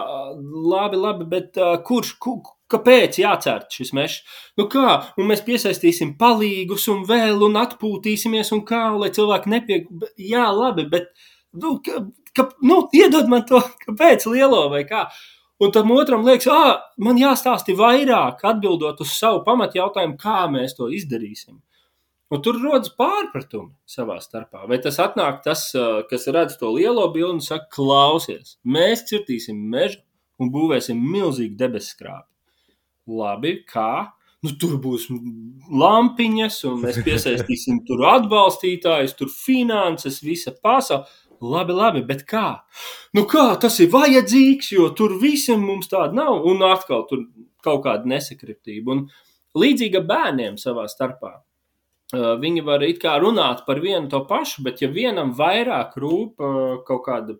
labi, 0.43 0.99
labi, 0.99 1.25
bet 1.31 1.61
uh, 1.63 1.77
kurš, 1.87 2.17
ku, 2.19 2.33
kāpēc 2.73 3.21
jācērt 3.21 3.77
šis 3.77 3.93
mežs? 3.95 4.17
Nu 4.59 4.67
kā, 4.73 4.97
un 5.15 5.29
mēs 5.31 5.45
piesaistīsim 5.47 6.17
palīgus 6.19 6.89
un 6.91 7.05
vēl 7.07 7.39
un 7.47 7.61
atpūtīsimies 7.61 8.51
un 8.57 8.65
kā, 8.67 8.89
lai 8.99 9.13
cilvēki 9.15 9.53
nepie... 9.53 9.79
Jā, 10.19 10.49
labi, 10.51 10.89
bet, 10.91 11.13
nu, 11.55 11.77
ka, 11.87 12.03
ka, 12.35 12.49
nu 12.67 12.81
iedod 12.99 13.31
man 13.31 13.47
to, 13.47 13.63
kāpēc 13.87 14.27
lielo 14.33 14.67
vai 14.75 14.83
kā. 14.89 15.07
Un 15.63 15.71
tam 15.71 15.95
otram 15.95 16.27
liekas, 16.27 16.51
ah, 16.51 16.83
man 16.99 17.21
jāstāsti 17.21 17.77
vairāk, 17.79 18.43
atbildot 18.43 18.99
uz 19.07 19.15
savu 19.15 19.45
pamatjautājumu, 19.47 20.19
kā 20.19 20.49
mēs 20.51 20.75
to 20.75 20.91
izdarīsim. 20.91 21.61
Un 22.35 22.41
tur 22.43 22.57
rodas 22.59 22.91
pārpratumi 22.99 23.77
savā 23.87 24.17
starpā. 24.19 24.65
Vai 24.67 24.81
tas 24.83 24.97
atnāk 25.03 25.45
tas, 25.45 25.69
kas 26.11 26.25
redz 26.35 26.57
to 26.59 26.73
lielo 26.75 27.05
bildi 27.15 27.37
un 27.37 27.45
saka, 27.45 27.69
klausies, 27.77 28.57
mēs 28.67 29.05
cirtīsim 29.11 29.61
mežu 29.71 30.01
un 30.43 30.51
būvēsim 30.51 30.99
milzīgu 30.99 31.55
debesu 31.61 31.93
skrāpi. 31.95 32.27
Labi, 33.07 33.61
kā? 33.69 34.11
Nu, 34.45 34.51
tur 34.61 34.75
būs 34.83 35.07
lampiņas, 35.85 36.59
un 36.69 36.83
mēs 36.83 36.99
piesaistīsim 37.07 37.85
tur 37.87 38.03
atbalstītājus, 38.11 39.15
tur 39.17 39.31
finanses, 39.33 40.19
visa 40.25 40.53
pasaule. 40.53 41.07
Labi, 41.45 41.75
labi, 41.77 42.03
bet 42.09 42.27
kā? 42.27 42.49
Nu, 43.15 43.29
kā 43.31 43.47
tas 43.61 43.79
ir 43.85 43.91
vajadzīgs, 43.93 44.75
jo 44.75 44.91
tur 44.97 45.19
visiem 45.21 45.63
mums 45.63 45.91
tāda 45.93 46.17
nav, 46.17 46.43
un 46.51 46.67
atkal 46.67 47.07
tur 47.09 47.27
kaut 47.65 47.83
kāda 47.87 48.09
nesakritība. 48.09 48.97
Un 48.97 49.61
līdzīga 49.61 50.03
bērniem 50.09 50.57
savā 50.61 50.89
starpā 50.91 51.37
viņi 52.13 52.65
var 52.65 52.83
it 52.85 53.01
kā 53.03 53.17
runāt 53.21 53.65
par 53.67 53.81
vienu 53.81 54.09
to 54.11 54.21
pašu, 54.29 54.63
bet 54.63 54.83
ja 54.83 54.89
vienam 54.89 55.33
vairāk 55.37 55.97
rūp 55.97 56.37
kaut 56.87 57.03
kāda, 57.07 57.39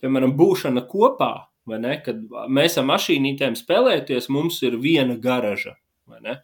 piemēram, 0.00 0.32
būšana 0.38 0.86
kopā, 0.88 1.48
vai 1.68 1.78
ne, 1.82 1.98
kad 2.04 2.16
mēs 2.48 2.78
ar 2.78 2.88
mašīnītēm 2.88 3.56
spēlēties, 3.58 4.30
mums 4.32 4.62
ir 4.62 4.78
viena 4.80 5.18
garaža, 5.20 5.76
vai 6.08 6.20
ne, 6.24 6.38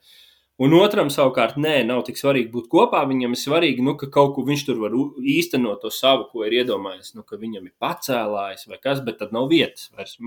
un 0.61 0.75
otram 0.77 1.11
savukārt 1.11 1.57
nē, 1.57 1.79
nav 1.89 2.05
tik 2.07 2.21
svarīgi 2.21 2.53
būt 2.53 2.69
kopā, 2.73 3.05
viņam 3.09 3.35
ir 3.35 3.41
svarīgi, 3.41 3.85
nu, 3.85 3.97
ka 3.97 4.11
kaut 4.12 4.35
ko 4.37 4.45
viņš 4.47 4.67
tur 4.69 4.83
var 4.83 4.95
īstenot 5.21 5.81
to 5.83 5.93
savu, 5.95 6.29
ko 6.31 6.45
ir 6.45 6.61
iedomājies, 6.61 7.15
nu, 7.17 7.25
ka 7.27 7.41
viņam 7.41 7.65
ir 7.65 7.75
pacēlājis 7.81 8.69
vai 8.69 8.81
kas, 8.83 9.01
bet 9.07 9.23
tad 9.23 9.33
nav 9.35 9.49
vietas 9.51 9.89
vairs 9.97 10.19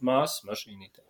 māsas 0.00 0.46
mašīnītē. 0.48 1.04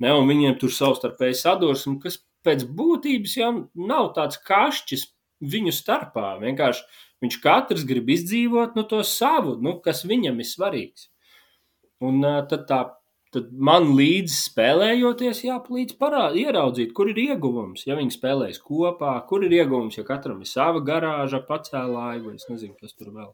Ne, 0.00 0.12
un 0.16 0.28
viņiem 0.28 0.56
tur 0.58 0.72
savstarpēji 0.72 1.36
sadursmi, 1.36 1.98
kas 2.00 2.18
pēc 2.44 2.64
būtības 2.64 3.36
jau 3.36 3.50
nav 3.76 4.14
tāds 4.16 4.40
kašķis 4.48 5.10
viņu 5.40 5.72
starpā. 5.74 6.34
Vienkārši 6.40 6.84
viņš 7.24 7.40
katrs 7.42 7.84
grib 7.88 8.08
izdzīvot 8.12 8.78
nu, 8.78 8.86
to 8.88 9.02
savu, 9.06 9.56
nu, 9.62 9.78
kas 9.84 10.04
viņam 10.08 10.40
ir 10.40 10.48
svarīgs. 10.48 11.08
Un 12.04 12.22
tad, 12.48 12.64
tā, 12.68 12.80
tad 13.34 13.50
man 13.52 13.90
līdzi 13.96 14.36
spēlējoties, 14.36 15.44
jāpalīdz 15.44 15.98
parādīt, 16.00 16.46
ieraudzīt, 16.46 16.94
kur 16.96 17.12
ir 17.12 17.20
ieguvums. 17.26 17.84
Ja 17.88 17.98
viņi 17.98 18.16
spēlēs 18.16 18.62
kopā, 18.64 19.18
kur 19.28 19.44
ir 19.44 19.58
ieguvums, 19.60 20.00
ja 20.00 20.06
katram 20.08 20.40
ir 20.40 20.48
sava 20.48 20.80
garāža, 20.84 21.42
pacēlāja 21.48 22.24
vai 22.24 22.36
es 22.38 22.48
nezinu, 22.48 22.76
kas 22.80 22.96
tur 22.96 23.12
vēl. 23.12 23.32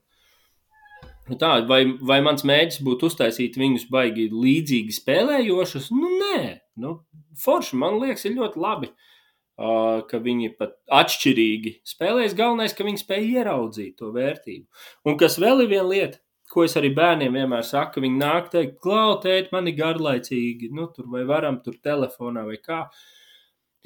Nu 1.26 1.34
tā, 1.38 1.56
vai, 1.66 1.80
vai 2.06 2.20
mans 2.22 2.44
mēģis 2.46 2.84
būtu 2.86 3.08
uztaisīt 3.10 3.56
viņus 3.58 3.88
baigi 3.90 4.28
līdzīgi 4.30 4.94
spēlējošus? 4.94 5.88
Nu, 5.94 6.10
nē, 6.20 6.42
nu, 6.82 7.00
forši 7.42 7.78
man 7.78 7.98
liekas, 7.98 8.28
ir 8.28 8.36
ļoti 8.38 8.62
labi. 8.62 8.90
Uh, 8.92 9.15
ka 9.56 10.20
viņi 10.20 10.52
pat 10.58 10.76
atšķirīgi 10.92 11.78
spēlēs. 11.86 12.36
Galvenais, 12.36 12.76
ka 12.76 12.84
viņi 12.84 13.02
spēj 13.02 13.28
ieraudzīt 13.40 13.96
to 14.00 14.12
vērtību. 14.12 14.66
Un 15.08 15.16
kas 15.20 15.38
vēl 15.40 15.64
ir 15.64 15.72
viena 15.72 15.88
lieta, 15.88 16.20
ko 16.52 16.66
es 16.66 16.76
arī 16.78 16.92
bērniem 16.96 17.34
vienmēr 17.40 17.64
saku, 17.66 18.02
viņi 18.04 18.20
nāk 18.20 18.50
teikt, 18.52 18.78
klautēt, 18.84 19.50
man 19.52 19.68
ir 19.70 19.78
garlaicīgi, 19.80 20.70
nu, 20.76 20.90
tur 20.92 21.08
vai 21.12 21.24
varam 21.28 21.60
tur 21.64 21.78
telefonā 21.82 22.44
vai 22.46 22.60
kā. 22.62 22.84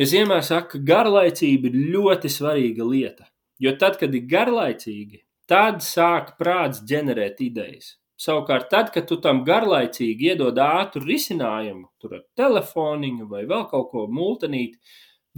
Es 0.01 0.15
vienmēr 0.17 0.43
saku, 0.47 0.75
ka 0.75 0.85
garlaicība 0.93 1.71
ir 1.71 1.81
ļoti 1.95 2.31
svarīga 2.33 2.87
lieta. 2.87 3.29
Jo 3.61 3.75
tad, 3.79 3.99
kad 4.01 4.15
ir 4.17 4.27
garlaicīgi, 4.29 5.23
tad 5.51 5.83
sāk 5.85 6.37
prāts 6.41 6.81
ģenerēt 6.89 7.43
idejas. 7.45 7.97
Savukārt, 8.21 8.69
tad, 8.73 8.91
kad 8.93 9.07
tu 9.09 9.17
tam 9.25 9.43
garlaicīgi 9.47 10.33
iedod 10.33 10.59
ātru 10.61 11.05
risinājumu, 11.09 11.87
tur 12.01 12.19
ar 12.19 12.25
telefoniņu 12.37 13.29
vai 13.29 13.47
vēl 13.49 13.65
kaut 13.71 13.89
ko 13.93 14.05
multinīt, 14.13 14.77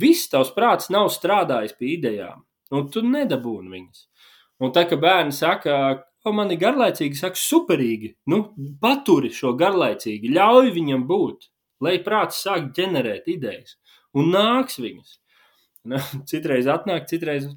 viss 0.01 0.31
tavs 0.33 0.53
prāts 0.57 0.91
nav 0.93 1.11
strādājis 1.13 1.77
pie 1.79 1.95
idejām, 1.97 2.45
un 2.73 2.89
tu 2.93 3.05
nedabūni 3.07 3.73
viņas. 3.73 4.07
Un 4.63 4.73
tā, 4.75 4.85
ka 4.89 4.99
bērni 5.01 5.35
saka, 5.35 5.77
o, 6.25 6.33
man 6.37 6.53
ir 6.55 6.61
garlaicīgi, 6.63 7.19
saka, 7.19 7.41
superīgi, 7.41 8.13
nu, 8.31 8.45
paturi 8.83 9.33
šo 9.35 9.57
garlaicīgi, 9.59 10.31
ļauj 10.37 10.71
viņam 10.77 11.07
būt, 11.09 11.49
lai 11.83 11.97
prāts 12.05 12.45
sāk 12.45 12.71
ģenerēt 12.77 13.27
idejas, 13.33 13.77
un 14.15 14.31
nāks 14.35 14.79
viņas. 14.83 15.19
Nu, 15.91 15.99
citreiz 16.31 16.69
atnāk, 16.71 17.09
citreiz 17.11 17.49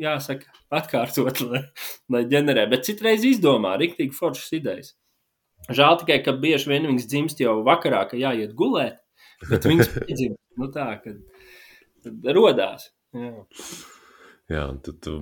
jāsaka, 0.00 0.52
atkārtot, 0.74 1.42
lai, 1.48 1.64
lai 2.12 2.22
ģenerē. 2.30 2.68
Bet 2.70 2.86
citreiz 2.88 3.24
izdomā 3.26 3.74
rīktīgi 3.80 4.14
foršas 4.16 4.54
idejas. 4.60 4.94
Žēl 5.74 6.00
tikai, 6.02 6.18
ka 6.24 6.34
bieži 6.36 6.70
vien 6.70 6.86
viņas 6.90 7.08
dzimst 7.08 7.40
jau 7.40 7.56
vakarā, 7.66 8.04
ka 8.10 8.20
jāiet 8.20 8.52
gulēt. 8.58 9.00
Bet 9.48 9.66
viņas 9.68 9.90
piedzimst 9.96 10.60
nu 10.60 10.68
tā, 10.72 10.88
ka 11.02 11.14
rodās. 12.36 12.90
Jā. 13.14 13.32
Jā, 14.52 14.66
un 14.68 14.78
tad 14.84 14.98
tu 15.00 15.14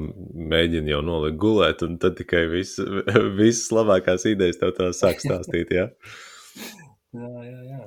mēģini 0.51 0.91
jau 0.91 1.03
nolikt 1.07 1.39
gulēt, 1.39 1.85
un 1.87 1.95
tad 2.03 2.17
tikai 2.19 2.43
viss, 2.51 2.81
visas 3.39 3.69
labākās 3.71 4.27
idejas 4.27 4.59
tev 4.59 4.73
tā 4.79 4.89
sāk 4.97 5.23
stāstīt. 5.23 5.71
Jā, 5.77 5.87
jā, 7.21 7.29
jā. 7.47 7.61
jā. 7.71 7.85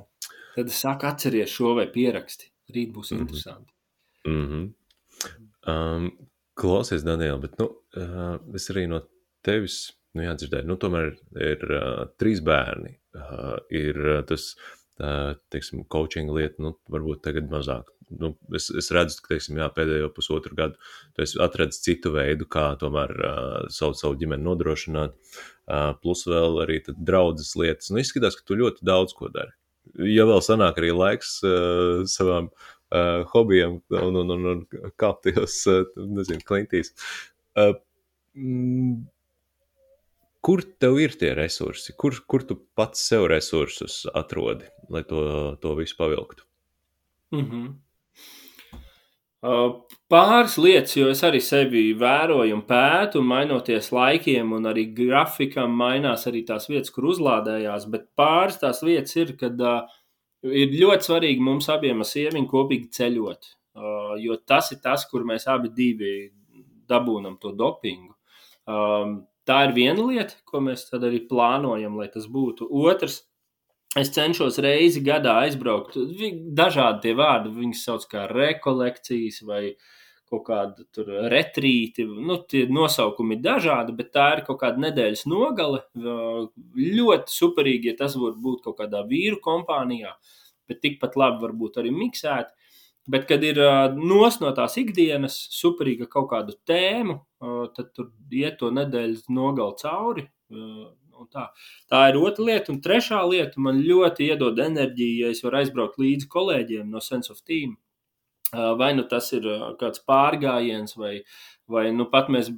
Tad 0.56 0.72
es 0.72 0.78
saku, 0.80 1.04
atceries 1.10 1.52
šo 1.52 1.74
vai 1.76 1.90
pieraksti. 1.92 2.48
Rīt 2.72 2.94
būs 2.94 3.12
mm 3.12 3.18
-hmm. 3.18 3.20
interesanti. 3.20 3.72
Mm 4.26 4.46
-hmm. 4.48 4.64
um, 5.72 6.10
Klausies, 6.54 7.04
Daniela, 7.04 7.38
bet 7.38 7.58
nu, 7.58 7.66
uh, 7.96 8.54
es 8.54 8.70
arī 8.70 8.86
no 8.88 9.02
tevis 9.42 9.92
nu, 10.14 10.22
jādzirdēju, 10.22 10.66
nu, 10.66 10.76
tomēr 10.76 11.12
ir 11.36 11.64
uh, 11.68 12.06
trīs 12.18 12.40
bērni. 12.40 12.96
Uh, 13.16 13.58
ir 13.70 13.96
uh, 13.96 14.24
tas, 14.24 14.56
uh, 15.02 15.34
teiksim, 15.52 15.84
coaching 15.92 16.30
lieta, 16.32 16.60
nu, 16.62 16.74
varbūt 16.92 17.22
tagad 17.26 17.50
mazāk. 17.52 17.90
Nu, 18.20 18.32
es, 18.54 18.68
es 18.70 18.92
redzu, 18.94 19.18
ka, 19.22 19.32
teiksim, 19.32 19.58
jā, 19.58 19.66
pēdējo 19.74 20.12
pusotru 20.14 20.54
gadu 20.58 20.78
tu 21.16 21.24
esi 21.24 21.40
atradis 21.42 21.80
citu 21.82 22.12
veidu, 22.14 22.46
kā 22.50 22.68
tomēr 22.78 23.14
uh, 23.16 23.56
savu, 23.72 23.96
savu 23.98 24.18
ģimeni 24.20 24.46
nodrošināt, 24.46 25.16
uh, 25.16 25.90
plus 26.02 26.22
vēl 26.30 26.60
arī 26.62 26.78
draudzes 26.94 27.56
lietas. 27.58 27.90
Nu, 27.90 27.98
izskatās, 28.02 28.38
ka 28.38 28.46
tu 28.46 28.60
ļoti 28.60 28.86
daudz 28.86 29.16
ko 29.18 29.32
dari. 29.34 29.54
Ja 30.06 30.26
vēl 30.28 30.42
sanāk 30.42 30.78
arī 30.80 30.92
laiks 30.94 31.38
uh, 31.46 32.06
savām 32.10 32.50
uh, 32.52 33.26
hobijam 33.32 33.80
un, 33.90 34.22
un, 34.22 34.32
un, 34.36 34.48
un 34.52 34.94
kāpt 35.00 35.26
tajos, 35.26 35.58
uh, 35.70 35.82
nezinu, 35.96 36.46
klintīs. 36.46 36.94
Uh, 37.58 37.74
mm, 38.38 39.02
kur 40.46 40.62
tev 40.80 41.00
ir 41.02 41.16
tie 41.18 41.32
resursi? 41.34 41.94
Kur, 41.98 42.14
kur 42.30 42.44
tu 42.46 42.58
pats 42.78 43.02
sev 43.08 43.26
resursus 43.32 44.04
atrodi, 44.14 44.68
lai 44.92 45.02
to, 45.08 45.24
to 45.62 45.74
visu 45.78 45.98
pavilktu? 45.98 46.46
Mm 47.34 47.44
-hmm. 47.50 47.74
Pāris 50.10 50.56
lietas, 50.58 50.96
jo 50.96 51.10
es 51.10 51.20
arī 51.26 51.40
sevi 51.44 51.82
vēroju 51.98 52.54
un 52.54 52.62
pētu, 52.66 53.20
un 53.20 53.26
mainoties 53.26 53.92
laikiem, 53.92 54.52
un 54.52 54.64
arī 54.70 54.86
grafikam 54.94 55.70
mainās 55.70 56.26
arī 56.26 56.44
tās 56.46 56.68
vietas, 56.70 56.90
kur 56.90 57.04
uzlādējās. 57.04 57.86
Bet 57.90 58.08
pāris 58.18 58.58
tās 58.58 58.82
vietas 58.82 59.16
ir, 59.16 59.36
kad 59.36 59.60
uh, 59.60 59.82
ir 60.42 60.74
ļoti 60.80 61.08
svarīgi 61.10 61.40
mums 61.40 61.68
abiem 61.68 62.02
sieviņu 62.02 62.50
kopīgi 62.50 62.90
ceļot. 62.98 63.52
Uh, 63.76 64.16
jo 64.18 64.36
tas 64.46 64.72
ir 64.72 64.78
tas, 64.82 65.04
kur 65.10 65.24
mēs 65.24 65.46
abi 65.46 65.70
dabūjam 66.88 67.38
to 67.38 67.52
dopingu. 67.52 68.14
Um, 68.66 69.26
tā 69.48 69.62
ir 69.68 69.74
viena 69.76 70.04
lieta, 70.06 70.36
ko 70.48 70.62
mēs 70.64 70.86
arī 70.96 71.22
plānojam, 71.30 71.98
lai 72.00 72.08
tas 72.12 72.26
būtu. 72.30 72.68
Otrs, 72.86 73.20
es 73.98 74.10
cenšos 74.14 74.58
reizi 74.64 75.02
gadā 75.04 75.38
aizbraukt. 75.44 75.98
Dažādi 76.58 77.06
tie 77.06 77.14
vārdi, 77.18 77.54
viņas 77.54 77.84
sauc 77.88 78.08
par 78.12 78.34
rekolekcijas 78.36 79.42
vai 79.46 79.62
kaut 80.26 80.42
kādu 80.48 81.06
retrīti. 81.30 82.04
Nu, 82.06 82.40
tie 82.50 82.64
nosaukumi 82.66 83.36
ir 83.36 83.44
dažādi, 83.44 83.94
bet 83.96 84.10
tā 84.16 84.26
ir 84.36 84.42
kaut 84.48 84.58
kāda 84.64 84.82
nedēļas 84.88 85.26
nogale. 85.30 85.84
Ļoti 85.94 87.36
superīgi, 87.36 87.92
ja 87.92 88.00
tas 88.02 88.18
var 88.18 88.34
būt 88.42 88.64
kaut 88.66 88.80
kādā 88.82 89.04
vīru 89.06 89.38
kompānijā. 89.44 90.16
Bet 90.66 90.82
tikpat 90.82 91.14
labi 91.14 91.44
varbūt 91.46 91.78
arī 91.78 91.94
miksēti. 91.94 92.65
Bet, 93.06 93.26
kad 93.30 93.44
ir 93.46 93.60
nos 93.94 94.40
no 94.42 94.50
tās 94.54 94.74
ikdienas, 94.80 95.36
superīga 95.54 96.08
kaut 96.10 96.30
kādu 96.32 96.56
tēmu, 96.66 97.20
tad 97.76 97.92
tur 97.94 98.10
iet 98.34 98.58
to 98.58 98.72
nedēļas 98.74 99.28
nogali 99.30 99.78
cauri. 99.82 100.26
Tā. 101.32 101.46
tā 101.88 102.00
ir 102.10 102.18
otra 102.20 102.44
lieta. 102.44 102.72
Un 102.74 102.82
trešā 102.84 103.22
lieta 103.24 103.62
man 103.62 103.80
ļoti 103.80 104.26
iedod 104.30 104.58
enerģiju, 104.60 105.24
ja 105.24 105.32
es 105.32 105.40
varu 105.44 105.62
aizbraukt 105.62 105.98
līdzi 106.02 106.28
kolēģiem 106.32 106.90
no 106.92 107.00
Sense 107.00 107.32
of 107.32 107.40
Team. 107.46 107.78
Vai 108.52 108.92
nu 108.94 109.06
tas 109.10 109.32
ir 109.34 109.46
kāds 109.80 110.02
pārgājiens, 110.06 110.94
vai, 111.00 111.16
vai 111.72 111.88
nu 111.94 112.06
pat 112.10 112.28
mēs 112.30 112.52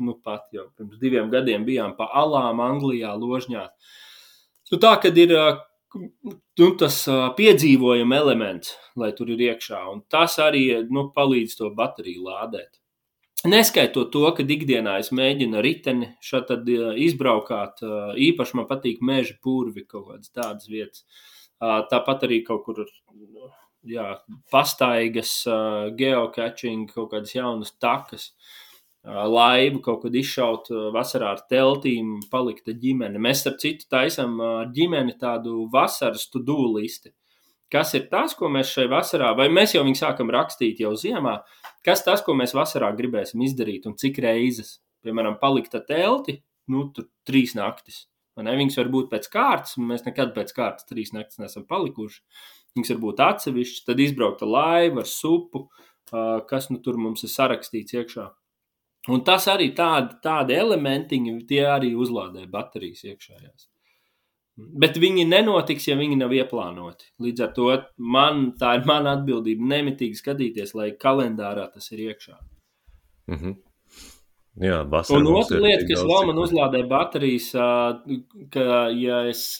nu 0.00 0.14
pat 0.24 0.46
jau 0.54 0.68
pirms 0.78 1.00
diviem 1.02 1.28
gadiem 1.32 1.66
bijām 1.66 1.96
pa 1.98 2.08
alām 2.22 2.62
Anglijā, 2.64 3.12
Ložņā. 3.18 3.66
Nu, 4.72 4.80
tā, 4.80 4.94
kad 5.02 5.18
ir 5.20 5.34
nu, 5.94 6.68
tas 6.80 7.02
piedzīvojuma 7.38 8.16
elements, 8.22 8.74
lai 9.00 9.10
tur 9.16 9.32
ir 9.34 9.42
iekšā. 9.50 9.82
Un 9.92 10.02
tas 10.10 10.38
arī 10.42 10.64
nu, 10.90 11.08
palīdz 11.14 11.58
to 11.60 11.70
bateriju 11.76 12.26
lādēt. 12.28 12.80
Neskaitot 13.44 14.08
to, 14.12 14.24
ka 14.32 14.44
ikdienā 14.56 14.96
es 15.02 15.10
mēģinu 15.12 15.60
riteni 15.64 16.10
šādi 16.24 16.78
izbraukāt. 17.04 17.82
Īpaši 18.28 18.56
man 18.56 18.68
patīk 18.70 19.02
meža 19.04 19.36
purvi, 19.44 19.84
kaut 19.84 20.08
kādas 20.08 20.32
tādas 20.32 20.70
vietas. 20.70 21.04
Tāpat 21.60 22.24
arī 22.24 22.40
kaut 22.46 22.64
kur 22.64 22.86
jā, 23.84 24.06
pastaigas, 24.52 25.42
geocaching, 25.98 26.88
kaut 26.94 27.12
kādas 27.12 27.36
jaunas 27.36 27.74
takas. 27.76 28.30
Uh, 28.32 28.63
laivu 29.04 29.82
kaut 29.84 30.04
kad 30.04 30.14
izšaut 30.16 30.70
vasarā 30.94 31.34
ar 31.34 31.42
teltīm, 31.50 32.16
palikta 32.32 32.72
ģimene. 32.72 33.20
Mēs, 33.20 33.42
starp 33.44 33.60
citu, 33.60 33.88
taisām 33.92 34.38
ģimeni 34.74 35.18
tādu 35.20 35.66
vasaras 35.72 36.26
to-do 36.32 36.62
listi. 36.78 37.12
Kas 37.72 37.94
ir 37.98 38.06
tas, 38.10 38.36
ko 38.38 38.48
mēs 38.52 38.70
šai 38.70 38.86
vasarā, 38.92 39.32
vai 39.36 39.48
mēs 39.52 39.74
jau 39.74 39.82
viņu 39.84 39.98
sākam 39.98 40.30
rakstīt 40.32 40.80
jau 40.84 40.92
ziemā, 40.96 41.40
kas 41.84 42.04
tas, 42.06 42.22
ko 42.24 42.36
mēs 42.38 42.54
vasarā 42.54 42.92
gribēsim 42.96 43.42
izdarīt 43.44 43.88
un 43.90 43.96
cik 43.98 44.20
reizes? 44.24 44.78
Piemēram, 45.04 45.36
palikta 45.40 45.82
telti, 45.84 46.38
nu, 46.72 46.86
tur 46.94 47.08
trīs 47.28 47.56
naktis. 47.58 48.04
Ne, 48.40 48.54
viņas 48.58 48.78
var 48.80 48.90
būt 48.90 49.10
pēc 49.12 49.26
kārtas, 49.30 49.74
un 49.78 49.90
mēs 49.90 50.06
nekad 50.06 50.32
pēc 50.34 50.54
kārtas 50.54 50.88
trīs 50.88 51.12
naktis 51.14 51.38
neesam 51.42 51.66
palikuši. 51.68 52.22
Viņas 52.74 52.94
var 52.94 53.02
būt 53.04 53.20
atsevišķas, 53.26 53.84
tad 53.86 54.00
izbraukta 54.02 54.48
laiva 54.48 55.04
ar 55.04 55.10
supu, 55.10 55.68
kas 56.50 56.70
nu 56.72 56.80
tur 56.82 56.98
mums 56.98 57.22
ir 57.26 57.30
sarakstīts 57.30 57.94
iekšā. 57.94 58.30
Un 59.12 59.20
tas 59.24 59.46
arī 59.52 59.68
tādi, 59.76 60.16
tādi 60.24 60.56
elementiņi, 60.56 61.34
tie 61.48 61.64
arī 61.68 61.92
uzlādē 62.00 62.46
baterijas 62.50 63.04
iekšējās. 63.10 63.68
Bet 64.54 64.96
viņi 65.02 65.26
nenotiks, 65.26 65.88
ja 65.90 65.96
viņi 65.98 66.16
nav 66.20 66.32
ieplānoti. 66.32 67.10
Līdz 67.20 67.42
ar 67.42 67.52
to 67.56 67.70
man, 67.98 68.52
tā 68.60 68.76
ir 68.78 68.84
mana 68.86 69.16
atbildība 69.18 69.66
nemitīgi 69.74 70.20
skatīties, 70.20 70.76
lai 70.78 70.92
kalendārā 71.00 71.66
tas 71.74 71.90
ir 71.92 72.04
iekšā. 72.08 72.38
Mm 73.26 73.38
-hmm. 73.40 73.56
Jā, 74.62 74.84
un 75.10 75.26
otra 75.34 75.58
lieta, 75.58 75.82
kas 75.88 76.04
vēl 76.06 76.26
man 76.28 76.36
uzlādē 76.38 76.84
baterijas, 76.86 77.48
ka, 78.54 78.66
ja 78.94 79.24
es 79.26 79.58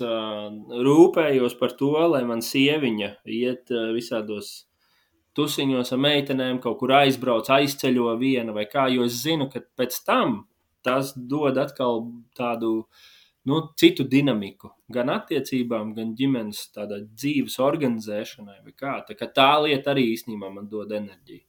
rūpējos 0.87 1.59
par 1.59 1.75
to, 1.75 1.91
lai 2.13 2.23
man 2.25 2.39
sieviņa 2.39 3.09
iet 3.27 3.75
visādos 3.97 4.69
tusiņos 5.37 5.93
ar 5.95 6.01
meitenēm, 6.03 6.61
kaut 6.63 6.79
kur 6.81 6.95
aizbrauc, 7.01 7.51
aizceļo 7.51 8.15
viena 8.21 8.55
vai 8.57 8.67
kā, 8.71 8.87
jo 8.93 9.07
es 9.09 9.23
zinu, 9.25 9.49
ka 9.53 9.65
pēc 9.79 9.99
tam 10.07 10.45
tas 10.85 11.15
dod 11.17 11.59
atkal 11.59 12.05
tādu 12.37 12.75
nu, 13.49 13.61
citu 13.81 14.05
dinamiku. 14.09 14.71
Gan 14.93 15.11
attiecībām, 15.15 15.95
gan 15.97 16.13
ģimenes 16.19 16.67
dzīves 16.77 17.59
organizēšanai. 17.61 18.61
Kā. 18.77 18.99
Tā, 19.09 19.17
tā 19.27 19.51
lieta 19.65 19.93
arī 19.95 20.11
īstenībā 20.13 20.53
man 20.53 20.69
dod 20.71 20.93
enerģiju. 20.93 21.45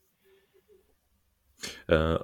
Uh, 1.90 2.20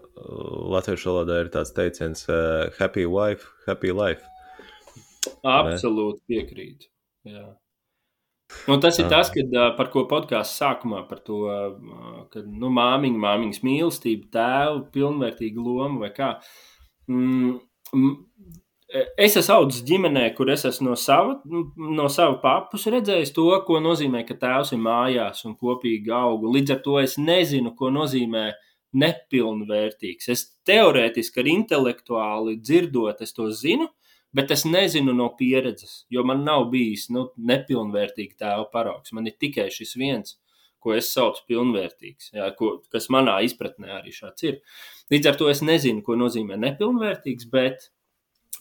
Latviešu 0.71 1.09
valodā 1.09 1.39
ir 1.41 1.49
tāds 1.53 1.71
teiciens, 1.73 2.27
uh, 2.29 2.67
happy 2.77 3.07
wife, 3.09 3.47
happy 3.65 3.93
life. 3.95 4.27
Absolūti 5.47 6.21
piekrītu. 6.29 6.89
Jā. 7.29 7.47
Un 8.69 8.81
tas 8.83 8.99
ir 9.01 9.07
tas, 9.09 9.31
kad, 9.33 9.55
par 9.77 9.89
ko 9.93 10.05
podkāsts 10.09 10.59
sākumā 10.61 11.01
par 11.09 11.21
to, 11.25 11.41
ka 12.33 12.43
nu, 12.45 12.69
māmiņa, 12.73 13.21
māmiņas 13.25 13.63
mīlestība, 13.65 14.29
tēva, 14.35 14.81
pilnvērtīga 14.93 15.63
loma 15.65 16.03
vai 16.05 16.11
kā. 16.15 16.35
Mm, 17.09 17.55
es 19.17 19.37
esmu 19.39 19.55
audzis 19.55 19.85
ģimenē, 19.87 20.27
kur 20.37 20.51
es 20.53 20.65
esmu 20.67 20.91
no 20.91 20.97
sava, 20.99 21.39
no 21.99 22.09
sava 22.11 22.37
papus 22.43 22.85
redzējis 22.91 23.33
to, 23.35 23.47
ko 23.67 23.79
nozīmē, 23.83 24.23
ka 24.27 24.37
tēvs 24.41 24.75
ir 24.75 24.83
mājās 24.83 25.45
un 25.49 25.55
kopīgi 25.59 26.13
auga. 26.15 26.51
Līdz 26.57 26.75
ar 26.75 26.83
to 26.85 26.99
es 27.01 27.17
nezinu, 27.21 27.73
ko 27.77 27.89
nozīmē 27.93 28.49
nepilnvērtīgs. 29.01 30.29
Es 30.33 30.45
teorētiski, 30.67 31.41
ar 31.41 31.49
intelektuāli 31.55 32.57
dzirdot, 32.59 33.23
es 33.23 33.33
to 33.33 33.47
zinu, 33.55 33.87
Bet 34.33 34.51
es 34.55 34.63
nezinu 34.63 35.11
no 35.15 35.27
pieredzes, 35.35 36.05
jo 36.09 36.23
man 36.23 36.45
nav 36.47 36.69
bijis 36.71 37.09
nu, 37.11 37.25
nepilnvērtīga 37.35 38.37
tēva 38.39 38.69
paraugs. 38.71 39.11
Man 39.11 39.27
ir 39.27 39.35
tikai 39.39 39.67
šis 39.73 39.97
viens, 39.99 40.37
ko 40.81 40.95
es 40.95 41.11
saucu 41.13 41.43
par 41.47 42.53
ko, 42.57 42.71
kas 42.91 43.09
manā 43.11 43.41
izpratnē 43.45 43.97
arī 43.99 44.13
šāds 44.15 44.47
ir. 44.47 44.61
Līdz 45.11 45.31
ar 45.31 45.39
to 45.39 45.49
es 45.51 45.61
nezinu, 45.61 46.01
ko 46.05 46.15
nozīmē 46.15 46.57
nepilnvērtīgs, 46.63 47.49
bet 47.51 47.89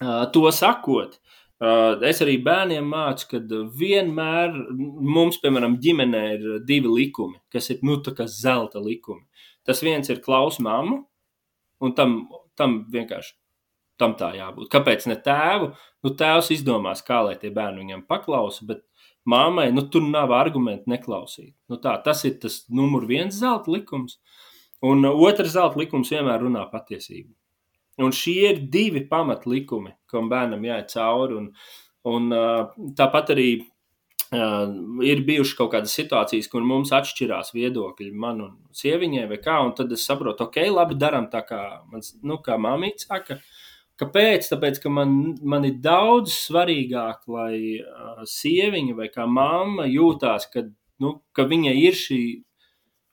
uh, 0.03 0.27
to 0.35 0.51
sakot, 0.53 1.21
uh, 1.63 1.95
es 2.11 2.21
arī 2.25 2.37
bērniem 2.43 2.91
mācu, 2.91 3.31
ka 3.31 3.41
vienmēr 3.81 4.59
mums, 4.75 5.39
piemēram, 5.39 5.79
ģimenē 5.81 6.25
ir 6.35 6.49
divi 6.67 6.91
likumi, 6.91 7.39
kas 7.53 7.71
ir 7.71 7.87
nu, 7.87 8.01
zelta 8.27 8.83
likumi. 8.83 9.23
Tas 9.65 9.85
viens 9.87 10.11
ir 10.11 10.19
klaus 10.25 10.59
mammu, 10.59 11.05
un 11.81 11.95
tam, 11.95 12.25
tam 12.59 12.81
vienkārši 12.91 13.37
tam 14.01 14.17
tā 14.19 14.33
jābūt. 14.39 14.71
Kāpēc 14.73 15.07
ne 15.11 15.17
tēvu? 15.21 15.73
Nu, 16.01 16.15
tēvs 16.17 16.51
izdomās, 16.57 17.05
kā 17.05 17.21
lai 17.27 17.37
tie 17.41 17.53
bērni 17.55 17.85
viņam 17.85 18.07
paklausa, 18.09 18.65
bet 18.69 18.87
Māmai, 19.29 19.69
nu, 19.75 19.85
tur 19.93 20.05
nav 20.09 20.33
argumentu 20.33 20.91
neklausīt. 20.91 21.53
Nu, 21.69 21.77
tā, 21.83 21.93
tas 22.05 22.25
ir 22.25 22.39
tas 22.41 22.63
numur 22.73 23.05
viens 23.09 23.37
zelta 23.37 23.73
likums. 23.73 24.17
Un 24.81 25.05
otrs 25.11 25.53
zelta 25.59 25.77
likums 25.77 26.09
vienmēr 26.13 26.41
runā 26.41 26.65
patiesību. 26.71 27.29
Un 28.01 28.15
šie 28.17 28.39
ir 28.49 28.63
divi 28.73 29.03
pamatlikumi, 29.11 29.93
kam 30.09 30.31
bērnam 30.33 30.65
jāiet 30.65 30.89
cauri. 30.95 31.37
Un, 31.37 31.51
un 32.09 32.95
tāpat 32.97 33.35
arī 33.35 33.49
uh, 33.61 34.73
ir 35.05 35.21
bijušas 35.29 35.59
kaut 35.59 35.75
kādas 35.75 35.99
situācijas, 36.01 36.49
kur 36.49 36.65
mums 36.65 36.95
atšķirās 36.97 37.53
viedokļi, 37.53 38.15
man 38.25 38.41
un 38.47 38.55
sieviņai, 38.73 39.27
vai 39.35 39.43
kā. 39.45 39.61
Un 39.67 39.77
tad 39.77 39.93
es 39.93 40.09
saprotu, 40.09 40.49
ok, 40.49 40.63
labi, 40.73 40.97
darām 40.97 41.29
tā, 41.29 41.45
kā, 41.45 41.61
mans, 41.93 42.15
nu, 42.25 42.41
kā 42.47 42.57
mamīte 42.57 43.05
saka. 43.05 43.37
Uh, 43.37 43.60
Kāpēc? 44.01 44.47
Tāpēc, 44.49 44.79
ka 44.81 44.93
man, 44.93 45.17
man 45.45 45.67
ir 45.69 45.81
daudz 45.85 46.33
svarīgāk, 46.47 47.27
lai 47.29 47.81
uh, 47.81 48.23
sieviņa 48.29 48.97
vai 48.97 49.09
kā 49.13 49.27
mamma 49.29 49.85
jūtās, 49.91 50.49
ka, 50.53 50.65
nu, 51.05 51.19
ka 51.37 51.45
viņai 51.51 51.75
ir 51.83 51.99
šī, 51.99 52.23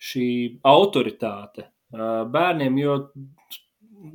šī 0.10 0.28
autoritāte 0.68 1.68
uh, 1.68 2.24
bērniem. 2.32 2.80
Jo 2.80 3.00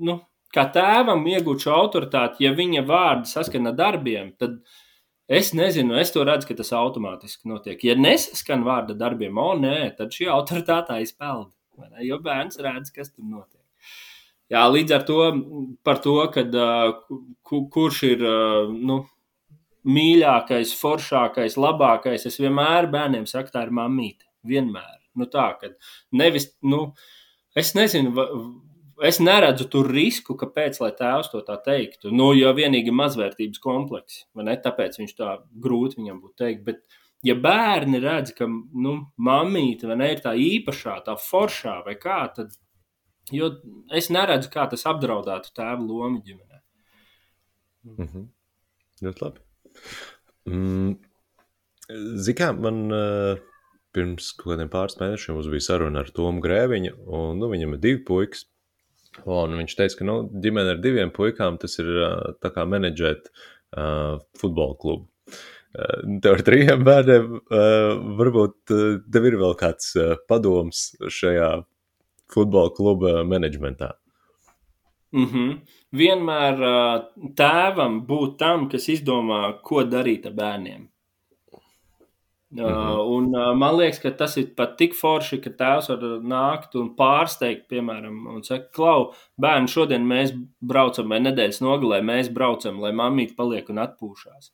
nu, 0.01 0.17
kā 0.55 0.67
tēvam 0.73 1.27
iegūt 1.35 1.67
šo 1.67 1.77
autoritāti, 1.77 2.47
ja 2.47 2.55
viņa 2.57 2.85
vārdi 2.89 3.31
saskana 3.31 3.73
darbiem, 3.77 4.33
tad 4.41 4.61
es 5.29 5.53
nezinu, 5.57 5.97
es 6.01 6.13
to 6.15 6.25
redzu, 6.29 6.51
ka 6.51 6.59
tas 6.61 6.73
automātiski 6.77 7.53
notiek. 7.53 7.85
Ja 7.85 7.97
nesaskan 7.99 8.65
vārda 8.67 8.97
darbiem, 8.99 9.39
o 9.41 9.53
nē, 9.59 9.93
tad 9.99 10.15
šī 10.15 10.31
autoritāte 10.33 10.97
aizpeld. 10.97 11.53
Jo 12.05 12.21
bērns 12.23 12.61
redz, 12.63 12.93
kas 12.95 13.13
tur 13.13 13.25
notiek. 13.25 13.62
Jā, 14.53 14.67
līdz 14.69 14.93
ar 14.99 15.05
to 15.09 15.19
par 15.87 16.03
to, 16.05 16.19
kad, 16.35 16.57
kurš 17.49 18.03
ir 18.11 18.25
nu, 18.73 18.99
mīļākais, 19.89 20.75
foršākais, 20.79 21.57
labākais, 21.61 22.27
es 22.29 22.37
vienmēr 22.41 22.91
bērniem 22.93 23.25
saku, 23.31 23.53
tā 23.55 23.65
ir 23.67 23.73
mamīte. 23.75 24.29
Vienmēr. 24.47 24.99
Nu, 25.19 25.29
tā, 25.31 25.53
kad 25.61 25.75
nevis, 26.17 26.51
nu, 26.65 26.85
es 27.59 27.73
nezinu, 27.79 28.13
es 29.09 29.21
neredzu 29.23 29.69
tur 29.73 29.91
risku, 29.93 30.37
kāpēc 30.39 30.79
tēvs 30.99 31.31
to 31.33 31.43
tā 31.47 31.59
teiktu. 31.65 32.13
Nu, 32.15 32.33
jo 32.37 32.53
vienīgi 32.57 32.95
mazvērtības 32.95 33.63
kompleksi, 33.63 34.25
vai 34.37 34.49
ne? 34.49 34.57
Tāpēc 34.63 34.99
viņš 35.01 35.15
tā 35.19 35.37
grūti 35.65 36.01
viņam 36.01 36.21
būtu 36.23 36.45
teikt. 36.45 36.65
Bet, 36.69 36.83
ja 37.27 37.37
bērni 37.39 38.03
redz, 38.03 38.35
ka 38.37 38.49
nu, 38.49 38.97
mamīte 39.17 39.91
ne, 39.93 40.13
ir 40.15 40.25
tā 40.25 40.35
īpašā, 40.39 40.99
tā 41.07 41.17
foršā 41.21 41.81
vai 41.87 41.97
kā, 42.01 42.25
tad 42.37 42.57
Jo 43.31 43.53
es 43.95 44.11
neredzu, 44.11 44.51
kā 44.51 44.67
tas 44.71 44.83
apdraudētu 44.89 45.53
tēva 45.55 45.79
lomu 45.79 46.23
ģimenē. 46.27 46.61
Mm 47.87 48.09
-hmm. 48.09 48.29
Ļoti 49.03 49.25
labi. 49.25 49.41
Mm, 50.51 50.97
Ziniet, 51.93 52.39
kā 52.39 52.53
man 52.57 52.85
uh, 52.95 53.41
pirms 53.93 54.33
kādiem 54.41 54.71
pāris 54.73 54.99
mēnešiem 55.01 55.41
bija 55.51 55.67
saruna 55.67 56.01
ar 56.01 56.11
Tomu 56.11 56.41
Grēviņu, 56.41 56.95
un 57.07 57.39
nu, 57.39 57.51
viņam 57.53 57.75
ir 57.77 57.83
divi 57.83 58.05
puikas. 58.05 58.47
Un 59.27 59.59
viņš 59.59 59.75
teica, 59.77 59.99
ka 59.99 60.05
nu, 60.09 60.15
ģimene 60.41 60.71
ar 60.73 60.79
diviem 60.81 61.11
puikām 61.13 61.59
tas 61.61 61.79
ir 61.79 61.87
uh, 61.87 62.53
kā 62.55 62.65
menedžēt 62.65 63.29
uh, 63.29 64.23
futbola 64.41 64.77
klubu. 64.81 65.09
Tev 66.23 66.35
ar 66.37 66.43
trījiem 66.45 66.83
bērniem 66.85 67.29
varbūt 68.19 68.73
tev 69.15 69.25
ir 69.25 69.37
vēl 69.41 69.55
kāds 69.57 69.95
padoms 70.29 70.91
šajā 71.09 71.47
futbola 72.35 72.73
kluba 72.75 73.23
menedžmentā? 73.25 73.93
Mm 75.13 75.27
-hmm. 75.27 75.59
Vienmēr 75.93 76.55
uh, 76.65 77.03
tēvam 77.37 78.01
būt 78.07 78.39
tam, 78.39 78.69
kas 78.69 78.89
izdomā, 78.89 79.61
ko 79.63 79.85
darīt 79.85 80.27
ar 80.27 80.33
bērniem. 80.33 80.89
Uh, 82.53 82.61
mm 82.61 82.67
-hmm. 82.67 82.99
un, 83.17 83.25
uh, 83.35 83.57
man 83.57 83.77
liekas, 83.77 83.99
ka 83.99 84.11
tas 84.11 84.37
ir 84.37 84.55
pat 84.57 84.77
tik 84.79 84.95
forši, 84.95 85.41
ka 85.41 85.51
tēvs 85.51 85.89
var 85.89 85.99
nākt 86.21 86.75
un 86.81 86.97
pārsteigt, 86.97 87.69
piemēram, 87.69 88.27
un 88.35 88.43
saka, 88.43 88.69
Klau, 88.73 89.13
bērni, 89.41 89.69
šodien 89.69 90.07
mēs 90.07 90.33
braucam, 90.61 91.09
vai 91.09 91.21
nedēļas 91.21 91.61
nogalē 91.61 92.03
mēs 92.03 92.33
braucam, 92.33 92.81
lai 92.81 92.93
mammīte 92.93 93.35
paliek 93.37 93.69
un 93.71 93.79
atpūšās. 93.79 94.53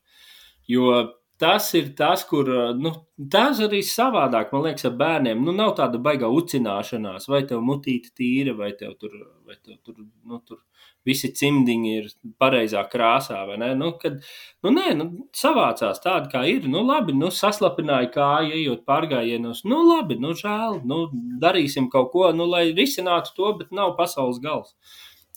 Jo 0.69 1.13
tas 1.39 1.69
ir 1.79 1.93
tas, 1.97 2.25
kur 2.27 2.49
nu, 2.79 2.93
tas 3.31 3.61
arī 3.63 3.81
savādāk, 3.87 4.51
man 4.53 4.65
liekas, 4.67 4.89
ar 4.89 4.97
bērniem. 4.99 5.43
Nu, 5.47 5.55
nav 5.55 5.77
tāda 5.79 6.01
baigā 6.03 6.31
ucināšanās, 6.35 7.29
vai 7.31 7.45
tev 7.47 7.63
mutīte 7.65 8.11
tīra, 8.19 8.57
vai 8.59 8.73
tev 8.79 8.97
tur, 8.99 9.15
vai 9.47 9.55
tev 9.57 9.79
tur, 9.87 10.01
nu, 10.03 10.41
tur 10.47 10.61
visi 11.07 11.31
cimdiņi 11.39 11.93
ir 12.01 12.09
pareizā 12.43 12.83
krāsā? 12.91 13.45
Nu, 13.79 13.93
kad, 14.03 14.19
nu, 14.67 14.75
nē, 14.75 14.93
nu, 14.99 15.09
savācās 15.37 16.03
tādi, 16.05 16.33
kā 16.35 16.45
ir. 16.51 16.67
Nu, 16.71 16.83
labi, 16.87 17.15
nu, 17.17 17.31
saslapināja 17.35 18.11
kāju, 18.19 18.57
ejot 18.59 18.87
pārgājienos. 18.89 19.63
Nu, 19.69 19.83
labi, 19.93 20.19
nu, 20.23 20.35
žēl, 20.39 20.83
nu, 20.89 21.05
darīsim 21.43 21.91
kaut 21.93 22.11
ko, 22.15 22.29
nu, 22.35 22.51
lai 22.51 22.69
risinātu 22.75 23.37
to, 23.39 23.55
bet 23.63 23.71
nav 23.75 23.95
pasaules 24.01 24.43
gals. 24.43 24.75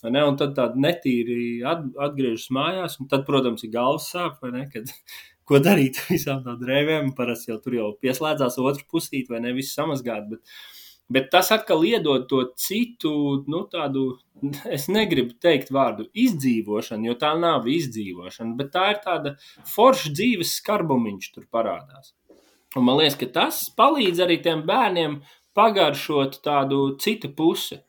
Ne, 0.02 0.18
un 0.26 0.34
tad 0.34 0.56
tāda 0.56 0.80
netīri 0.82 1.60
atgriežas 1.62 2.48
mājās, 2.50 2.96
un 2.98 3.06
tad, 3.06 3.22
protams, 3.22 3.62
ir 3.62 3.70
galvas 3.70 4.08
sāp, 4.10 4.40
vai 4.42 4.50
ne? 4.50 4.64
Kad, 4.72 4.90
ko 5.48 5.60
darīt 5.62 6.00
visām 6.12 6.42
tādām 6.44 6.60
drēbēm. 6.62 7.10
Parasti 7.18 7.52
jau 7.52 7.58
tur 7.62 7.78
jau 7.78 7.90
pieslēdzās 8.02 8.60
otrs 8.62 8.86
pusīt, 8.90 9.30
vai 9.32 9.42
ne 9.44 9.54
viss 9.56 9.76
samazgāt. 9.78 10.28
Bet, 10.30 10.56
bet 11.12 11.28
tas 11.34 11.52
atkal 11.54 11.84
iedod 11.88 12.28
to 12.30 12.44
citu, 12.58 13.12
nu, 13.50 13.64
tādu, 13.72 14.06
es 14.76 14.88
negribu 14.92 15.36
teikt 15.42 15.72
vārdu 15.74 16.08
izdzīvošanu, 16.26 17.10
jo 17.10 17.18
tā 17.20 17.34
nav 17.40 17.68
izdzīvošana, 17.70 18.56
bet 18.58 18.74
tā 18.74 18.88
ir 18.94 19.04
tāda 19.04 19.36
forša 19.74 20.16
dzīves 20.16 20.56
skarbumiņš 20.62 21.30
tur 21.36 21.48
parādās. 21.52 22.16
Un 22.76 22.86
man 22.86 23.02
liekas, 23.02 23.18
ka 23.20 23.28
tas 23.34 23.64
palīdz 23.76 24.22
arī 24.24 24.38
tiem 24.40 24.62
bērniem 24.68 25.18
pagaršot 25.52 26.38
tādu 26.44 26.94
citu 27.02 27.28
pusi. 27.36 27.82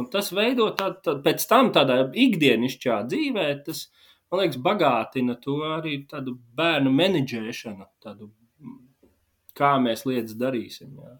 Un 0.00 0.06
tas 0.08 0.30
veido 0.32 0.70
tādu, 0.78 0.96
tādu 1.04 1.20
pēc 1.26 1.42
tam 1.50 1.68
tādā 1.74 1.98
ikdienišķā 2.16 3.02
dzīvē, 3.10 3.44
tas, 3.66 3.82
uh, 3.82 4.09
man 4.30 4.42
liekas, 4.42 4.60
bagātina 4.62 5.36
to 5.42 5.58
arī 5.66 5.96
tādu 6.10 6.36
bērnu 6.56 6.92
menedžēšanu, 6.94 7.88
tādu, 8.04 8.30
kā 9.58 9.74
mēs 9.82 10.06
lietas 10.08 10.38
darīsim. 10.38 10.94
Jā. 10.96 11.18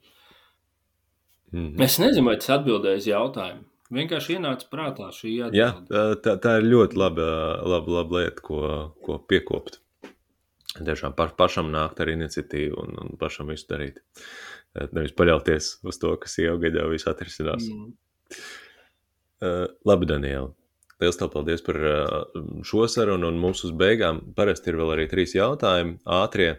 Mm 1.52 1.66
-hmm. 1.66 1.82
Es 1.84 1.98
nezinu, 1.98 2.26
vai 2.26 2.36
tas 2.36 2.50
atbildēja 2.58 2.96
uz 2.96 3.06
jautājumu. 3.06 3.64
Vienkārši 3.90 4.36
ienāca 4.38 4.68
prātā 4.70 5.08
šī 5.10 5.32
atbilde. 5.44 5.58
Jā, 5.58 5.70
tā, 6.22 6.36
tā 6.38 6.58
ir 6.60 6.68
ļoti 6.70 6.96
laba, 6.96 7.26
laba, 7.66 7.90
laba 7.90 8.20
lieta, 8.20 8.42
ko, 8.42 8.60
ko 9.02 9.18
piekopt. 9.18 9.80
Tiešām 10.78 11.16
pa, 11.18 11.26
pašam 11.26 11.72
nākt 11.74 11.98
ar 12.00 12.12
iniciatīvu 12.12 12.78
un, 12.78 12.94
un 13.02 13.18
pašam 13.18 13.50
visu 13.50 13.66
darīt. 13.66 13.98
Nevis 14.92 15.12
paļauties 15.18 15.80
uz 15.82 15.98
to, 15.98 16.14
ka 16.22 16.30
sieva 16.30 16.54
gaidā 16.62 16.86
visu 16.86 17.10
atrisinās. 17.10 17.66
Mm. 17.66 17.92
Uh, 19.40 19.66
labi, 19.84 20.06
Daniela. 20.06 20.52
Lielas 21.00 21.18
paldies 21.32 21.62
par 21.64 21.78
šo 22.66 22.84
sarunu, 22.92 23.30
un 23.32 23.38
mums 23.40 23.62
uz 23.64 23.72
beigām 23.76 24.20
parasti 24.36 24.68
ir 24.72 24.76
vēl 24.80 24.94
arī 24.96 25.06
trīs 25.08 25.32
jautājumi, 25.36 25.96
ātrie, 26.04 26.50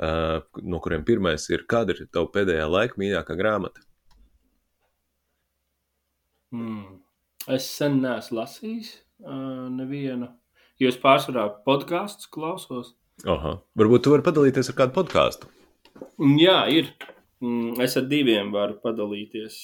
no 0.00 0.80
kuriem 0.80 1.04
pirmais 1.04 1.44
ir, 1.52 1.66
kāda 1.68 1.92
ir 1.92 2.08
tava 2.08 2.30
pēdējā 2.32 2.64
laika 2.70 3.00
mīļākā 3.00 3.36
grāmata? 3.36 3.84
Hmm. 6.50 7.00
Es 7.50 7.68
sen 7.72 8.00
neesmu 8.02 8.40
lasījis 8.40 8.90
uh, 8.94 9.68
nevienu, 9.72 10.28
jo 10.80 10.90
es 10.90 10.98
pārsvarā 11.00 11.46
podkāstus 11.66 12.28
klausos. 12.32 12.94
Aha. 13.28 13.58
Varbūt 13.76 14.04
tu 14.04 14.12
vari 14.14 14.24
padalīties 14.24 14.72
ar 14.72 14.76
kādu 14.80 14.96
podkāstu? 14.96 15.48
Jā, 16.40 16.62
ir. 16.72 16.92
Mm, 17.40 17.78
es 17.84 17.96
ar 17.96 18.04
diviem 18.08 18.50
varu 18.52 18.76
padalīties. 18.82 19.60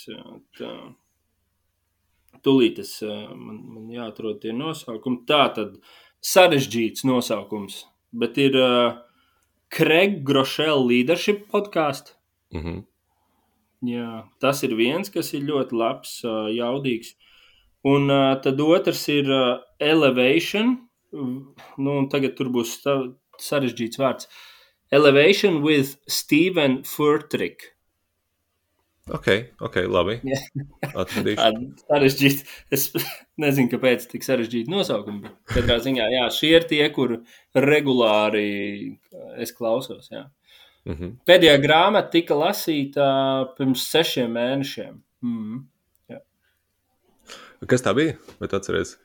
Tā. 0.57 0.73
Tūlīt 2.45 2.81
es, 2.83 2.99
man, 3.03 3.61
man 3.75 3.87
jāatrod 3.93 4.41
tie 4.43 4.53
nosaukumi. 4.53 5.23
Tā 5.29 5.45
tad 5.57 5.77
sarežģīts 6.25 7.07
nosaukums, 7.07 7.85
bet 8.13 8.39
ir 8.39 8.59
uh, 8.59 8.99
Craig 9.73 10.23
Grošela 10.27 10.83
leadership 10.83 11.47
podkāsts. 11.53 12.17
Mm 12.55 12.63
-hmm. 12.63 12.83
Jā, 13.87 14.25
tas 14.41 14.63
ir 14.63 14.75
viens, 14.75 15.11
kas 15.11 15.35
ir 15.35 15.43
ļoti 15.43 15.73
labs, 15.73 16.25
uh, 16.25 16.49
jaudīgs. 16.51 17.15
Un 17.85 18.11
uh, 18.11 18.41
tad 18.43 18.61
otrs 18.61 19.09
ir 19.09 19.31
uh, 19.31 19.61
Elevation 19.79 20.87
nu, 21.13 21.95
tagad 22.13 22.37
tur 22.39 22.51
būs 22.53 22.79
sarežģīts 23.43 24.01
vārds. 24.01 24.29
Elevation 24.95 25.63
with 25.63 25.97
Steven 26.09 26.83
Furtrick. 26.87 27.73
Ok, 29.07 29.27
ok, 29.63 29.77
labi. 29.87 30.17
Sarežģīti. 31.87 32.43
Es 32.75 32.89
nezinu, 33.39 33.71
kāpēc 33.71 34.09
tik 34.11 34.27
sarežģīti 34.27 34.73
nosaukumi. 34.73 35.31
Katrā 35.53 35.77
ziņā, 35.85 36.09
jā, 36.11 36.25
šie 36.35 36.51
ir 36.57 36.67
tie, 36.67 36.81
kur 36.95 37.21
regulāri 37.55 38.97
es 39.39 39.55
klausos. 39.55 40.11
Jā. 40.11 40.25
Mm 40.87 40.95
-hmm. 40.95 41.15
Pēdējā 41.27 41.55
grāmata 41.63 42.11
tika 42.11 42.35
lasīta 42.35 43.07
pirms 43.59 43.87
sešiem 43.91 44.33
mēnešiem. 44.33 44.99
Mm 45.23 45.39
-hmm. 45.39 45.63
Jā. 46.11 46.21
Kas 47.67 47.83
tā 47.83 47.95
bija? 47.95 48.19
Vai 48.41 48.49
tu 48.49 48.57
atceries? 48.57 48.99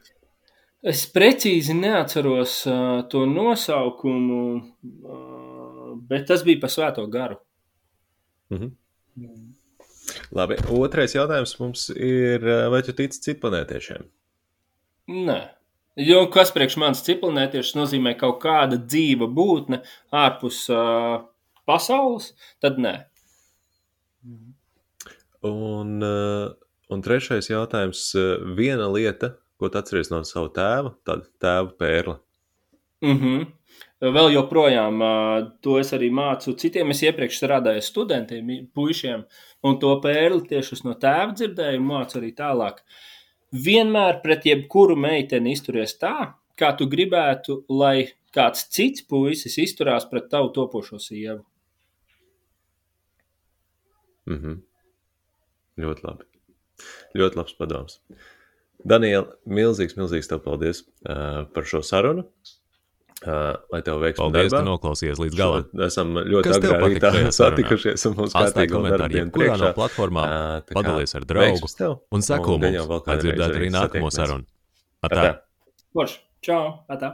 Es 0.81 1.05
precīzi 1.13 1.73
neatceros 1.77 2.65
uh, 2.65 3.07
to 3.09 3.25
nosaukumu, 3.25 4.41
uh, 4.57 5.97
bet 6.09 6.27
tas 6.27 6.43
bija 6.43 6.59
par 6.59 6.69
svēto 6.69 7.07
garu. 7.07 7.37
Mm 8.49 8.57
-hmm. 8.57 8.71
Mm. 9.15 9.60
Labi, 10.35 10.57
otrais 10.73 11.15
jautājums 11.15 11.55
mums 11.59 11.87
ir, 11.93 12.45
vai 12.71 12.81
tu 12.85 12.95
tici 12.97 13.21
citplanētiešiem? 13.25 14.07
Nē. 15.27 15.39
Jo 15.99 16.23
kas 16.31 16.53
priekš 16.55 16.77
manis 16.79 17.03
citplanētiešs 17.05 17.75
nozīmē 17.75 18.15
kaut 18.19 18.39
kāda 18.43 18.79
dzīva 18.79 19.27
būtne 19.27 19.81
ārpus 20.15 20.63
uh, 20.71 21.23
pasaules, 21.67 22.31
tad 22.63 22.79
nē. 22.81 22.95
Un, 25.45 25.97
uh, 26.05 26.53
un 26.93 27.03
trešais 27.03 27.51
jautājums, 27.51 28.05
viena 28.57 28.87
lieta, 28.93 29.35
ko 29.59 29.69
tu 29.69 29.81
atceries 29.81 30.13
no 30.13 30.21
sava 30.27 30.51
tēva, 30.55 30.93
tad 31.07 31.27
tēva 31.43 31.73
pērle. 31.79 32.19
Mhm. 33.03 33.33
Mm 33.41 33.57
vēl 34.01 34.31
joprojām 34.33 35.03
to 35.61 35.77
es 35.81 35.93
arī 35.93 36.09
mācu 36.13 36.55
citiem. 36.57 36.93
Es 36.93 37.03
iepriekš 37.05 37.37
strādāju 37.41 37.83
studentiem, 37.85 38.49
puišiem, 38.73 39.25
un 39.67 39.79
to 39.81 39.93
pērli 40.03 40.47
tieši 40.49 40.81
no 40.87 40.95
tēva 40.97 41.35
dzirdēju, 41.37 41.83
mācu 41.85 42.17
arī 42.21 42.31
tālāk. 42.37 42.81
Vienmēr 43.51 44.21
pret 44.23 44.47
jebkuru 44.47 44.95
meiteni 44.95 45.53
izturies 45.53 45.97
tā, 45.99 46.33
kā 46.57 46.71
tu 46.79 46.87
gribētu, 46.89 47.63
lai 47.69 48.11
kāds 48.35 48.67
cits 48.71 49.03
puisis 49.07 49.57
izturās 49.59 50.07
pret 50.09 50.29
tavu 50.31 50.51
topošo 50.55 50.99
sievu. 50.99 51.43
Mm 54.25 54.37
-hmm. 54.37 54.61
Ļoti 55.77 56.07
labi. 56.07 56.23
Ļoti 57.15 57.37
labs 57.37 57.53
padoms. 57.53 57.99
Daniela, 58.85 59.27
milzīgs, 59.45 59.97
milzīgs 59.97 60.27
tev 60.27 60.41
paldies 60.45 60.81
uh, 60.81 61.45
par 61.53 61.63
šo 61.63 61.81
sarunu. 61.81 62.25
Uh, 63.21 63.53
lai 63.69 63.83
tev 63.85 63.99
veiksmi 64.01 64.17
Paldies, 64.17 64.47
darbā. 64.49 64.59
ka 64.63 64.65
noklausījies 64.65 65.19
līdz 65.21 65.35
galam. 65.37 65.65
Esam 65.85 66.15
ļoti 66.17 66.53
agrā 66.55 66.77
rītā 66.81 67.11
satikušies 67.37 68.05
un 68.09 68.15
mums 68.17 68.33
kārtīgi 68.33 68.73
komentāri 68.73 69.19
jebkurā 69.19 69.59
no 69.61 69.69
platformām. 69.77 70.25
Uh, 70.25 70.73
padalies 70.73 71.13
ar 71.19 71.27
draugu 71.29 71.69
un 72.17 72.25
seko 72.25 72.57
mums, 72.57 72.89
lai 73.05 73.17
dzirdētu 73.21 73.59
arī 73.61 73.69
nākamo 73.77 74.09
sarunu. 74.15 74.49
Atā. 75.05 75.21
Atā. 75.21 75.35
Forši. 75.93 76.17
Čau. 76.41 76.63
Atā. 76.89 77.11